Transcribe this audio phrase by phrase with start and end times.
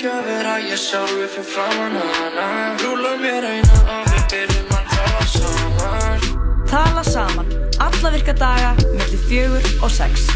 [0.00, 2.44] ekki að vera ég sjálfi fyrir framann hana
[2.80, 6.24] Rúla mér eina og við byrjum að tala saman
[6.70, 7.52] Tala saman,
[7.84, 10.30] alla virka daga, mellir fjögur og sex.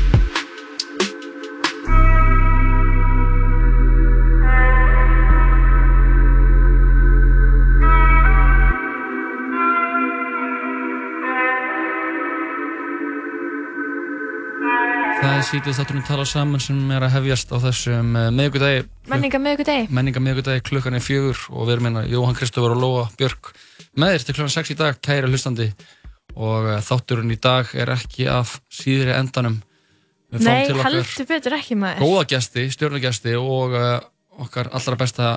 [15.49, 19.89] Sítið þátturinn tala saman sem er að hefjast á þessum uh, miðvikudagi Menninga miðvikudegi.
[19.95, 23.51] menninga miðvikudagi klukkan er fjögur og við erum hérna Jóhann Kristófur og Lóa Björk
[24.01, 25.67] með þér til klukkan 6 í dag, kæri hlustandi
[26.35, 29.61] og uh, þátturinn í dag er ekki af síðri endanum
[30.35, 32.01] Nei, heldur betur ekki maður.
[32.03, 33.99] góða gesti, stjórnagesti og uh,
[34.43, 35.35] okkar allra besta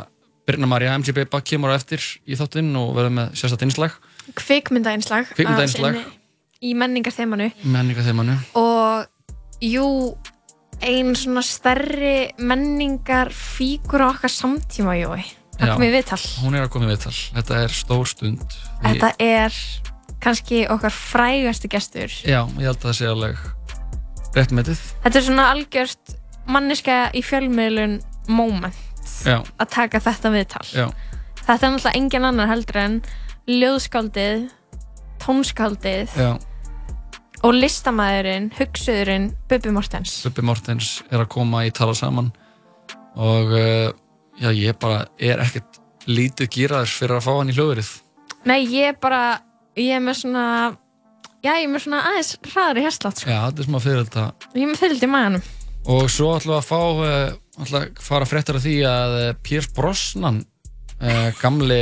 [0.48, 3.98] Birna Marja, MC Beba, kemur á eftir í þáttinn og verður með sérstætt innslag
[4.40, 5.28] Kvikmyndainslag.
[5.36, 6.00] Kvikmyndainslag.
[6.00, 6.16] að sinni-
[6.58, 7.52] Í menningarþemanu.
[7.70, 9.06] menninga þeimanu Og
[9.62, 10.16] jú,
[10.82, 15.24] ein svona stærri menningar fígur á okkar samtíma, Jói.
[15.58, 15.74] Það Já.
[15.74, 16.20] kom í viðtal.
[16.44, 18.44] hún er að koma í viðtal, þetta er stór stund
[18.84, 19.56] Þetta er
[20.22, 22.14] kannski okkar frægasti gestur.
[22.26, 23.38] Já, ég held að það sé alveg
[24.36, 26.14] rétt metið Þetta er svona algjört
[26.48, 27.98] manniska í fjölmiðlun
[28.30, 28.78] moment
[29.26, 30.66] Já, að taka þetta viðtal.
[30.78, 30.88] já,
[31.48, 33.02] Þetta er náttúrulega engin annar heldur en
[33.48, 34.50] ljóðskáldið,
[35.24, 36.32] tónskáldið já
[37.46, 40.16] og listamæðurinn, hugsuðurinn Bubi Mortens.
[40.26, 42.32] Bubbi Mortens er að koma í tala saman
[43.18, 43.92] og uh,
[44.42, 47.94] já, ég bara er ekkert lítið gýraður fyrir að fá hann í hljóðurinn
[48.48, 49.22] Nei, ég er bara,
[49.76, 50.44] ég er með svona,
[51.44, 53.32] já, ég er með svona aðeins hraðari hérslátt, sko.
[53.34, 55.48] Já, þetta er smá fyrir þetta Ég er með fylgd í maðanum.
[55.88, 59.28] og svo ætlum við að fá uh, ætlum að fara fréttar af því að uh,
[59.44, 60.40] Piers Brosnan
[61.02, 61.82] uh, gamli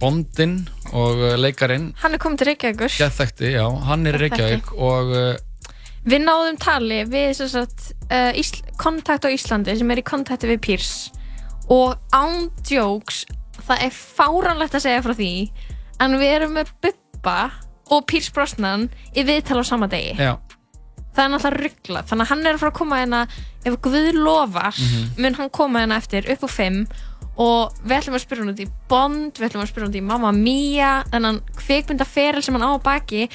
[0.00, 0.58] bondinn
[0.92, 2.94] og uh, leikarinn Hann er komið til Reykjavíkur.
[3.00, 4.18] Geðþekti, já, hann er.
[4.20, 5.34] Reykjavík og uh,
[6.06, 8.30] Við náðum tali við sagt, uh,
[8.78, 10.92] kontakt á Íslandi sem er í kontakti við Pírs
[11.72, 13.24] og án jokes,
[13.66, 15.30] það er fáránlegt að segja frá því
[16.04, 17.38] en við erum með Bubba
[17.90, 18.86] og Pírs Brosnan
[19.16, 20.14] í viðtal á sama degi.
[20.14, 20.36] já,
[21.16, 23.20] Það er náttúrulega ruggla, þannig að hann er að fara að koma hérna,
[23.64, 24.80] ef Guð lofar,
[25.16, 26.80] mun hann koma hérna eftir upp á 5
[27.36, 30.00] og við ætlum að spyrja hann út í Bond, við ætlum að spyrja hann út
[30.00, 33.26] í Mamma Mia, þennan kvikmyndaferil sem hann á að baki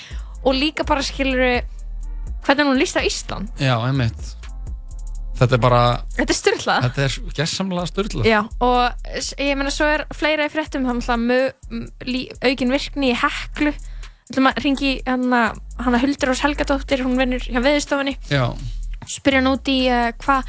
[0.44, 1.62] og líka bara skilur
[2.46, 3.50] hvernig hún líst á Ísland.
[3.62, 4.36] já, einmitt
[5.42, 5.82] þetta er bara,
[6.18, 6.84] Þetta er styrlað.
[6.86, 9.08] þetta er gessamlega störla Já, og
[9.42, 13.18] ég meina svo er fleira í fréttum, þannig að mö- m- lí- aukin virkni í
[13.18, 13.72] heklu.
[13.74, 15.40] Þú ætlum að ringi hana,
[15.82, 18.14] hana Huldur Ós Helgadóttir, hún vinnur hjá veðurstofunni.
[18.30, 18.46] já,
[19.10, 20.46] spyrja hann út í uh, hvað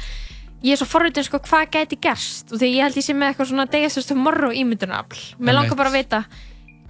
[0.63, 2.51] ég er svo forritin sko hvað gæti gerst?
[2.53, 5.91] Og því ég held ég sé með eitthvað svona Days Tomorrow ímyndunafl mér langar bara
[5.91, 6.21] að vita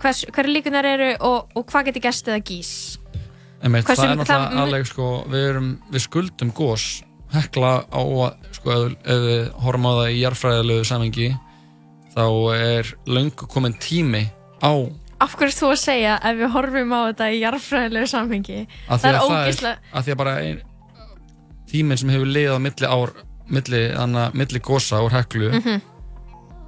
[0.03, 2.71] hvers, hverju líkunar eru og, og hvað geti gerst eða gís.
[3.63, 6.87] Hversu- það er náttúrulega alveg sko, við erum, við skuldum gós
[7.33, 11.29] hekla á að, sko, ef, ef við horfum á það í jarfræðilegu samengi
[12.13, 12.25] þá
[12.57, 14.27] er löngu komin tími
[14.61, 14.71] á
[15.23, 18.59] af hverju þú að segja ef við horfum á þetta í jarðfræðilegu samhengi?
[18.91, 20.59] Að það er að það er, bara ein,
[21.71, 23.13] tíminn sem hefur liðið á milli ár
[23.53, 25.81] milli, anna, milli gósa úr heklu Mhm.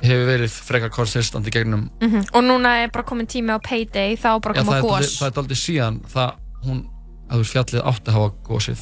[0.06, 1.88] hefur verið frekar konsistant í gegnum.
[2.01, 2.28] Mhm.
[2.34, 5.40] og núna er bara komin tími á payday þá bara að koma gós það er
[5.41, 6.34] aldrei síðan það
[6.66, 6.85] hún,
[7.29, 8.79] að þú fjallið átti að hafa gósið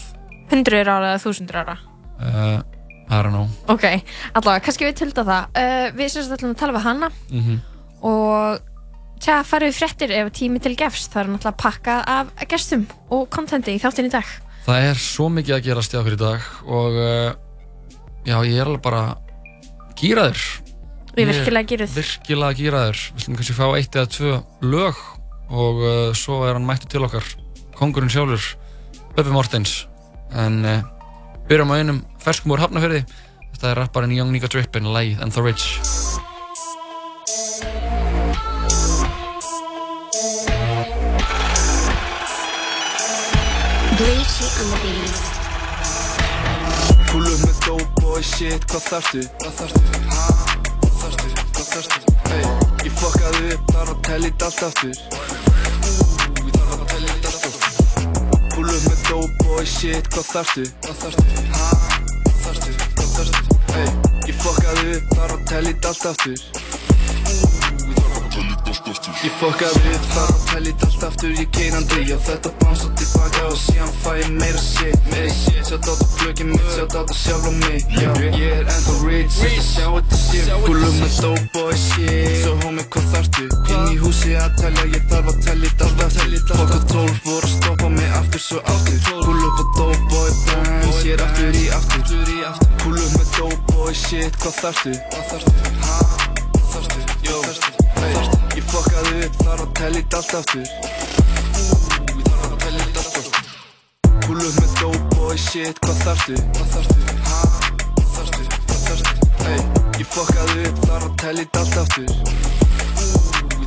[0.51, 1.77] hundruður ára eða þúsundur ára?
[2.19, 2.61] Uh,
[3.09, 3.47] I don't know.
[3.67, 3.83] Ok,
[4.33, 5.47] allavega, kannski við tilda það.
[5.57, 7.59] Uh, við sem sagt ætlum að tala við hana mm
[8.03, 8.59] og
[9.23, 13.29] tja, farið við fréttir ef tími til gefst, það er náttúrulega pakkað af gestum og
[13.31, 14.27] kontenti í þáttin í dag.
[14.65, 17.33] Það er svo mikið að gerast hjá okkur í dag og uh,
[18.27, 19.03] já, ég er alveg bara
[19.99, 20.43] gýraður
[21.13, 24.31] Við Ég- virkilega gýruð virkilega gýraður við slum kannski fá eitt eða tvö
[24.65, 25.01] lög
[25.53, 27.27] og uh, svo er hann mættu til okkar.
[27.77, 28.47] Kongurinn sjálfur
[29.13, 29.83] Bubbi Mortens.
[30.33, 30.79] En uh,
[31.49, 33.03] byrjum á einum ferskum úr hafnafyrði
[33.53, 35.67] þetta er rapparinn Young Nigga Drippin, Læð and the Rich.
[43.97, 45.12] Bleachy on the beat.
[48.23, 49.21] Shit, hvað þarftu?
[49.41, 49.81] Hvað þarftu?
[50.13, 50.25] Ha?
[50.83, 51.29] Hvað þarftu?
[51.53, 52.15] Hvað þarftu?
[52.29, 52.45] Hey,
[52.87, 55.95] ég fokkaði upp, þarf að tella í allt aftur Ú,
[56.39, 57.53] ég þarf að tella í allt aftur
[58.63, 60.67] upp með dope boy shit, hvað þarftu?
[60.87, 61.47] Hvað þarftu?
[61.53, 61.69] Ha?
[62.23, 62.75] Hvað þarftu?
[62.95, 63.61] Hvað þarftu?
[63.73, 63.89] Hey,
[64.29, 66.62] ég fokkaði upp, þarf að tella í allt aftur
[68.93, 73.47] Ég fokkaði upp, þarf að tella í allt aftur Ég keinandi, já þetta bánsa tilbaka
[73.49, 77.01] Og síðan fæ ég meira shit, meira shit Sjátt á þetta plökið mitt, sjátt á
[77.01, 77.85] þetta sjálf á mig.
[77.97, 80.51] Já, ég er ennþá rich, þetta sjá þetta shit.
[80.67, 82.35] Gúlum með dope boy shit.
[82.43, 83.47] Svo homie, hvað þarftu?
[83.73, 86.37] Inn í húsi að tella, ég þarf að í allt aftur.
[86.51, 89.01] Fokk og tólf voru að stoppa mig aftur svo aftur.
[89.23, 92.63] Gúlum með dope boy bands, ég er aftur í aftur.
[92.85, 94.95] Gúlum með dope boy shit, hvað þarftu?
[95.09, 95.75] Hvað þarftu?
[95.87, 95.99] Ha?
[96.53, 97.21] Hvað þarftu?
[97.23, 97.41] Jó,
[97.97, 100.67] hey, ég fokkaði upp, þarf að tellja þetta allt aftur ég
[102.27, 103.43] þarf að tellja þetta allt aftur
[104.33, 106.35] upp með dope boy shit, hvað þarftu?
[106.55, 106.99] Hvað þarftu?
[107.27, 107.39] Ha?
[107.97, 108.43] Hvað þarftu?
[108.69, 109.13] Hvað þarftu?
[109.43, 109.59] Hey,
[109.99, 112.17] ég fokkaði upp, þarf að tellja þetta allt aftur ég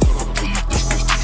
[0.06, 1.14] þarf að tellja þetta allt aftur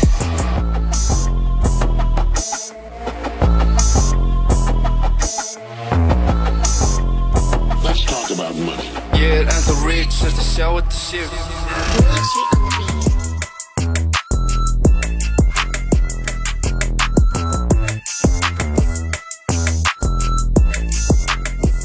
[7.82, 8.88] Let's talk about money.
[9.18, 12.91] Ég er ennþá rich, að sjá þetta sér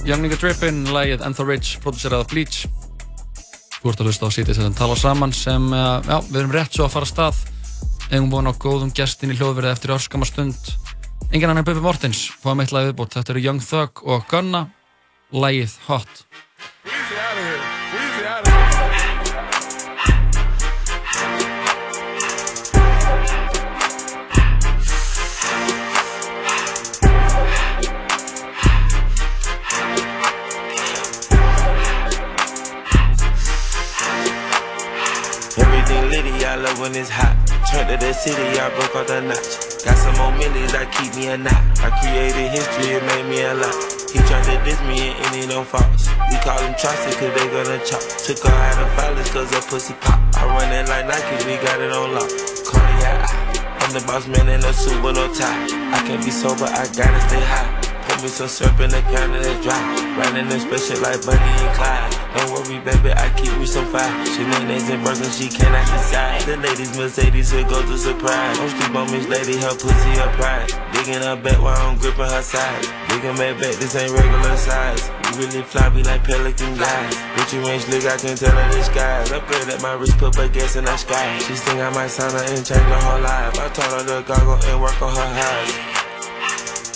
[0.07, 2.61] Young Nigga Drippin, lægið Ennþá Rich, producerað af Bleach.
[3.81, 6.77] Þú ert að hlusta á sítið sem tala saman sem, uh, já, við erum rétt
[6.77, 7.41] svo að fara að stað.
[8.13, 10.71] Eigum búin á góðum gestin í hljóðverði eftir örskama stund.
[11.27, 14.69] Engin annar en Bubi Mortens, fáum eitt lagið viðbútt Þetta eru Young Thug og Gunna.
[15.35, 16.23] Lægið Hot
[36.75, 37.35] when it's hot.
[37.71, 39.83] Turn to the city, I broke out the notch.
[39.83, 41.55] Got some more millions, that keep me a knot.
[41.79, 43.75] I created history, it made me a lot.
[44.11, 46.11] He tried to diss me and any no faults.
[46.27, 48.03] We call him Chaucer cause they gonna chop.
[48.23, 50.19] Took her out of violence cause her pussy pop.
[50.35, 52.31] I run it like Nike, we got it on lock.
[52.67, 53.31] Cardiac,
[53.83, 55.67] I'm the boss man in a suit with no tie.
[55.95, 57.71] I can't be sober, I gotta stay high.
[58.07, 59.79] Put me some syrup in the counter that's dry.
[60.19, 62.26] Riding in special like Bunny and Clyde.
[62.37, 64.13] Don't worry, baby, I keep me some fire.
[64.29, 66.41] She names in Birkin, she cannot decide.
[66.45, 68.57] The ladies Mercedes will go to surprise.
[68.57, 70.69] Don't sleep on Miss Lady, her pussy her pride.
[70.93, 72.85] Digging her back while I'm gripping her side.
[73.09, 75.09] Digging back back, this ain't regular size.
[75.09, 77.17] You really fly me like pelican guys.
[77.33, 78.69] With you ain't slick, I can tell her.
[78.69, 81.39] I pray that my wrist put her gas in the sky.
[81.39, 83.57] She think I might sign her and change her whole life.
[83.57, 86.06] I told her to goggle and work on her eyes.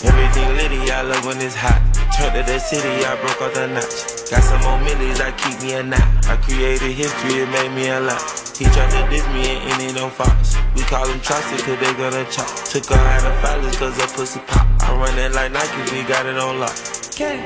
[0.03, 1.77] Everything litty, I love when it's hot.
[2.18, 4.30] Turn to the city, I broke out the notch.
[4.33, 6.01] Got some more millions, I keep me a knot.
[6.25, 8.21] I created history, it made me a lot.
[8.57, 10.57] He tried to diss me and any no faults.
[10.75, 12.50] We call him Chaucer cause they gonna chop.
[12.65, 14.65] Took her out of violence cause her pussy pop.
[14.81, 16.74] I run it like Nike, we got it on lock.
[17.13, 17.38] K,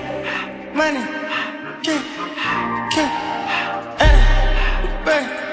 [0.74, 1.04] money,
[1.84, 2.00] K,
[2.92, 3.02] K,
[4.00, 5.45] eh, bang,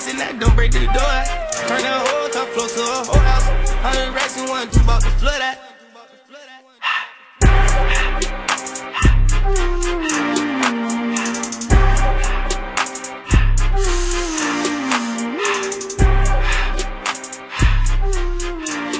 [0.00, 1.16] bricks and I don't break the door.
[1.68, 3.48] Turn the whole top floor to a whole house.
[3.82, 5.56] Hundred racks and one, two bought the flood out.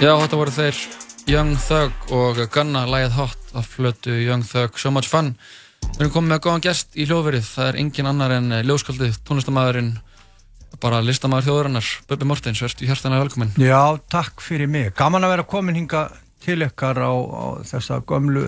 [0.00, 0.76] Já, þetta voru þeir
[1.28, 5.34] Young Thug og Gunna lægið Hot af flötu Young Thug So Much Fun
[5.82, 9.92] Við erum komið með góðan gest í hljóðverið það er engin annar en ljóskaldið tónlistamæðurinn
[10.80, 13.80] bara listamæður þjóðurinnar Böbbi Mortens, verðstu hjartanlega velkominn Já,
[14.12, 14.92] takk fyrir mig.
[14.98, 16.04] Gaman að vera komin hinga
[16.44, 18.46] til ykkar á, á þessa gömlu,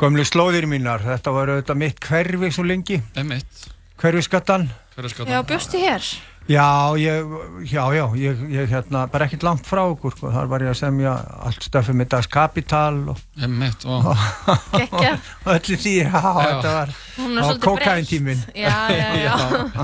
[0.00, 1.00] gömlu slóðir mínar.
[1.06, 3.62] Þetta var auðvitað mitt hverfi svo lengi, Einmitt,
[4.02, 4.68] hverfiskattan.
[4.96, 5.46] hver er Já, skatan?
[5.48, 6.10] bjóstu hér?
[6.46, 7.26] Já, ég,
[7.66, 10.28] já, já, ég, ég hérna, bara ekkert langt frá okkur, sko.
[10.30, 14.06] Þar var ég að semja allt stöfum með Das Kapital og, Einmitt, og
[14.78, 15.16] Gekkja.
[15.42, 18.44] og öllu því, já, þetta var, Hún var svolítið kókaintíminn.
[18.54, 19.34] Já, já, já.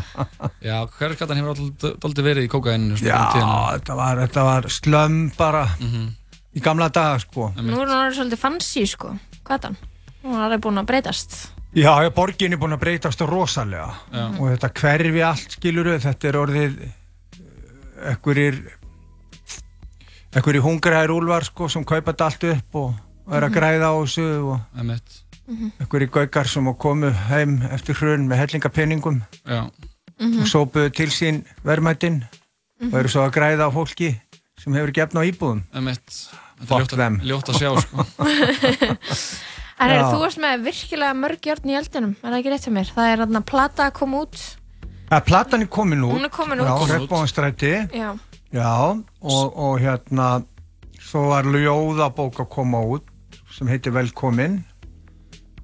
[0.71, 3.19] já, hver er skatan hefur alltaf verið í kókaininu Já,
[3.75, 5.64] þetta var, þetta var slömm bara
[6.54, 7.50] í gamla daga, sko.
[7.59, 9.16] Nú er hún orðið svolítið fancy, sko.
[9.50, 9.75] Það?
[10.23, 11.40] Hún er alveg búin að breytast.
[11.73, 14.26] Já, já, borgin er búin að breytast rosalega Já.
[14.37, 16.75] og þetta hverfi allt skiluru, þetta er orðið
[18.12, 18.59] ekkurir
[20.37, 24.26] ekkurir hungræðir úlvar sko sem kaupa þetta allt upp og er að græða á þessu
[24.52, 25.17] og Einmitt.
[25.81, 29.62] ekkurir gaukar sem að komu heim eftir hrun með hellingapenningum Já.
[30.21, 32.21] og sópuðu til sín verðmættin
[32.91, 34.12] og eru svo að græða á fólki
[34.61, 35.64] sem hefur gefna á íbúðum
[36.93, 37.17] að- them.
[37.25, 38.05] ljótt að sjá sko.
[39.81, 42.73] En er, þú varst með virkilega mörg járn í eldinum, er það ekki rétt hjá
[42.76, 42.91] mér?
[42.95, 44.43] Það er þarna plata að koma út.
[45.12, 46.67] að platan er komin út Hún er komin út.
[46.69, 46.93] já.
[46.97, 48.11] Regnbóðanstræti Já.
[48.52, 48.73] Já,
[49.21, 50.29] og, og hérna
[51.00, 53.09] svo var ljóðabók að koma út
[53.52, 54.62] sem heitir Velkomin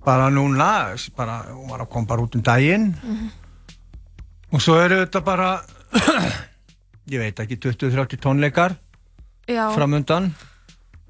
[0.04, 3.30] bara núna bara, hún var að koma bara út um daginn Mhm.
[4.52, 5.60] og svo eru þetta bara
[7.12, 8.76] ég veit ekki 20-30 tónleikar
[9.48, 9.68] Já.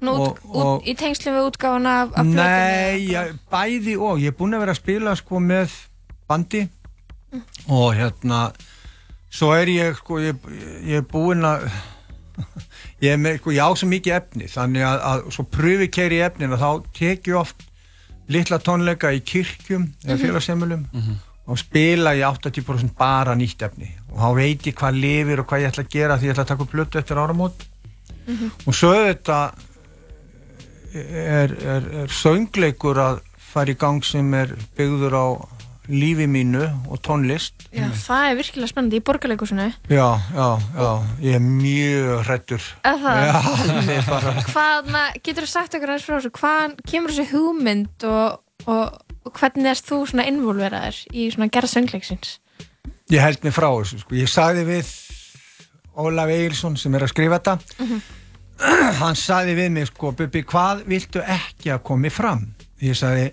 [0.07, 4.19] Út, og- og- út, í tengslum við útgáfuna af, af Nei, ja, bæði og.
[4.19, 5.69] Ég er búinn að vera að spila sko með
[6.29, 6.69] bandi.
[7.67, 8.51] Og hérna
[9.29, 10.35] svo er ég sko ég,
[10.87, 11.69] ég er búinn að
[13.03, 16.21] ég er með sko ég á svo mikið efni þannig að, að svo pröfi keiri
[16.25, 17.65] efnin og þá tek ég oft
[18.29, 20.21] litla tónleika í kirkjum eða Mhm.
[20.23, 20.87] félagsheimilum
[21.49, 23.89] og spila ég 80% bara nýtt efni.
[24.13, 26.43] Og þá veit ég hvað lifir og hvað ég ætla að gera því ég ætla
[26.45, 27.65] að taka upp plötu eftir áramót.
[28.67, 29.37] Og svo þetta
[30.93, 35.27] er, er, er söngleikur að fara í gang sem er byggður á
[35.89, 39.63] lífi mínu og tónlist Já, það er virkilega spennandi í borgarleikusinu.
[39.89, 40.05] já,
[40.35, 40.89] já, já,
[41.25, 43.21] ég er mjög hrættur Er það?
[43.25, 44.91] Já, það er bara Hvað,
[45.25, 48.37] getur þú sagt okkur aðeins frá þessu, hvaðan kemur þessi hugmynd og,
[48.69, 52.35] og, og hvernig erst þú svona involveraður í svona gerð söngleiksins?
[53.09, 54.13] ég held mig frá þessu sko.
[54.13, 54.93] ég sagði við
[55.99, 58.01] Ólaf Egilson sem er að skrifa þetta Mhm.
[59.01, 62.47] hann sagði við mig sko, Bubi, hvað viltu ekki að komi fram
[62.83, 63.29] ég sagði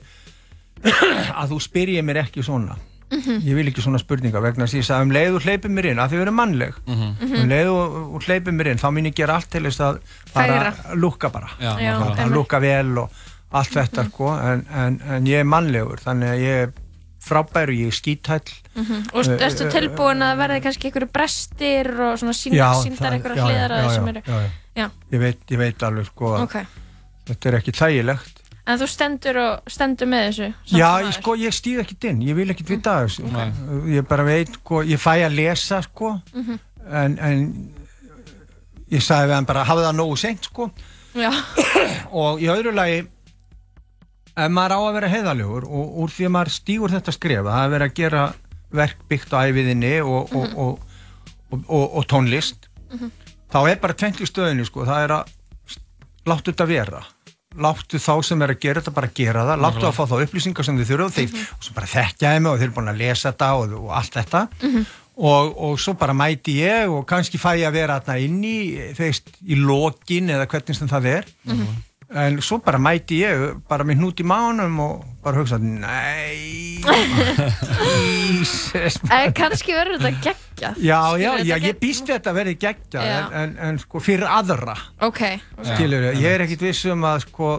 [1.41, 3.37] að þú spyrjið mér ekki svona Mhm.
[3.47, 5.87] ég vil ekki svona spurninga vegna þess að ég sagði um leið og hleypið mér
[5.93, 7.11] inn að þið verður mannleg Mhm.
[7.39, 10.01] um leið og, hleypið mér inn þá minn ég gera allt til þess að
[10.35, 13.11] bara lúka bara Já, Já, að lúka vel og
[13.53, 14.11] allt þetta Mhm.
[14.11, 16.73] sko en, en, en ég er mannlegur þannig að ég er
[17.23, 19.07] frábær og ég er skítæll Mhm.
[19.15, 22.75] Og Eh, erstu eh, tilbúin að verði kannski einhverju brestir og svona síndar
[23.23, 24.51] já, hliðar að já, þessum já, eru?
[24.77, 26.57] Ég veit, ég veit alveg sko að Ok.
[27.31, 30.47] þetta er ekki þægilegt En þú stendur og stendur með þessu?
[30.75, 33.53] Já, ég, sko, ég stýð ekkert inn, ég vil ekkert vita af þessu Nei.
[33.95, 36.59] ég bara veit, sko, ég fæ að lesa sko, Mhm.
[36.91, 37.75] en, en
[38.91, 40.71] ég sagði við hann bara hafa það nógu seint sko
[41.15, 41.31] Já.
[42.11, 43.07] og í öðru lagi
[44.37, 47.55] ef maður á að vera heiðalegur og úr því að maður stígur þetta skref að
[47.55, 48.25] það er verið að gera
[48.77, 50.59] verk byggt á æfiðinni og, og, Mhm.
[50.59, 50.81] og,
[51.53, 53.11] og, og, og tónlist Mhm.
[53.57, 55.37] Þá er bara tvent í stöðinu sko, það er að
[56.29, 57.01] láttu þetta vera.
[57.57, 59.63] Láttu þá sem er að gera þetta bara gera það.
[59.65, 59.89] Láttu Nákvæmlega.
[59.89, 62.59] að fá þá upplýsingar sem þið þurfa og þeir og svo bara þekkja þeim og
[62.61, 64.43] þeir eru búin að lesa þetta og, og allt þetta.
[65.17, 68.57] Og, og svo bara mæti ég og kannski fæ ég að vera þarna inn í
[68.99, 71.31] þeist, í lokin eða hvernig sem það er
[72.15, 76.79] en svo bara mæti ég bara með hnút í mánum og bara hugsa nei
[77.97, 80.79] Jesus En kannski verður þetta geggjað.
[80.87, 84.77] Já, já, já, ég býst þetta að verði geggja en, en, en sko fyrir aðra
[85.05, 85.23] Ok.
[85.73, 87.51] skilur ég er ekkit viss um að sko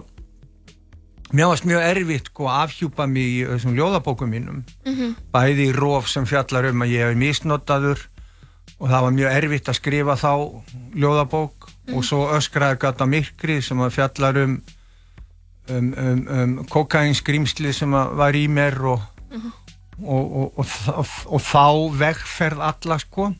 [1.36, 5.16] mér varst mjög erfitt sko að afhjúpa mig í þessum ljóðabókum mínum Mhm.
[5.36, 8.00] bæði í róf sem fjallar um að ég hef misnotaður
[8.80, 10.32] og það var mjög erfitt að skrifa þá
[10.96, 11.57] ljóðabók
[11.94, 14.58] og svo öskraði gata myrkrið sem að fjallar um
[15.70, 19.03] um, um, um kokainskrimslið sem að var í mér og,
[19.34, 21.65] og, og, og, og, og þá
[22.00, 23.32] vegferð alla sko.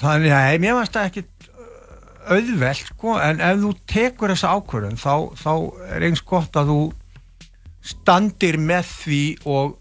[0.00, 1.36] Þannig að mér varst það ekkit
[2.30, 5.52] auðvelt sko, en ef þú tekur þessa ákvörðun þá, þá
[5.96, 6.80] er eins gott að þú
[7.90, 9.78] standir með því og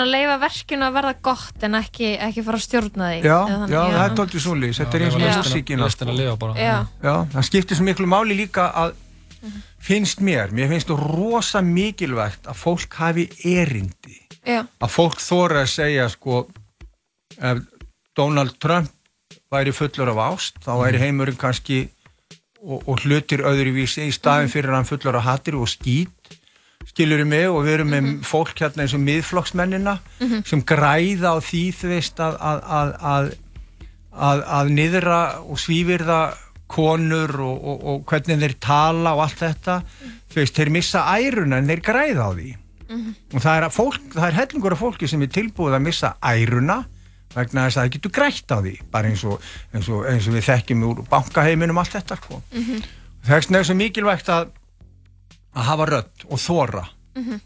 [0.00, 3.16] Svona leifa verkinu að verða gott en ekki, ekki fara að stjórna því.
[3.20, 5.20] já, þannig, já, það er tóltið svoleiðis þetta er eins og
[6.56, 6.70] Já.
[6.70, 6.78] Já.
[7.04, 8.94] já, það skiptir svo miklu máli líka að
[9.90, 14.16] finnst mér, mér finnst það rosa mikilvægt að fólk hafi erindi
[14.48, 14.62] Já.
[14.64, 16.46] að fólk þóra að segja sko
[17.36, 17.60] ef
[18.16, 18.88] Donald Trump
[19.52, 21.82] væri fullur af ást þá væri heimurinn kannski
[22.64, 26.16] og, og hlutir öðruvísi í staðin fyrir að hann fullur af hattir og skít
[26.90, 30.44] skilur mig og við erum með fólk hérna eins og miðflokksmennina Mhm.
[30.46, 33.32] sem græða á því þú veist að að, að, að,
[34.28, 36.20] að, að niðra og svífirða
[36.70, 39.80] konur og, og, og hvernig þeir tala og allt þetta
[40.30, 42.50] þú veist, þeir missa æruna en þeir græða á því
[42.90, 46.80] og það er, fólk, það er hellingur af fólki sem er tilbúið að missa æruna
[47.34, 49.44] vegna þess að það getur grætt á því bara eins og,
[49.74, 52.40] eins og, eins og við þekkjum úr bankaheiminum allt þetta sko.
[52.50, 52.80] Mhm.
[53.28, 54.48] þess vegna er svo mikilvægt að
[55.56, 56.84] að hafa rödd og þóra
[57.16, 57.40] Mhm.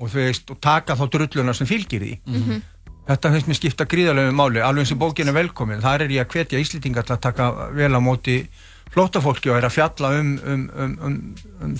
[0.00, 2.18] og, þú veist, og taka þá drulluna sem fylgir því.
[2.26, 2.62] Mhm.
[3.08, 6.26] þetta finnst mér skipta gríðarlegu máli alveg eins og bókin er velkomin, þar er ég
[6.26, 8.48] að hvetja Íslendingar til að taka vel á móti
[8.90, 11.74] flóttafólki og er að fjalla um, um, um, um, um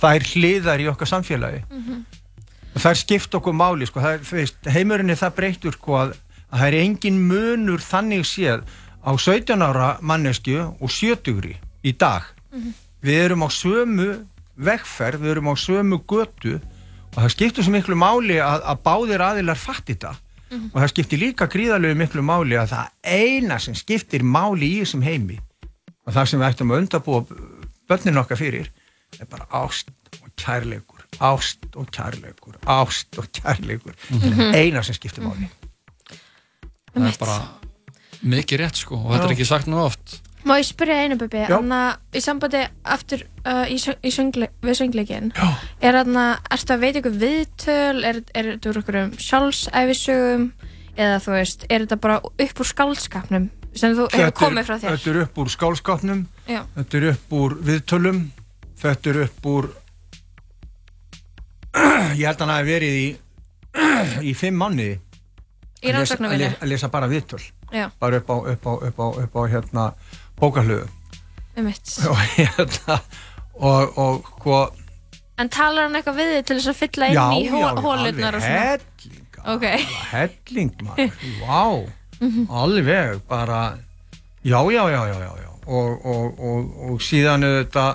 [0.00, 1.62] þær hliðar í okkar samfélagi.
[2.74, 4.00] Og það er skipt okkur máli sko.
[4.00, 6.16] það er, veist, heimurinn er það breyttur sko, að,
[6.50, 8.64] að það er engin munur þannig séð
[9.06, 12.22] á 17 ára mannesku og 70 í dag.
[13.02, 14.26] Við erum á sömu
[14.66, 16.58] vegferð, við erum á sömu götu
[17.12, 20.14] og það skiptir svo miklu máli að, að báðir aðilar fatti þetta
[20.52, 25.04] og það skiptir líka gríðarlegu miklu máli að það eina sem skiptir máli í þessum
[25.06, 25.38] heimi
[26.04, 27.24] og það sem við ættum að undabúa
[27.88, 28.68] börnin okkar fyrir
[29.20, 33.96] er bara ást og kærleikur ást og kærleikur ást og kærleikur.
[34.10, 34.32] Mhm.
[34.32, 35.48] það er eina sem skiptir máli.
[36.92, 37.38] Það er bara
[38.22, 40.01] mikið rétt sko og þetta er ekki sagt nú oft
[40.42, 41.54] Má ég spyrja einu Bubi, Já.
[41.58, 41.80] Anna,
[42.10, 45.30] í sambandi aftur uh, í, í söngle, við söngleikin
[45.78, 48.02] er þarna, ertu að veita ykkur viðtöl?
[48.08, 50.48] Er, er þetta úr ykkur um sjálfsæfisögum
[50.96, 54.96] eða þú veist, er þetta bara upp úr skálskapnum sem þú hefur komið frá þér?
[54.98, 56.60] þetta er upp úr skálskapnum Já.
[56.74, 58.20] þetta er upp úr viðtölum.
[58.82, 59.70] Þetta er upp úr
[62.18, 63.06] ég held að hann hafi verið í
[64.30, 64.60] í fimm
[65.82, 66.18] Í að lesa-
[66.62, 67.40] að lesa bara viðtöl.
[67.72, 67.88] Já.
[67.98, 69.84] bara upp á, upp á, upp á, upp á hérna
[70.42, 70.88] bókarhlöðu
[71.56, 71.66] um
[72.10, 73.00] og hérna
[73.54, 74.78] og, og hvað
[75.40, 77.70] En talar hann eitthvað við þig til þess að fylla inn Já, í hó já,
[77.82, 78.62] hólurnar og svona?
[78.68, 79.64] helling, Ok.
[80.12, 80.72] helling
[81.42, 81.64] vá
[82.22, 82.44] Mhm.
[82.54, 83.78] alveg, bara
[84.46, 85.48] já, já, já, já, já.
[85.66, 87.86] Og, og, og, og síðan er þetta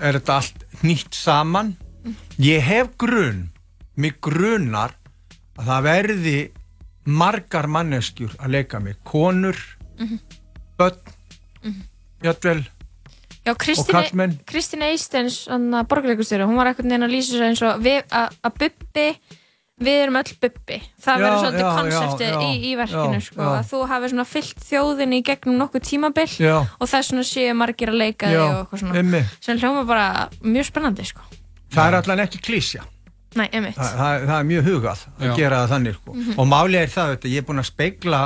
[0.00, 1.70] er þetta allt nýtt saman
[2.40, 3.46] ég hef grun
[3.96, 4.92] mig grunar
[5.56, 6.36] að það verði
[7.06, 9.56] margar manneskjur að leika mig, konur
[9.98, 10.18] Mhm.
[10.78, 11.00] börn
[11.64, 11.82] Mhm.
[12.22, 12.62] jættvel
[13.40, 14.34] Já, Og Kristín, karlmenn.
[14.44, 15.46] Kristín Eistens,
[15.88, 19.06] borgarleikustjóri, hún var einhvern veginn að lýsa sér eins og við, að Bubbi,
[19.80, 20.76] við erum öll Bubbi.
[21.00, 23.54] Það Já, verður svolítið já, konseptið já, í, í verkinu, já, sko, já.
[23.56, 26.56] að þú hafi svona fyllt þjóðinni í gegnum nokkuð tímabil Já.
[26.78, 29.24] og þess svona séu margir að leika þig Já, og eitthvað svona.
[29.40, 31.22] Sem hljóma bara mjög spennandi, sko.
[31.72, 32.84] það er allan ekki klísja
[33.38, 33.76] Nei, emitt.
[33.78, 35.34] Þa, það, það er mjög hugað að Já.
[35.36, 36.12] gera það þannig sko.
[36.12, 36.32] Mhm.
[36.36, 38.22] og málið er það að ég er búin að spegla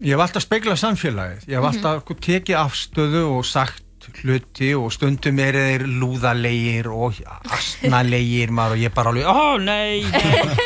[0.00, 1.46] ég hef alltaf speglað samfélagið.
[1.48, 1.68] Ég hef Mhm.
[1.72, 3.82] alltaf sko, tekið afstöðu og sagt
[4.22, 7.16] hluti og stundum er þeir lúðalegir og
[7.50, 10.02] asnalegir maður og ég bara alveg, ó nei.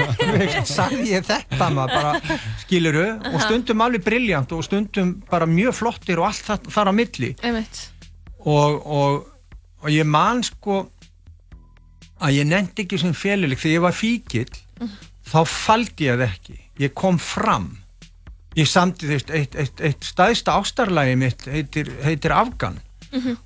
[0.69, 6.21] Sagði ég þetta maður bara skiluru og stundum alveg briljant og stundum bara mjög flottir
[6.21, 7.31] og allt það, þar á milli.
[8.45, 9.27] Og, og,
[9.83, 10.83] og ég man sko
[12.21, 14.51] að ég nefndi ekki sem félileg þegar ég var fíkil
[15.31, 16.59] þá faldi ég það ekki.
[16.85, 17.71] Ég kom fram
[18.57, 22.81] ég samti veist eitt, eitt, eitt staðista ástarlægi mitt heitir, heitir Afgan.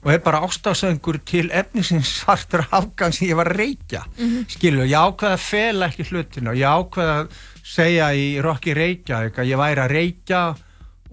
[0.04, 4.04] Og er bara ástasöngur til efnisins svartur Afgan sem ég var að reykja.
[4.18, 4.44] Mhm.
[4.48, 6.50] skilur, ég ákveða að fela ekki hlutina.
[6.50, 7.28] Og ég ákveða að
[7.64, 10.42] segja í Rokki Reykjavík að ég væri að reykja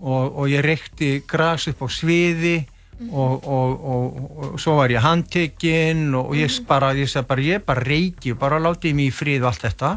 [0.02, 2.66] og, og ég reykti gras upp á sviði
[3.10, 4.18] og, og, og,
[4.52, 8.42] og svo var ég handtekinn og, og ég bara, ég bara, ég bara reyki og
[8.42, 9.92] bara láti mig í frið og allt þetta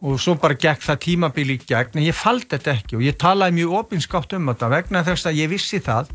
[0.00, 3.16] og svo bara gekk það tímabili í gegn en ég faldi þetta ekki og ég
[3.18, 6.12] talaði mjög opinskátt um þetta vegna þess að ég vissi það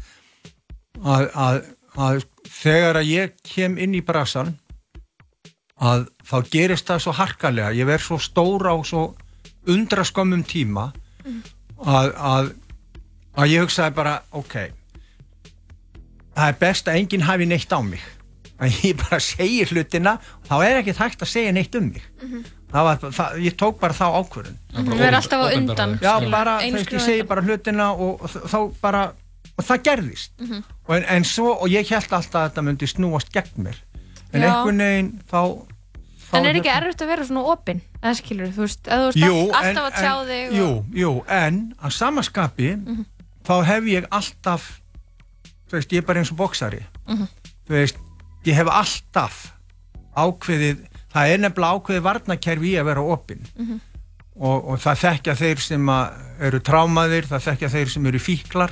[1.04, 1.60] að, að,
[1.98, 4.54] að þegar að ég kem inn í brasan
[5.84, 7.74] að þá gerist það svo harkalega.
[7.76, 9.04] Ég verð svo stóra og svo
[9.68, 10.92] undra skömmum tíma
[11.84, 12.50] að, að,
[13.36, 14.56] að ég hugsaði bara ok
[16.34, 18.02] það er best að enginn hafi neitt á mig.
[18.64, 20.18] Að ég bara segi hlutina
[20.48, 22.04] þá er ekki hægt að segja neitt um mig
[22.74, 24.56] var, það, ég tók bara þá ákvörðun.
[24.74, 26.00] Mhm, Við erum alltaf á undan.
[26.02, 29.04] já, bara, þú veist, ég segi bara hlutina og, og þá bara
[29.58, 30.32] og það gerðist.
[30.40, 30.64] Mhm.
[30.88, 33.76] og en, en svo, og ég held alltaf að þetta myndi snúast gegn mér.
[34.34, 35.42] En einhvern veginn þá,
[36.32, 37.82] þá En er ekki erfitt að vera svona opinn?
[38.02, 40.66] Eða skilur, þú veist, eða þú veist Jú, all- en- alltaf að tjá þig jú,
[40.66, 40.86] og...
[40.94, 42.72] jú, en að samaskapi
[43.46, 44.66] þá hef ég alltaf
[45.70, 47.28] þú veist, ég er bara eins og boksari Mhm.
[47.70, 47.98] þú veist,
[48.46, 49.54] ég hef alltaf
[50.18, 50.78] ákveðið,
[51.14, 53.80] það er nefnilega ákveðið varnakerfi í að vera opinn Mhm.
[54.40, 55.90] og, og það þekkja þeir sem
[56.42, 58.72] eru trámaðir, það þekkja þeir sem eru fíklar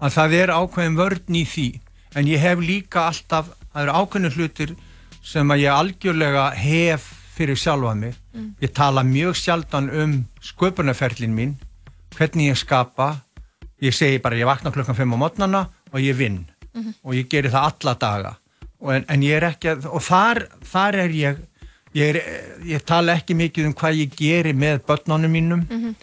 [0.00, 1.68] að það er ákveðin vörn í því
[2.16, 4.76] en ég hef líka alltaf, það eru ákveðin hlutir
[5.22, 8.54] sem að ég algjörlega hef fyrir sjálfa mig Mm.
[8.62, 11.54] ég tala mjög sjaldan um sköpunarferlin mín
[12.14, 13.22] hvernig ég skapa
[13.82, 15.62] ég segi bara ég vakna klukkan 5 á mótnana
[15.92, 16.94] og ég vinn Mhm.
[17.04, 18.36] og ég geri það alla daga
[18.80, 21.36] og en, en ég er ekki að, og þar, þar er ég
[21.94, 22.20] ég, er,
[22.66, 25.94] ég tala ekki mikið um hvað ég geri með börnunum mínum Mhm.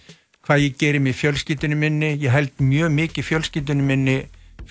[0.48, 2.14] hvað ég geri með fjölskyldunum minni.
[2.22, 4.18] Ég held mjög mikið fjölskyldunum minni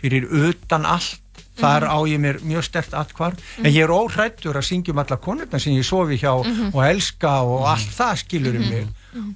[0.00, 1.20] fyrir utan allt.
[1.56, 5.58] Þar á ég mér mjög stert atkvarf en ég er óhrættur að syngjum alla konurna
[5.58, 6.32] sem ég sofi hjá
[6.74, 8.86] og elska og allt það skilur um mig.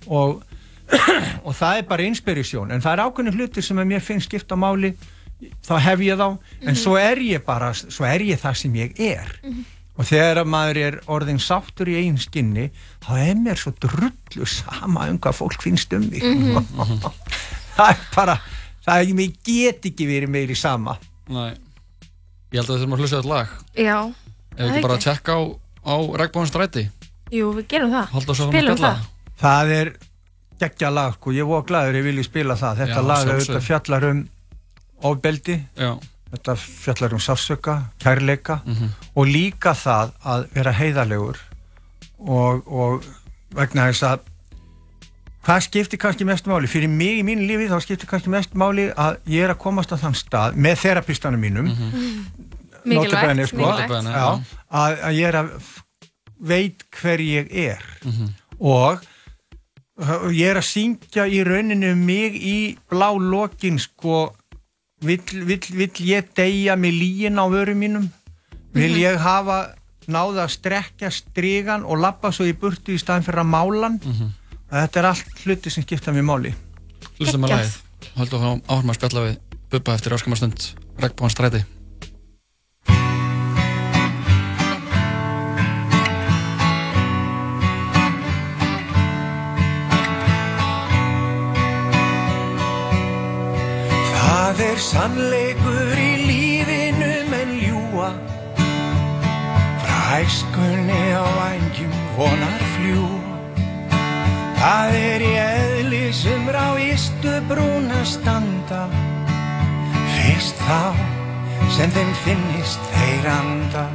[0.06, 0.42] Og,
[1.46, 2.70] og það er bara inspiration.
[2.72, 4.92] En það er ákveðin hlutir sem mér finnst skipta máli.
[5.64, 6.38] Þá hef ég þá.
[6.68, 9.36] En svo er ég bara, svo er ég það sem ég er
[10.00, 12.70] og þegar að maður er orðin sáttur í einn skinni
[13.04, 16.24] þá er mér svo drullu sama um hvað fólk finnst um mig.
[17.76, 18.34] Það er bara
[18.84, 20.96] það er, mér get ekki verið meiri sama.
[21.30, 21.52] Nei.
[22.50, 23.52] Ég held að við þurfum að hlusta þetta lag.
[23.78, 23.96] Já,
[24.50, 25.40] Ef við ekki bara að tjekka á,
[25.86, 26.84] á Regnbóðan stræti.
[27.30, 28.16] Jú, við gerum það.
[28.40, 29.04] Spilum það.
[29.40, 29.92] Það er
[30.60, 32.82] geggja lag sko, ég var glæður ég vilji spila það.
[32.82, 34.24] Þetta Já, lag auðvitað fjallar um
[35.10, 35.56] ofbeldi.
[35.78, 35.92] Já.
[36.30, 38.90] Þetta fjallar um sársöka, kærleika Mhm.
[39.16, 41.36] og líka það að vera heiðarlegur
[42.20, 43.04] og, og
[43.54, 44.18] vegna þess að
[45.44, 48.90] hvað skiptir kannski mest máli fyrir mig í mínu lífi þá skiptir kannski mest máli
[48.94, 51.70] að ég er að komast á þann stað með þerapistanum mínum
[52.84, 53.88] Mikilvægt, notabene, sko, mikilvægt.
[53.88, 54.28] Notabene, já,
[54.72, 55.48] að, að ég er að
[56.40, 58.28] veit hver ég er Mhm.
[58.60, 59.00] og
[60.00, 64.30] uh, ég er að syngja í rauninu um mig í blá lokin sko
[65.00, 68.08] vill, vill, vill ég deyja með líin á vörum mínum
[68.72, 69.00] vil Mhm.
[69.02, 69.74] ég hafa
[70.08, 74.30] náða að strekja strigan og lappa svo í burtu í staðin fyrir að málan Mhm.
[74.70, 76.54] þetta er allt hluti sem skipta mér máli
[77.18, 77.76] Hlustum að.
[78.16, 79.36] Haldum að áhrum að spjalla við
[79.70, 81.64] Bubba eftir áskamastund Regnbóðan stræti.
[94.50, 98.08] Það er sannleikur í lífinu menn ljúa
[99.78, 103.30] Frá æskunni á vængjum vonar fljúa
[104.60, 108.82] Það er í eðli sem rá ístu brúna standa.
[110.16, 110.90] Fyrst þá
[111.72, 113.86] sem þeim finnist þeir anda.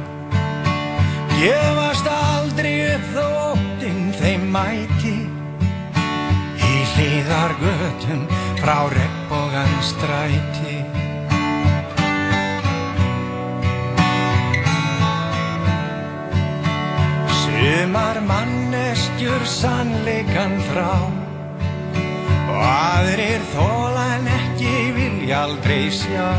[1.36, 5.14] Gefast aldrei upp þó óttinn þeim mæti.
[6.66, 6.74] Í
[8.56, 10.84] hlýðar götum frá regnbogan stræti
[17.28, 21.10] Sumar manneskjur sannleikan þrá
[22.48, 26.30] Og aðrir þólan ekki vilja aldrei sjá.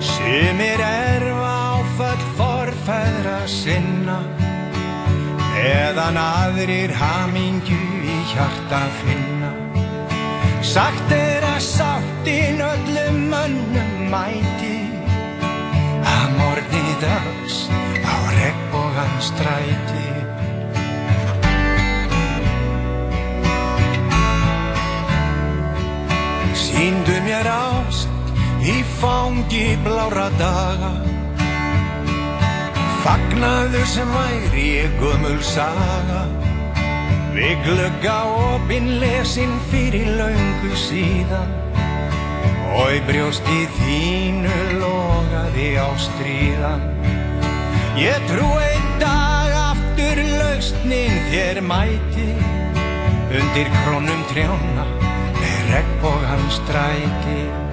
[0.00, 4.18] Sumir erfa áfall forfæðra sinna.
[5.56, 9.67] Eðan aðrir hamingju í hjarta finna
[10.62, 14.78] Sagt er að sáttin öllum mönnum mæti.
[16.02, 17.58] Að morgni dags
[18.02, 20.06] á regnbogan stræti.
[26.58, 28.34] Sýndu mér ást
[28.66, 30.92] í fangi blára daga.
[33.06, 36.37] Fagnaðu sem væri ég gömul saga
[37.38, 41.52] Við glugga opinn lesin fyrir löngu síðan.
[42.74, 46.82] Og í brjósti þínu logaði á stríðan
[47.98, 52.26] Ég trú einn dag aftur lausnin þér mæti.
[53.38, 54.84] Undir krónum trjána
[55.38, 57.67] með regnbogan stræti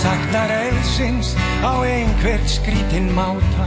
[0.00, 3.66] saknar eldsins á einhvert skrítin máta.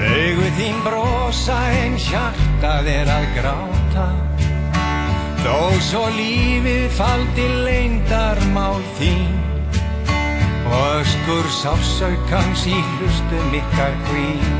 [0.00, 4.08] Augu þín brosa en hjartað er að gráta.
[5.40, 9.38] Þó svo lífið faldi leyndarmál þín.
[10.70, 14.52] Og öskur sásaukans í hlustum ykkar hvín.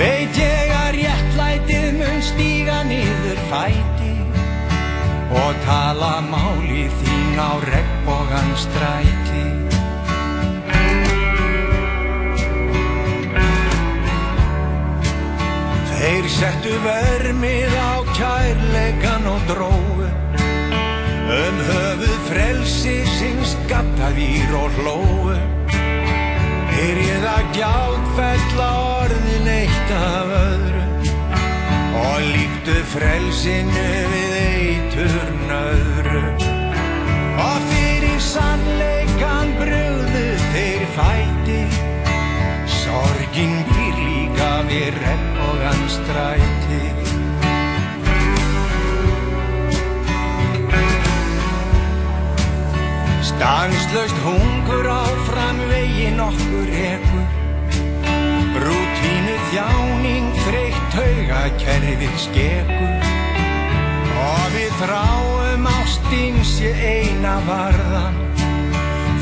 [0.00, 3.95] Veit ég að réttlætið mun stíga niður fæti
[5.30, 9.44] og tala máli þín á regnbogan stræti.
[15.96, 20.06] Þeir settu vermið á kærleikan og dróu
[21.26, 25.34] um höfuð frelsi sinns gattavýr og hlóu.
[26.76, 30.65] Byrjið að gjátfella orðin eitt af öðru
[32.16, 36.22] og líktu frelsinu við eitur nöðru.
[37.44, 40.24] Og fyrir sannleikan brugðu
[40.54, 41.60] þeir fæti.
[42.78, 46.82] Sorgin býr líka við regnbogan stræti
[53.26, 57.45] Stanslaust hungur áfram veginn okkur ekur Rútínu
[59.50, 63.10] þjáning þreytt tauga kerfið skekur.
[64.26, 68.18] Og við þráum ástin sé eina varðan.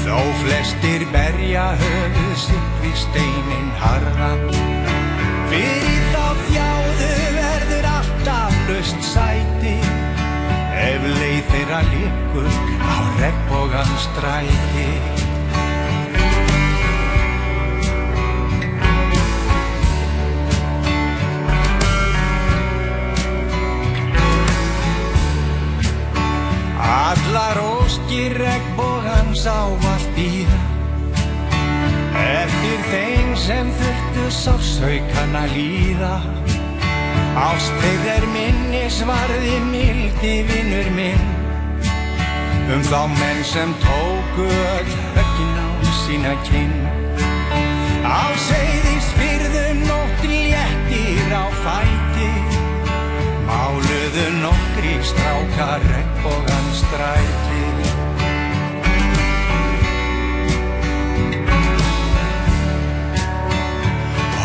[0.04, 4.46] Þó flestir berja höfuð sitt við steinin harðan.
[5.52, 9.76] Fyrir þá þjáðu verður alltaf löst sæti.
[10.84, 12.50] Ef leið þeirra líkur
[12.84, 15.23] á regnbógan stræti
[26.94, 30.60] Allar óskir regnbógans ávallt býða
[32.14, 36.12] Eftir þeim sem þurftu sársaukan að líða.
[37.34, 41.26] Ást þeir er minnisvarði mildi vinnur minn.
[42.70, 45.68] Um þá menn sem tóku öll höggin á
[46.04, 46.78] sína kinn.
[48.06, 52.03] Á seiðis fyrðum nótt léttir á fæti
[53.44, 57.62] Máluðu nokkri strákar regnbógan stræti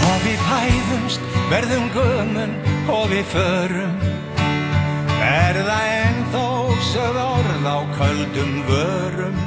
[0.10, 2.52] Og við fæðumst, verðum gömul
[2.92, 3.96] og við förum.
[5.20, 6.46] Verða ennþá
[6.90, 9.38] sögð orð á köldum vörum.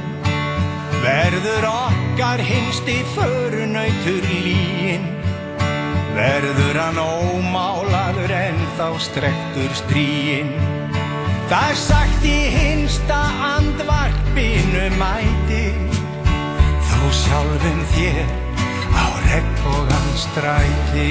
[1.03, 5.22] Verður okkar hinsti förunautur líin
[6.13, 10.53] Verður hann ómálaður en þá strektur stríin
[11.53, 15.65] Það er sagt í hinsta andvarpinu mæti.
[16.89, 18.31] Þó sjálfum þér
[18.97, 21.11] á regnbógan stræti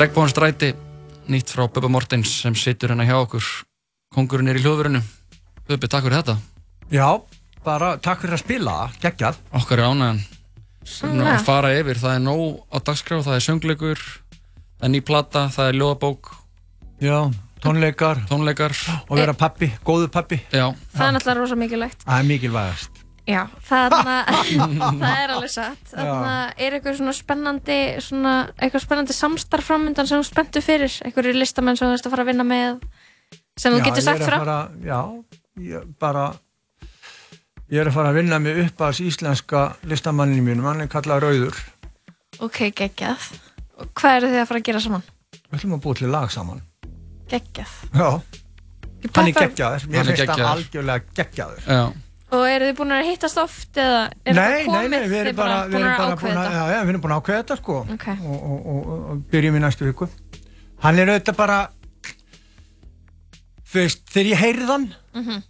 [0.00, 0.70] Regnbóðan stræti,
[1.28, 3.44] nýtt frá Bubba Mortens sem situr hérna hjá okkur.
[4.14, 5.02] Kongurinn er í hljóðverinu.
[5.68, 6.36] Bubbi, takk fyrir þetta.
[6.88, 7.08] Já,
[7.66, 10.22] bara takk fyrir að spila, geggjað Okkar er ánægjan.
[10.88, 11.34] Sannlega.
[11.34, 14.06] Að fara yfir, það er nóg á dagskrá, það er söngleikur,
[14.80, 16.32] það er ný plata, það er ljóðabók,
[17.04, 17.18] Já,
[17.60, 18.72] tónleikar tónleikar.
[19.04, 22.08] og vera pappi, góðu pappi Já, Það er náttúrulega rosa mikilvægt.
[22.08, 22.99] Það er mikilvægast
[23.30, 24.14] Já, þarna,
[25.00, 25.82] það er alveg satt.
[25.92, 31.30] Þarna er eitthvað svona spennandi, svona, eitthvað spennandi samstarf framöndan sem þú spenntu fyrir, eitthvað
[31.38, 32.80] listamenn sem þú veist að fara að vinna með,
[33.60, 34.38] sem þú getur sagt frá.
[34.42, 35.00] fara, Já,
[35.70, 36.30] ég bara
[37.70, 41.20] Ég er að fara að vinna mig upp að íslenska listamanninu mínum, hann er kallað
[41.22, 41.58] Rauður
[42.42, 43.28] Ok, geggjað.
[43.78, 45.04] Og hvað eru þið að fara að gera saman?
[45.36, 46.62] Við ætlum að búa til lag saman
[47.30, 47.74] Geggjað.
[47.94, 48.08] Já,
[49.14, 50.50] hann er geggjaður Hann Mér er finnst hann geggjaður.
[50.50, 51.84] algjörlega geggjaður já.
[52.30, 55.18] Og eru þið búin að hittast oft eða er Nei, þetta nei, komið nei, við
[55.24, 56.60] erum bara, við búin að bara ákveða þetta?
[56.70, 58.06] já, við erum búin að ákveða þetta sko Ok.
[58.14, 60.08] og, og, og, og byrjum í næstu viku
[60.84, 61.58] Hann er auðvitað bara
[63.70, 65.42] þú veist, þegar ég heyrði hann Mhm.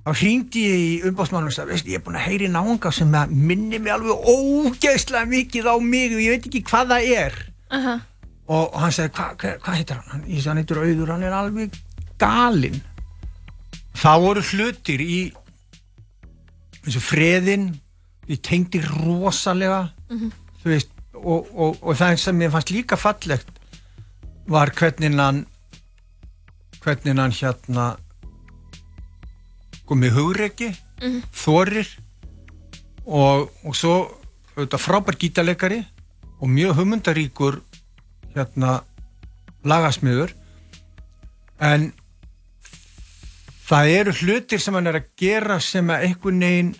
[0.00, 3.10] þá hringdi ég í umbásmannum og sagði, veist, ég er búin að heyri náunga sem
[3.30, 7.34] minni mig alveg ógeðslega mikið á mig og ég veit ekki hvað það er
[7.70, 8.00] Aha.
[8.48, 10.08] og hann sagði, hvað hva, hva heitir hann?
[10.10, 10.24] hann?
[10.26, 11.78] Ég sagði, hann heitir Auður, hann er alveg
[12.18, 12.80] galinn
[14.00, 15.20] það voru hlutir í
[16.84, 17.70] eins og freðin
[18.30, 23.50] ég tengdi rosalega þú veist og, og, og það sem mér fannst líka fallegt
[24.50, 25.44] var hvernig hann
[26.80, 27.88] hvernig hann hérna
[29.90, 30.70] komið hugreiki
[31.34, 31.88] þorir
[33.06, 33.94] og, og svo
[34.54, 35.80] auðvitað frábær gítarleikari
[36.40, 37.60] og mjög humundaríkur
[38.34, 38.80] hérna
[39.64, 40.32] lagasmiður.
[41.60, 41.90] En
[43.70, 46.72] það eru hlutir sem hann er að gera sem að einhvern veginn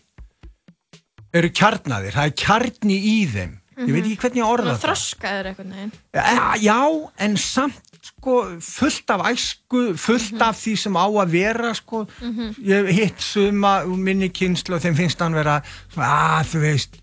[1.41, 3.57] eru kjarnaðir, það er kjarni í þeim.
[3.81, 4.81] Ég veit ekki hvernig ég orða það.
[4.83, 5.93] þroskaður einhvern veginn.
[6.13, 6.79] Já, já,
[7.25, 12.03] en samt sko, fullt af æsku, fullt af því sem á að vera sko.
[12.61, 15.63] ég hef hitt suma úr minni kynslu og þeim finnst hann vera
[15.97, 16.99] að þú veist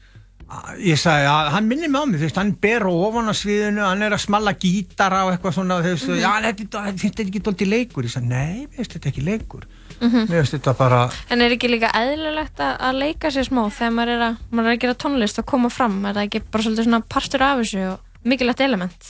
[0.48, 3.82] að- ég sagði að hann minnir mig á mig veist, hann ber ofan á sviðinu,
[3.88, 7.26] hann er að smalla gítara og eitthvað svona þú veist, já, þetta, þetta finnst þetta
[7.32, 8.04] ekki dólti leikur?
[8.06, 9.66] Ég sagði, nei, finnst þetta ekki leikur
[10.02, 11.00] mér finnst þetta bara
[11.34, 14.70] En er ekki líka eðlilegt að, að leika sér smá þegar maður er, að, maður
[14.72, 15.96] er að gera tónlist og koma fram?
[16.06, 19.10] Er það ekki bara svolítið svona partur af þessu og mikilvægt element?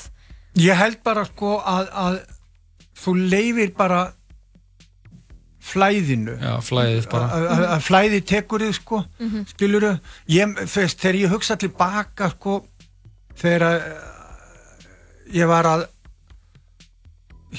[0.58, 2.20] Ég held bara sko að, að
[3.04, 4.00] þú leifir bara
[5.68, 7.28] flæðinu Já, flæðið bara.
[7.36, 9.90] að að- að flæði tekur þið sko mm skiluru
[10.32, 12.54] ég, veist, þegar ég hugsa tilbaka sko
[13.36, 14.86] þegar uh,
[15.36, 15.84] ég var að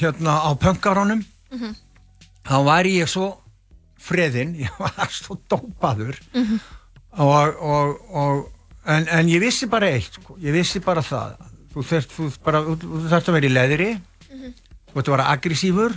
[0.01, 1.21] hérna á pönkarónum
[2.49, 3.29] þá var ég svo
[4.01, 6.19] freðinn, ég var svo dópaður
[7.19, 10.39] og, og, og en, en ég vissi bara eitt sko.
[10.43, 11.39] ég vissi bara það.
[11.69, 12.15] Þú þurft,
[12.49, 13.89] að vera í leðri.
[14.29, 15.97] Þú þurft að vera aggressífur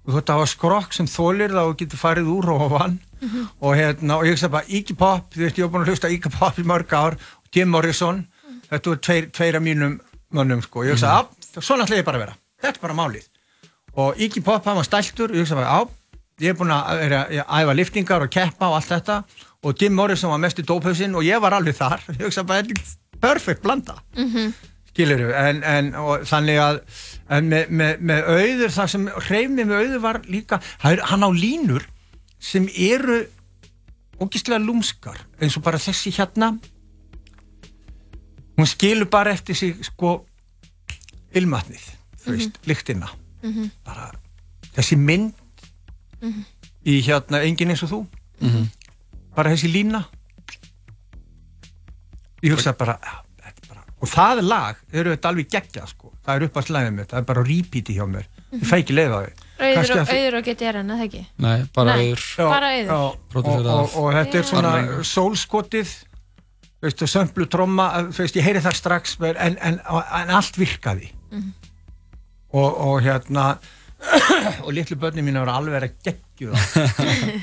[0.00, 2.98] þú þurft að hafa skrokk sem þólir þá getur farið úr og ofan.
[3.60, 6.08] Og, hérna, og ég hugsa bara Iggy Pop þú veist ég var búin að hlusta
[6.08, 7.18] Iggy Pop í mörg ár
[7.52, 8.22] Jim Morrison,
[8.70, 9.98] þetta voru tveir, tveir af mínum
[10.32, 13.24] mönnum sko, ég hugsa mm svona ætla ég bara að vera, þetta er bara málið
[13.98, 15.86] og Iggy Pop hann var stæltur ég bara
[16.40, 19.20] ég er búin að vera, að æfa liftingar og keppa og allt þetta.
[19.66, 22.64] Og Jim Morrison var mest í dóphausinn og ég var alveg þar, ég hugsa bara
[22.64, 23.98] þetta er perfekt blanda.
[24.90, 25.92] Skilur við, en, en
[26.26, 26.80] þannig að
[27.30, 31.30] en með, með, með auður það sem hreyfni með auður var líka er, hann á
[31.30, 31.86] línur
[32.42, 33.20] sem eru
[34.20, 36.54] ógislega lúmskar eins og bara þessi hérna.
[38.58, 40.18] Hún skilur bara eftir sig sko
[41.36, 41.84] ilmatnið,
[42.24, 43.19] þú veist, lyktina
[43.86, 44.10] bara
[44.76, 45.32] þessi mynd
[46.86, 48.00] í hérna enginn eins og þú.
[49.36, 50.04] Bara þessi lína.
[52.42, 56.08] Ég hugsa bara, ja, þetta er bara og það lag, eru þetta alveg geggja sko.
[56.24, 58.26] það er upp að slæðið mitt, það er bara repeati hjá mér.
[58.50, 59.32] Ég fæ ekki leið á því.
[59.60, 61.20] Auður og, auður og GTR en það ekki?
[61.44, 62.04] Nei, bara Nei.
[62.06, 62.22] auður.
[62.38, 62.86] Já, Bara Auður.
[62.86, 65.04] já, og, og, og þetta er svona Armengu.
[65.10, 65.92] sólskotið
[66.80, 71.10] veistu, sömplu tromma þú veist, ég heyri það strax en, en, en allt virkaði
[72.52, 73.44] og, og hérna
[74.64, 76.90] og litlu börni mín eru alveg að geggju það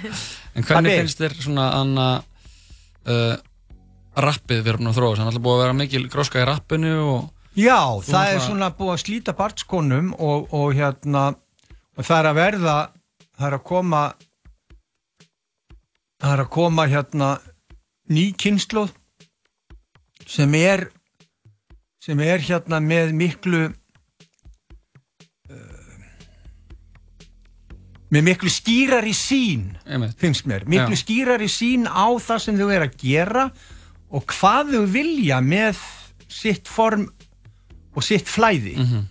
[0.57, 0.97] En hvernig Pabbi.
[1.03, 3.35] finnst þér svona anna uh,
[4.17, 7.33] rappið við erum að þróa þannig að búið að vera mikil gróska í rappinu og
[7.57, 11.23] Já, það er náttúrulega- svona búið að slíta barnskonum og, og hérna
[11.97, 12.77] og það er að verða
[13.37, 14.01] það er að koma
[16.21, 17.29] það er að koma hérna
[18.13, 18.93] ný kynnslóð
[20.27, 20.87] sem er
[22.03, 23.61] sem er hérna með miklu
[28.13, 31.01] með miklu skýrari sín einmitt, finnst mér, miklu Já.
[31.03, 33.49] skýrari sín á það sem þau er að gera
[34.07, 35.81] og hvað þau vilja með
[36.31, 37.07] sitt form
[37.97, 38.77] og sitt flæði.
[38.77, 39.05] Mhm.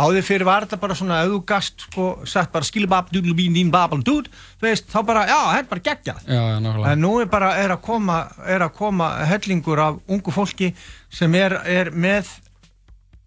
[0.00, 4.28] áður fyrir var þetta bara svona auðgast sko, sagt bara skilbab, dúdlubín, dín, babal, dúd
[4.60, 6.20] þú veist, þá bara, já, þetta er bara geggjað.
[6.30, 10.70] Já, en nú er bara, er að koma er að koma hellingur af ungu fólki
[11.10, 12.30] sem er, er með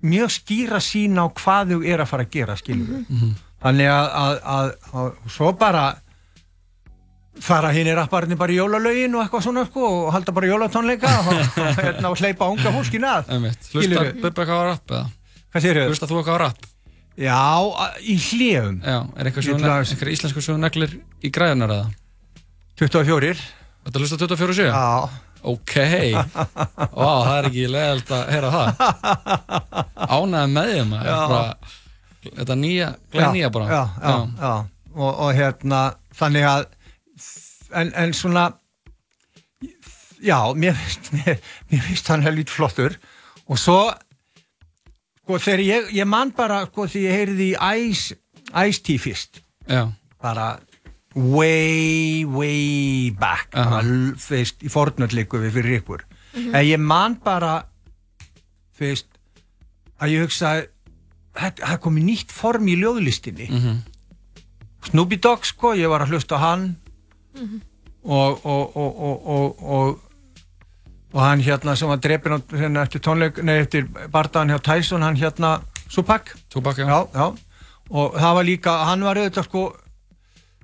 [0.01, 4.07] mjög skýra sín á hvað þau er að fara að gera, skilur við þannig að,
[4.21, 5.85] að, að, að svo bara
[7.43, 11.15] fara hinn í rapparinn bara í jólalögin og eitthvað svona sko og halda bara jólatónleika
[11.23, 13.33] og, og, hérna, og hleypa unga fólkin að.
[13.73, 14.05] Hlusta?
[14.21, 15.09] Bubba eitthvað á rapp eða?
[15.89, 16.69] Hlusta þú eitthvað á rapp
[17.13, 17.41] Já,
[18.01, 21.91] í hljefum já, er eitthvað íslensku sögur neglir í græðunar eða?
[22.81, 23.35] 24
[23.83, 24.71] Þetta hlusta 24 7?
[24.71, 25.73] Já, Ok,
[26.95, 28.83] Vá, það er ekki leðalt að heyra það.
[30.15, 31.73] Ánæði með því maður
[32.23, 33.67] Þetta nýja, glæð nýja bara.
[33.67, 34.53] já, já, já.
[34.93, 35.79] Og, og hérna
[36.15, 36.65] þannig að
[37.73, 38.43] en, en svona
[40.23, 42.95] já, mér finnst hann helvít flottur.
[43.49, 43.79] Og svo
[45.23, 48.19] sko þegar ég, ég man bara sko þegar ég heyrði í Ice
[48.53, 49.41] Ice-T fyrst.
[50.21, 50.51] Bara
[51.15, 53.49] way, way back.
[53.53, 53.69] Aha.
[53.79, 56.03] bara, l- þú veist, í fornöldleiku við fyrir ykkur.
[56.53, 57.63] En ég man bara
[58.79, 59.07] veist
[60.01, 60.69] að ég hugsa þetta
[61.33, 63.49] það komið nýtt form í ljóðlistinni.
[63.49, 63.81] Mhm.
[64.89, 66.65] Snoopy Dogg sko, ég var að hlusta á hann.
[68.03, 70.01] Og, og, og, og, og, og
[71.13, 75.05] og hann hérna sem var drepin á, hérna, eftir tónleik, nei eftir bardaðan hjá Tyson,
[75.05, 75.61] hann hérna
[75.93, 76.33] Tupac,
[76.77, 77.27] já, já, já,
[77.89, 79.63] og það var líka hann var auðvitað sko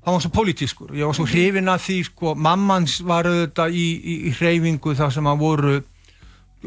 [0.05, 3.85] hann var svo pólitískur, ég var svo hrifin af því sko, mammans var auðvitað í,
[4.01, 5.75] í, í hreyfingu þar sem hann voru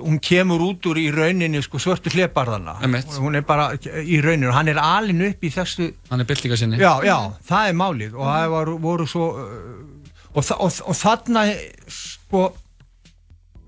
[0.00, 3.12] hún kemur út úr í rauninni sko, svörtu hleparðana Einmitt.
[3.20, 6.56] hún er bara í rauninni og hann er alin upp í þessu hann er byltinga
[6.56, 6.80] sinni.
[6.80, 7.16] Já, já,
[7.48, 8.16] það er málið.
[8.16, 9.52] Og það var, voru svo uh,
[10.32, 11.44] og, og, og þarna
[11.92, 12.46] sko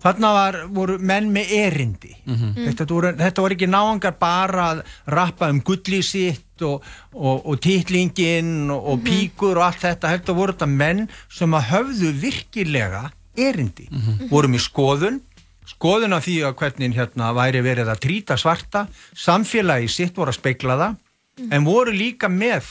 [0.04, 2.10] þarna var, voru menn með erindi.
[2.26, 4.82] Þetta, voru, þetta voru ekki náangar bara að
[5.12, 10.36] rappa um gulli sitt og, og, og titlingin og, og píkur og allt þetta þetta
[10.36, 13.88] voru þetta menn sem að höfðu virkilega erindi.
[14.30, 15.22] Voru með skoðun
[15.68, 18.86] skoðun af því að hvernig hérna væri verið að trýta svarta
[19.16, 22.68] samfélagi sitt voru að speikla það en voru líka með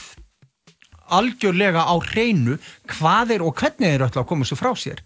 [1.14, 2.56] algjörlega á hreinu
[2.88, 5.02] hvað er og hvernig þeir ætla að koma svo frá sér.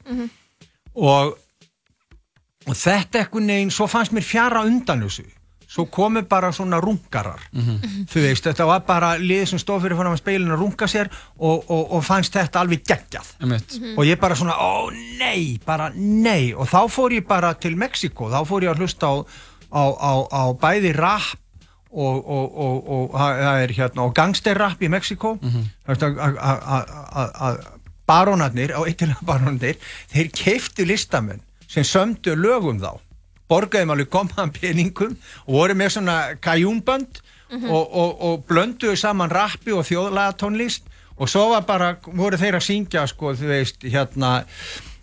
[0.94, 1.34] Og,
[2.66, 5.26] og þetta ekkert neginn svo fannst mér fjara undan þessu
[5.68, 7.42] svo komu bara svona rungarar
[8.08, 11.10] þú veist, þetta var bara lið sem stóð fyrir fann að speilin að runga sér
[11.36, 13.34] og, og, og fannst þetta alveg geggjað.
[13.42, 14.88] Einmitt, og ég bara svona, ó
[15.20, 16.54] nei, bara nei.
[16.56, 19.14] Og þá fór ég bara til Mexiko þá fór ég að hlusta á,
[19.68, 21.36] á, á, á bæði rap
[21.90, 27.60] og, og, og, og það er hérna og gangsterrapp í Mexiko mm að
[28.08, 29.76] barónarnir á eittilega barónarnir
[30.12, 32.96] þeir keiftu listamenn sem sömdu lögum þá
[33.48, 39.72] borgaðum alveg gómaðan peningum og voru með svona kajúmbönd og, og, og blönduðu saman rappi
[39.72, 40.84] og þjóðlagatónlist
[41.18, 44.36] og svo var bara, voru þeir að syngja sko, þú veist, hérna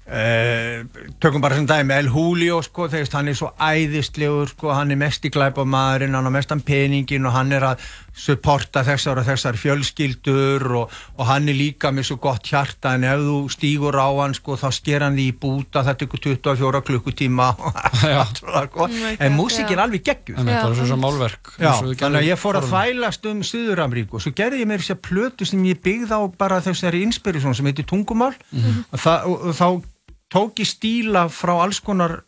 [0.06, 0.86] Uh,
[1.18, 5.00] tökum bara sem dæmi El Julio sko, þegar hann er svo æðistlegur sko, hann er
[5.02, 9.58] mest í glæpamaðurinn hann er mestan peningin og hann er að supporta þessar og þessar
[9.60, 14.08] fjölskyldur og, og hann er líka með svo gott hjarta en ef þú stýgur á
[14.08, 17.50] hann sko, þá sker hann því í búta þetta ykkur 24 klukkutíma.
[19.26, 22.68] En músík er alveg geggjur það er svo málverk Já, þannig að ég fór að
[22.70, 26.22] þvælast um Suður-Ameríku og svo gerði ég mér þess að plötu sem ég byggði á
[26.38, 28.34] bara þessari inspiration sem heitir tungumál.
[28.52, 28.86] Mm -hmm.
[28.92, 29.68] og, það, og, og þá
[30.36, 32.22] tók ég stíla frá alls konar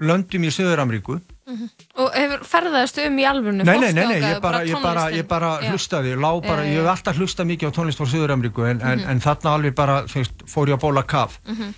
[0.00, 1.68] löndum í Söður-Ameríku mm -hmm.
[2.02, 3.64] Og hefur ferðaðist um í alvunni?
[3.64, 6.90] Nei, nei, nei, nei, ég bara, ég bara, ég bara hlustaði, lá bara, ég hef
[6.90, 8.92] alltaf hlustað mikið á tónlist frá Söður-Ameríku en, mm -hmm.
[8.92, 10.04] en, en þarna alveg bara,
[10.46, 11.74] fór ég að bóla kaf mm -hmm.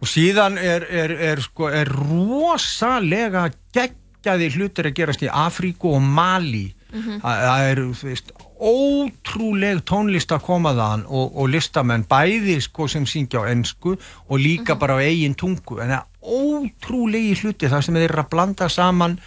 [0.00, 6.02] og síðan er, er, er, sko, er rosalega geggjaði hlutir að gerast í Afríku og
[6.02, 12.86] Mali það er, þú veist, ótrúleg tónlist að koma þann og, og listamenn bæði sko
[12.88, 14.80] sem syngja á ennsku og líka mm -hmm.
[14.80, 18.68] bara á eigin tungu en það er ótrúlegi hluti þar sem þeir eru að blanda
[18.68, 19.20] saman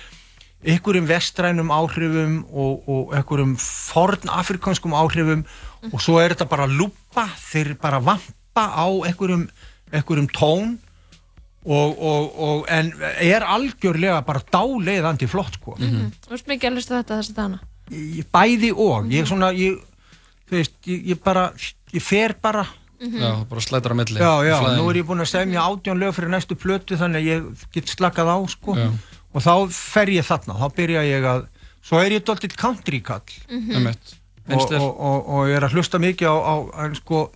[0.64, 5.94] einhverjum vestrænum áhrifum og, og einhverjum forn afrikanskum áhrifum mm -hmm.
[5.94, 9.50] og svo er þetta bara lupa, þeir bara vampa á einhverjum,
[9.92, 10.78] einhverjum tón
[11.66, 12.00] og,
[12.40, 16.12] og en er algjörlega bara dáleiðandi flott sko -hmm.
[16.26, 17.60] Þú veist mikið að hlusta þetta þessi dana
[17.92, 19.08] ég, bæði og.
[19.12, 19.80] Ég er svona ég,
[20.52, 21.50] veist, ég, ég bara
[21.94, 22.66] ég fer bara.
[23.00, 23.22] Mm -hmm.
[23.22, 24.20] já, bara slætar á milli.
[24.20, 27.28] Já, já, nú er ég búin að segja átjón lög fyrir næstu plötu þannig að
[27.28, 28.76] ég get slakað á sko.
[28.76, 28.92] Já.
[29.34, 31.46] og þá fer ég þarna, þá byrja ég að
[31.86, 33.96] svo er ég doldið country kall mm -hmm.
[34.50, 37.32] og, og, og, og ég er að hlusta mikið á, á, á sko,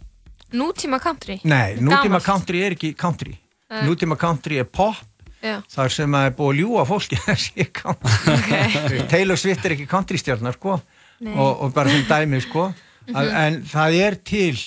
[0.51, 1.39] nútíma country?
[1.43, 3.37] Nei, nútíma country er ekki country.
[3.69, 3.85] Uh.
[3.87, 4.95] nútíma country er pop
[5.43, 5.57] Já.
[5.67, 9.01] þar sem að er búið að ljúa fólki okay.
[9.11, 10.77] Taylor Swift er ekki countrystjarnar sko.
[11.23, 12.69] Og, og bara sem dæmi sko.
[13.07, 13.35] Mm -hmm.
[13.43, 14.57] en það er til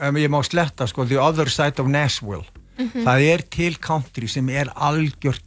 [0.00, 2.44] ef ég má sletta sko the other side of Nashville.
[2.78, 3.04] Mm -hmm.
[3.04, 5.38] það er til country sem er algjör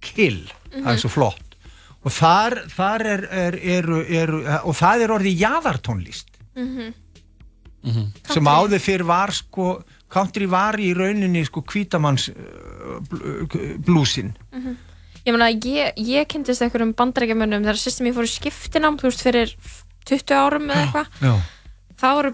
[0.00, 0.42] kill.
[0.42, 0.84] Mm -hmm.
[0.84, 1.56] það er svo flott.
[2.02, 6.32] Og þar, þar er, er, er, er og það er orðið jæðartónlist
[8.32, 9.82] sem áður fyrir var sko
[10.12, 12.36] country var í rauninni sko kvítamanns uh,
[13.86, 14.80] blúsin mm -hmm.
[15.22, 19.22] Ég meina, ég, ég kynntist einhverjum bandarækjumönnum þegar sýstum ég fór í skiptinám þú veist,
[19.22, 19.52] fyrir
[20.10, 21.06] 20 árum eða eitthvað.
[22.00, 22.32] þá voru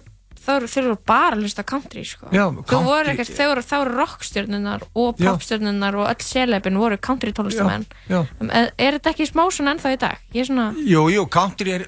[0.49, 2.31] þeir eru bara að hlusta country sko.
[2.33, 7.35] Já, country voru ekkert, þeir voru, voru rockstjörnunar og popstjörnunar og öll sérleipin voru country
[7.37, 7.85] tónlistamenn.
[8.09, 10.25] Er, er þetta ekki smá svona ennþá í dag?
[10.33, 10.73] Svona...
[10.89, 11.87] Jú, jú, country er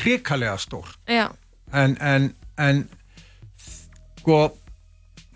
[0.00, 0.94] hrikalega stór
[1.74, 2.84] en, en, en
[4.20, 4.54] sko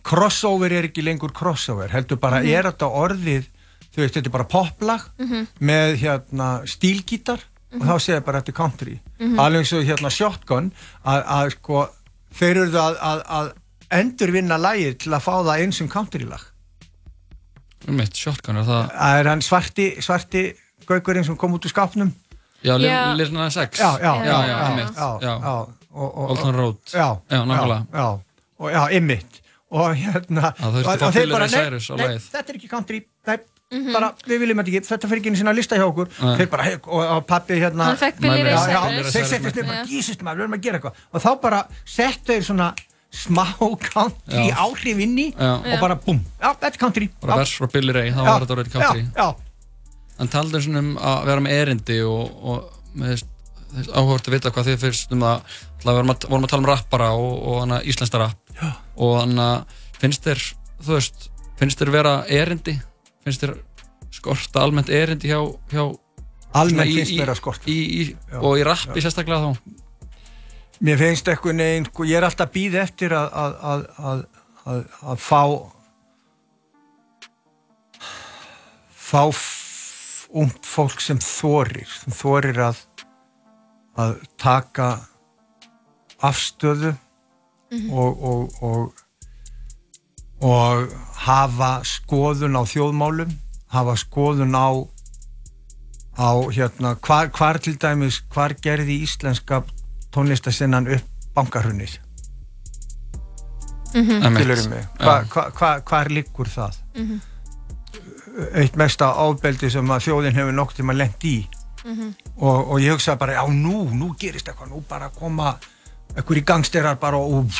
[0.09, 2.59] crossover er ekki lengur crossover heldur bara mm -hmm.
[2.59, 3.45] er þetta orðið
[3.93, 5.47] þú veist þetta er bara poplag mm -hmm.
[5.61, 7.81] með hérna stílgítar mm -hmm.
[7.81, 9.01] og þá segir bara þetta er country.
[9.19, 9.39] Mhm.
[9.39, 10.73] alveg eins og hérna shotgun
[11.05, 11.89] að, að sko
[12.33, 13.53] þeir eru að, að, að
[13.91, 16.45] endurvinna lægið til að fá það eins um country lag
[17.89, 20.55] mitt shotgun er það það er hann svarti svarti
[20.87, 22.13] gaugurinn sem kom út úr skapnum
[22.63, 22.77] já,
[23.15, 25.67] Lirna 6 já, já, já, já, já
[25.99, 26.77] Old Town Road.
[26.93, 27.87] Já, nákvæmlega.
[27.93, 28.21] já,
[28.59, 30.81] og já, ymmit og hérna og,
[31.13, 33.93] þeir bara, nei, nei, þetta er ekki country nei, mm -hmm.
[33.93, 36.11] bara, við viljum þetta ekki þetta fyrir ekki inn í sína lista hjá okkur.
[36.19, 39.85] Þeir bara, hey, og, og pappi hérna hann fekk Billy Ray þeir settist nefnir bara,
[39.89, 41.03] Jesus maður, við erum að gera eitthvað.
[41.13, 42.71] Og þá bara settu þeir svona
[43.13, 44.57] smá country já.
[44.57, 45.53] áhrif inn í já.
[45.57, 47.11] og bara bum, já, þetta er country.
[47.21, 49.07] Bara vers frá Billy Ray, þá var þetta orðið country.
[49.17, 49.29] Já,
[50.19, 53.23] en taldur svona um að vera með erindi og, og með
[53.93, 56.69] áhugast að vita hvað þið fyrst um það við vorum að, vorum að tala um
[56.71, 58.71] rappara og, og íslenska rapp Já.
[58.99, 59.49] og hana
[60.01, 60.43] finnst þér
[60.83, 61.29] þú veist,
[61.61, 62.75] finnst þér vera erindi?
[63.25, 63.57] Finnst þér
[64.19, 65.41] skorta almennt erindi hjá,
[65.71, 65.85] hjá
[66.59, 67.79] almennt finnst þér að skorta.
[68.41, 69.77] og í rappi sérstaklega þá?
[70.87, 75.43] Mér finnst eitthvað neginn sko, ég er alltaf býð eftir að að, að, að fá
[79.09, 79.25] fá
[80.29, 82.83] umt fólk sem þorir sem þorir að
[83.99, 84.89] að taka
[86.23, 86.93] afstöðu
[87.71, 87.93] mm -hmm.
[87.93, 88.93] og, og, og,
[90.41, 93.33] og hafa skoðun á þjóðmálum,
[93.67, 94.69] hafa skoðun á,
[96.19, 99.63] á hérna, hvar, hvar til dæmis, hvar gerði íslenska
[100.15, 101.05] tónlistasinnan upp
[101.35, 102.01] bankarhunnið?
[103.95, 104.89] Mm -hmm.
[104.99, 106.75] hvar, hvar, hvar, hvar liggur það?
[106.97, 107.21] Mm -hmm.
[108.55, 111.49] Eitt mesta ábeldi sem að þjóðin hefur nokt til að lendi í
[112.37, 115.57] og, og ég hugsaði bara, já nú, nú gerist eitthvað, nú bara koma
[116.17, 117.53] einhverjir gangsterar bara og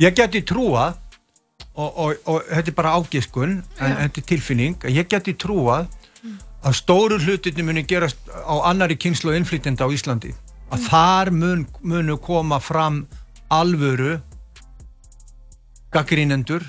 [0.00, 1.00] ég geti trúað
[1.74, 5.88] og, og, og þetta er bara ágiskun en þetta er tilfinning, ég geti trúað
[6.64, 10.32] að stóru hlutinni muni gerast á annari kynslu innflytjenda á Íslandi.
[10.72, 13.04] Að þar mun, munu koma fram
[13.52, 14.16] alvöru
[15.92, 16.64] gaggrínendur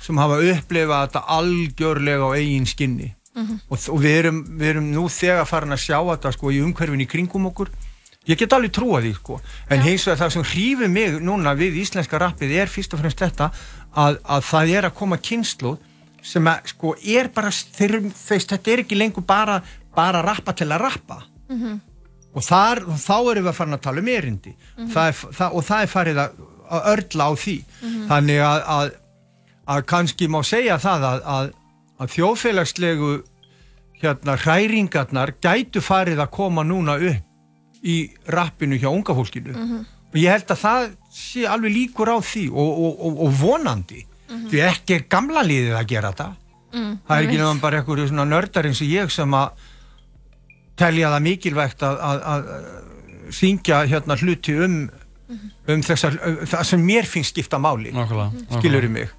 [0.00, 3.10] sem hafa upplifað þetta algjörlega á eigin skinni.
[3.34, 7.02] Og, og við, erum, við erum nú þegar farin að sjá þetta sko í umhverfin
[7.02, 7.72] í kringum okkur
[8.28, 9.40] ég get alveg trúa því sko.
[9.68, 13.20] En hins vegar það sem hrífur mig núna við íslenska rappið er fyrst og fremst
[13.20, 13.50] þetta
[13.94, 15.76] að, að það er að koma kynslu
[16.24, 19.58] sem að sko er bara þeir, þeir, þetta er ekki lengur bara
[19.94, 21.20] bara rappa til að rappa.
[22.34, 24.54] Og þar, þá erum við að fara að tala um erindi.
[24.90, 27.56] Það er, það, og það er farið að, að örla á því.
[28.08, 28.96] Þannig að, að,
[29.74, 31.52] að kannski má segja það að, að,
[32.00, 33.12] að þjóðfélagslegu
[34.02, 37.30] hérna hræringarnar gætu farið að koma núna upp
[37.84, 37.96] í
[38.32, 39.54] rappinu hjá unga fólkinu.
[40.14, 44.04] Og ég held að það sé alveg líkur á því og, og, og, og vonandi
[44.50, 46.28] því ekki er gamla liðið að gera þetta.
[46.74, 49.66] Það er ekki nefnum bara einhverju svona nördar eins og ég sem að
[50.80, 54.78] telja það mikilvægt að, að, að syngja hérna hluti um
[55.70, 57.92] um þessar, það sem mér finnst skipta máli.
[57.94, 59.12] Nákvæmlega, skilur mig?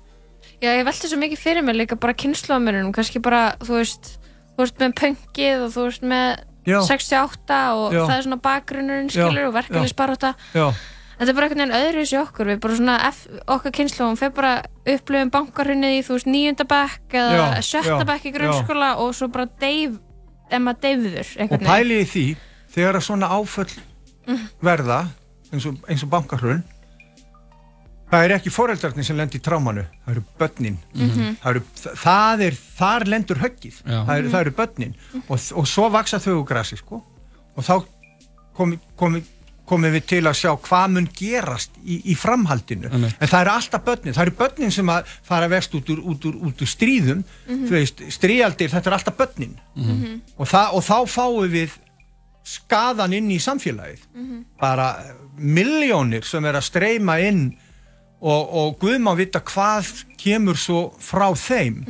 [0.62, 4.12] Já, ég velti svo mikið fyrir mig líka bara kynnslóðamörunum, kannski bara, þú veist,
[4.56, 6.80] þú veist með pöngið og þú veist með Já.
[6.82, 8.02] 68 og Já.
[8.04, 10.36] það er svona bakgrunnurinn, skilur, og verkefnisbaróta.
[10.54, 10.68] já,
[11.16, 14.34] Þetta er bara einhvern veginn öðru í okkur, við bara svona, F, okkar kynnslóðum fyrir
[14.36, 14.54] bara
[14.84, 19.14] upplöfum bankarhunnið í, þú veist, níunda bekk eða Já, sjötta já, bekk í grunnskóla og
[19.16, 19.96] svo bara deyf,
[20.52, 22.26] emma deyfður, og pælið í því
[22.76, 23.72] þegar svona áföll
[24.66, 25.06] verða
[25.54, 26.64] eins og, og bankarhrun
[28.16, 30.80] það er ekki foreldrarnir sem lendir í trámanu það eru börnin.
[30.96, 31.62] Það, eru,
[32.02, 33.78] það er, þar lendur höggið.
[33.86, 34.98] Það eru, það eru börnin.
[35.26, 37.02] Og, og svo vaksa þau úr grasi sko.
[37.56, 37.76] og þá
[38.56, 39.22] komi, komi,
[39.66, 42.90] komum við til að sjá hvað mun gerast í, í framhaldinu.
[42.92, 43.16] Einmitt.
[43.20, 44.16] en það eru alltaf börnin.
[44.18, 47.24] Það eru börnin sem að fara vest út úr, út úr, út úr stríðum.
[47.48, 49.58] Þú veist, stríaldir, þetta er alltaf börnin.
[50.38, 51.80] Og, það, og þá fáum við
[52.46, 54.04] skaðan inn í samfélagið.
[54.62, 54.92] Bara
[55.36, 57.48] miljónir sem er að streyma inn
[58.22, 59.92] og, og Guð má vita hvað
[60.22, 61.84] kemur svo frá þeim